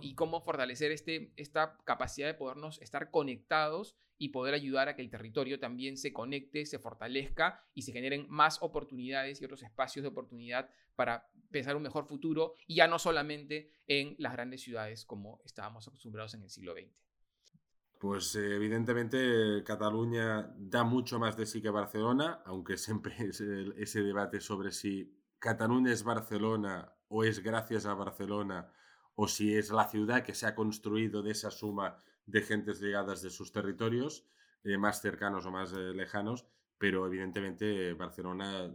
Y 0.00 0.14
cómo 0.14 0.40
fortalecer 0.40 0.90
este, 0.92 1.32
esta 1.36 1.78
capacidad 1.84 2.26
de 2.26 2.34
podernos 2.34 2.80
estar 2.82 3.10
conectados 3.10 3.96
y 4.18 4.30
poder 4.30 4.54
ayudar 4.54 4.88
a 4.88 4.96
que 4.96 5.02
el 5.02 5.10
territorio 5.10 5.60
también 5.60 5.96
se 5.96 6.12
conecte, 6.12 6.64
se 6.66 6.78
fortalezca 6.78 7.64
y 7.74 7.82
se 7.82 7.92
generen 7.92 8.26
más 8.28 8.58
oportunidades 8.62 9.40
y 9.40 9.44
otros 9.44 9.62
espacios 9.62 10.02
de 10.02 10.08
oportunidad 10.08 10.70
para 10.94 11.30
pensar 11.50 11.76
un 11.76 11.82
mejor 11.82 12.06
futuro 12.06 12.54
y 12.66 12.76
ya 12.76 12.88
no 12.88 12.98
solamente 12.98 13.70
en 13.86 14.16
las 14.18 14.32
grandes 14.32 14.62
ciudades 14.62 15.04
como 15.04 15.40
estábamos 15.44 15.86
acostumbrados 15.86 16.34
en 16.34 16.42
el 16.42 16.50
siglo 16.50 16.72
XX. 16.72 16.92
Pues 17.98 18.34
evidentemente 18.34 19.62
Cataluña 19.64 20.54
da 20.58 20.84
mucho 20.84 21.18
más 21.18 21.36
de 21.36 21.46
sí 21.46 21.62
que 21.62 21.70
Barcelona, 21.70 22.42
aunque 22.44 22.76
siempre 22.76 23.14
es 23.18 23.40
ese 23.40 24.02
debate 24.02 24.40
sobre 24.40 24.72
si 24.72 25.14
Cataluña 25.38 25.92
es 25.92 26.02
Barcelona 26.02 26.92
o 27.08 27.24
es 27.24 27.40
gracias 27.42 27.86
a 27.86 27.94
Barcelona 27.94 28.72
o 29.16 29.26
si 29.26 29.54
es 29.56 29.70
la 29.70 29.88
ciudad 29.88 30.22
que 30.22 30.34
se 30.34 30.46
ha 30.46 30.54
construido 30.54 31.22
de 31.22 31.32
esa 31.32 31.50
suma 31.50 31.96
de 32.26 32.42
gentes 32.42 32.80
llegadas 32.80 33.22
de 33.22 33.30
sus 33.30 33.50
territorios, 33.50 34.24
eh, 34.62 34.76
más 34.78 35.00
cercanos 35.00 35.46
o 35.46 35.50
más 35.50 35.72
eh, 35.72 35.94
lejanos, 35.94 36.46
pero 36.78 37.06
evidentemente 37.06 37.94
Barcelona 37.94 38.70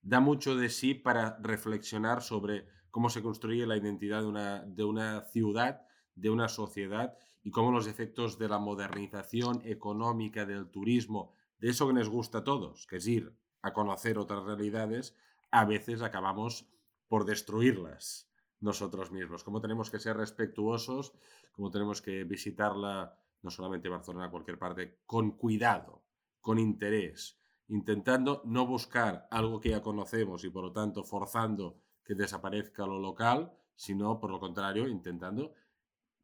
da 0.00 0.20
mucho 0.20 0.56
de 0.56 0.70
sí 0.70 0.94
para 0.94 1.38
reflexionar 1.40 2.22
sobre 2.22 2.66
cómo 2.90 3.10
se 3.10 3.22
construye 3.22 3.66
la 3.66 3.76
identidad 3.76 4.22
de 4.22 4.28
una, 4.28 4.64
de 4.64 4.84
una 4.84 5.20
ciudad, 5.22 5.86
de 6.14 6.30
una 6.30 6.48
sociedad 6.48 7.18
y 7.42 7.50
cómo 7.50 7.70
los 7.70 7.86
efectos 7.86 8.38
de 8.38 8.48
la 8.48 8.58
modernización 8.58 9.60
económica, 9.64 10.46
del 10.46 10.70
turismo, 10.70 11.34
de 11.58 11.70
eso 11.70 11.86
que 11.86 11.94
nos 11.94 12.08
gusta 12.08 12.38
a 12.38 12.44
todos, 12.44 12.86
que 12.86 12.96
es 12.96 13.06
ir 13.06 13.36
a 13.60 13.74
conocer 13.74 14.18
otras 14.18 14.44
realidades, 14.44 15.14
a 15.50 15.66
veces 15.66 16.00
acabamos 16.00 16.66
por 17.08 17.26
destruirlas 17.26 18.33
nosotros 18.64 19.12
mismos. 19.12 19.44
Cómo 19.44 19.60
tenemos 19.60 19.90
que 19.90 20.00
ser 20.00 20.16
respetuosos, 20.16 21.12
cómo 21.52 21.70
tenemos 21.70 22.00
que 22.00 22.24
visitarla, 22.24 23.14
no 23.42 23.50
solamente 23.50 23.90
Barcelona, 23.90 24.30
cualquier 24.30 24.58
parte, 24.58 25.00
con 25.06 25.32
cuidado, 25.32 26.02
con 26.40 26.58
interés, 26.58 27.38
intentando 27.68 28.42
no 28.46 28.66
buscar 28.66 29.28
algo 29.30 29.60
que 29.60 29.70
ya 29.70 29.82
conocemos 29.82 30.44
y 30.44 30.50
por 30.50 30.64
lo 30.64 30.72
tanto 30.72 31.04
forzando 31.04 31.78
que 32.02 32.14
desaparezca 32.14 32.86
lo 32.86 32.98
local, 32.98 33.52
sino 33.76 34.18
por 34.18 34.30
lo 34.30 34.40
contrario 34.40 34.88
intentando 34.88 35.54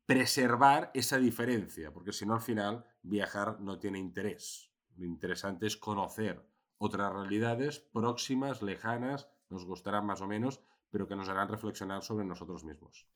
preservar 0.07 0.91
esa 0.95 1.19
diferencia, 1.19 1.93
porque 1.93 2.13
si 2.13 2.25
no 2.25 2.35
al 2.35 2.41
final 2.41 2.87
viajar 3.03 3.61
no 3.61 3.79
tiene 3.79 3.99
interés. 3.99 4.73
Lo 4.97 5.05
interesante 5.05 5.67
es 5.67 5.77
conocer 5.77 6.45
otras 6.79 7.13
realidades 7.13 7.81
próximas, 7.81 8.63
lejanas, 8.63 9.29
nos 9.51 9.67
gustarán 9.67 10.07
más 10.07 10.23
o 10.23 10.27
menos, 10.27 10.63
pero 10.91 11.07
que 11.07 11.17
nos 11.17 11.29
harán 11.29 11.49
reflexionar 11.49 12.03
sobre 12.03 12.25
nosotros 12.25 12.65
mismos. 12.65 13.07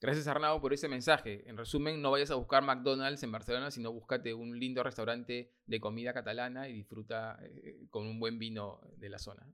Gracias 0.00 0.26
Arnau 0.28 0.62
por 0.62 0.72
ese 0.72 0.88
mensaje. 0.88 1.46
En 1.46 1.58
resumen, 1.58 2.00
no 2.00 2.10
vayas 2.10 2.30
a 2.30 2.34
buscar 2.34 2.62
McDonald's 2.62 3.22
en 3.22 3.32
Barcelona, 3.32 3.70
sino 3.70 3.92
búscate 3.92 4.32
un 4.32 4.58
lindo 4.58 4.82
restaurante 4.82 5.52
de 5.66 5.80
comida 5.80 6.14
catalana 6.14 6.68
y 6.68 6.72
disfruta 6.72 7.38
eh, 7.42 7.86
con 7.90 8.06
un 8.06 8.18
buen 8.18 8.38
vino 8.38 8.80
de 8.96 9.10
la 9.10 9.18
zona. 9.18 9.46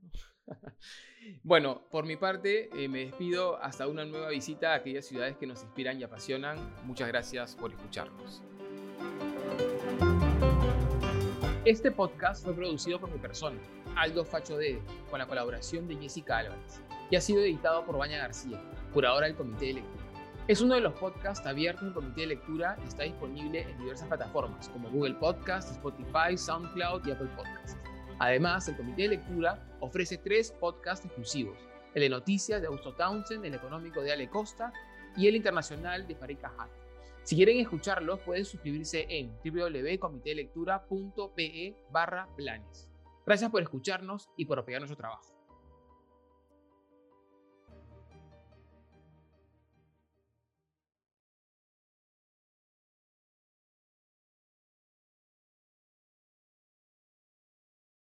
bueno, 1.43 1.89
por 1.91 2.05
mi 2.05 2.15
parte, 2.15 2.69
eh, 2.81 2.87
me 2.87 2.99
despido 2.99 3.61
hasta 3.61 3.87
una 3.87 4.05
nueva 4.05 4.29
visita 4.29 4.71
a 4.71 4.75
aquellas 4.75 5.05
ciudades 5.05 5.35
que 5.35 5.47
nos 5.47 5.63
inspiran 5.63 5.99
y 5.99 6.03
apasionan. 6.03 6.57
Muchas 6.85 7.09
gracias 7.09 7.57
por 7.57 7.73
escucharnos. 7.73 8.41
Este 11.65 11.91
podcast 11.91 12.45
fue 12.45 12.53
producido 12.53 13.01
por 13.01 13.11
mi 13.11 13.19
persona, 13.19 13.59
Aldo 13.97 14.23
Facho 14.23 14.55
Dede, 14.55 14.81
con 15.09 15.19
la 15.19 15.27
colaboración 15.27 15.85
de 15.89 15.97
Jessica 15.97 16.37
Álvarez, 16.37 16.81
y 17.09 17.15
ha 17.15 17.21
sido 17.21 17.41
editado 17.41 17.85
por 17.85 17.97
Baña 17.97 18.17
García, 18.17 18.61
curadora 18.93 19.27
del 19.27 19.35
Comité 19.35 19.67
de 19.67 19.73
Lectura. 19.73 20.03
Es 20.47 20.61
uno 20.61 20.75
de 20.75 20.81
los 20.81 20.93
podcasts 20.93 21.45
abiertos 21.45 21.83
en 21.83 21.93
Comité 21.93 22.21
de 22.21 22.27
Lectura 22.27 22.77
y 22.83 22.87
está 22.87 23.03
disponible 23.03 23.69
en 23.69 23.77
diversas 23.79 24.07
plataformas 24.07 24.69
como 24.69 24.89
Google 24.89 25.15
Podcast, 25.15 25.71
Spotify, 25.71 26.37
SoundCloud 26.37 27.05
y 27.05 27.11
Apple 27.11 27.27
Podcasts. 27.35 27.75
Además, 28.19 28.67
el 28.67 28.77
Comité 28.77 29.03
de 29.03 29.09
Lectura 29.09 29.63
ofrece 29.79 30.17
tres 30.17 30.51
podcasts 30.51 31.05
exclusivos, 31.05 31.57
el 31.93 32.01
de 32.01 32.09
noticias 32.09 32.59
de 32.61 32.67
Augusto 32.67 32.93
Townsend, 32.93 33.45
el 33.45 33.55
económico 33.55 34.01
de 34.01 34.13
Ale 34.13 34.29
Costa 34.29 34.71
y 35.17 35.27
el 35.27 35.35
internacional 35.35 36.07
de 36.07 36.15
Farika 36.15 36.53
Hat. 36.57 36.69
Si 37.23 37.35
quieren 37.35 37.59
escucharlos, 37.59 38.21
pueden 38.21 38.45
suscribirse 38.45 39.05
en 39.09 39.37
www.comitelectura.pe 39.43 41.75
barra 41.91 42.29
planes. 42.37 42.87
Gracias 43.25 43.51
por 43.51 43.61
escucharnos 43.61 44.29
y 44.37 44.45
por 44.45 44.59
apoyar 44.59 44.79
nuestro 44.79 44.95
trabajo. 44.95 45.36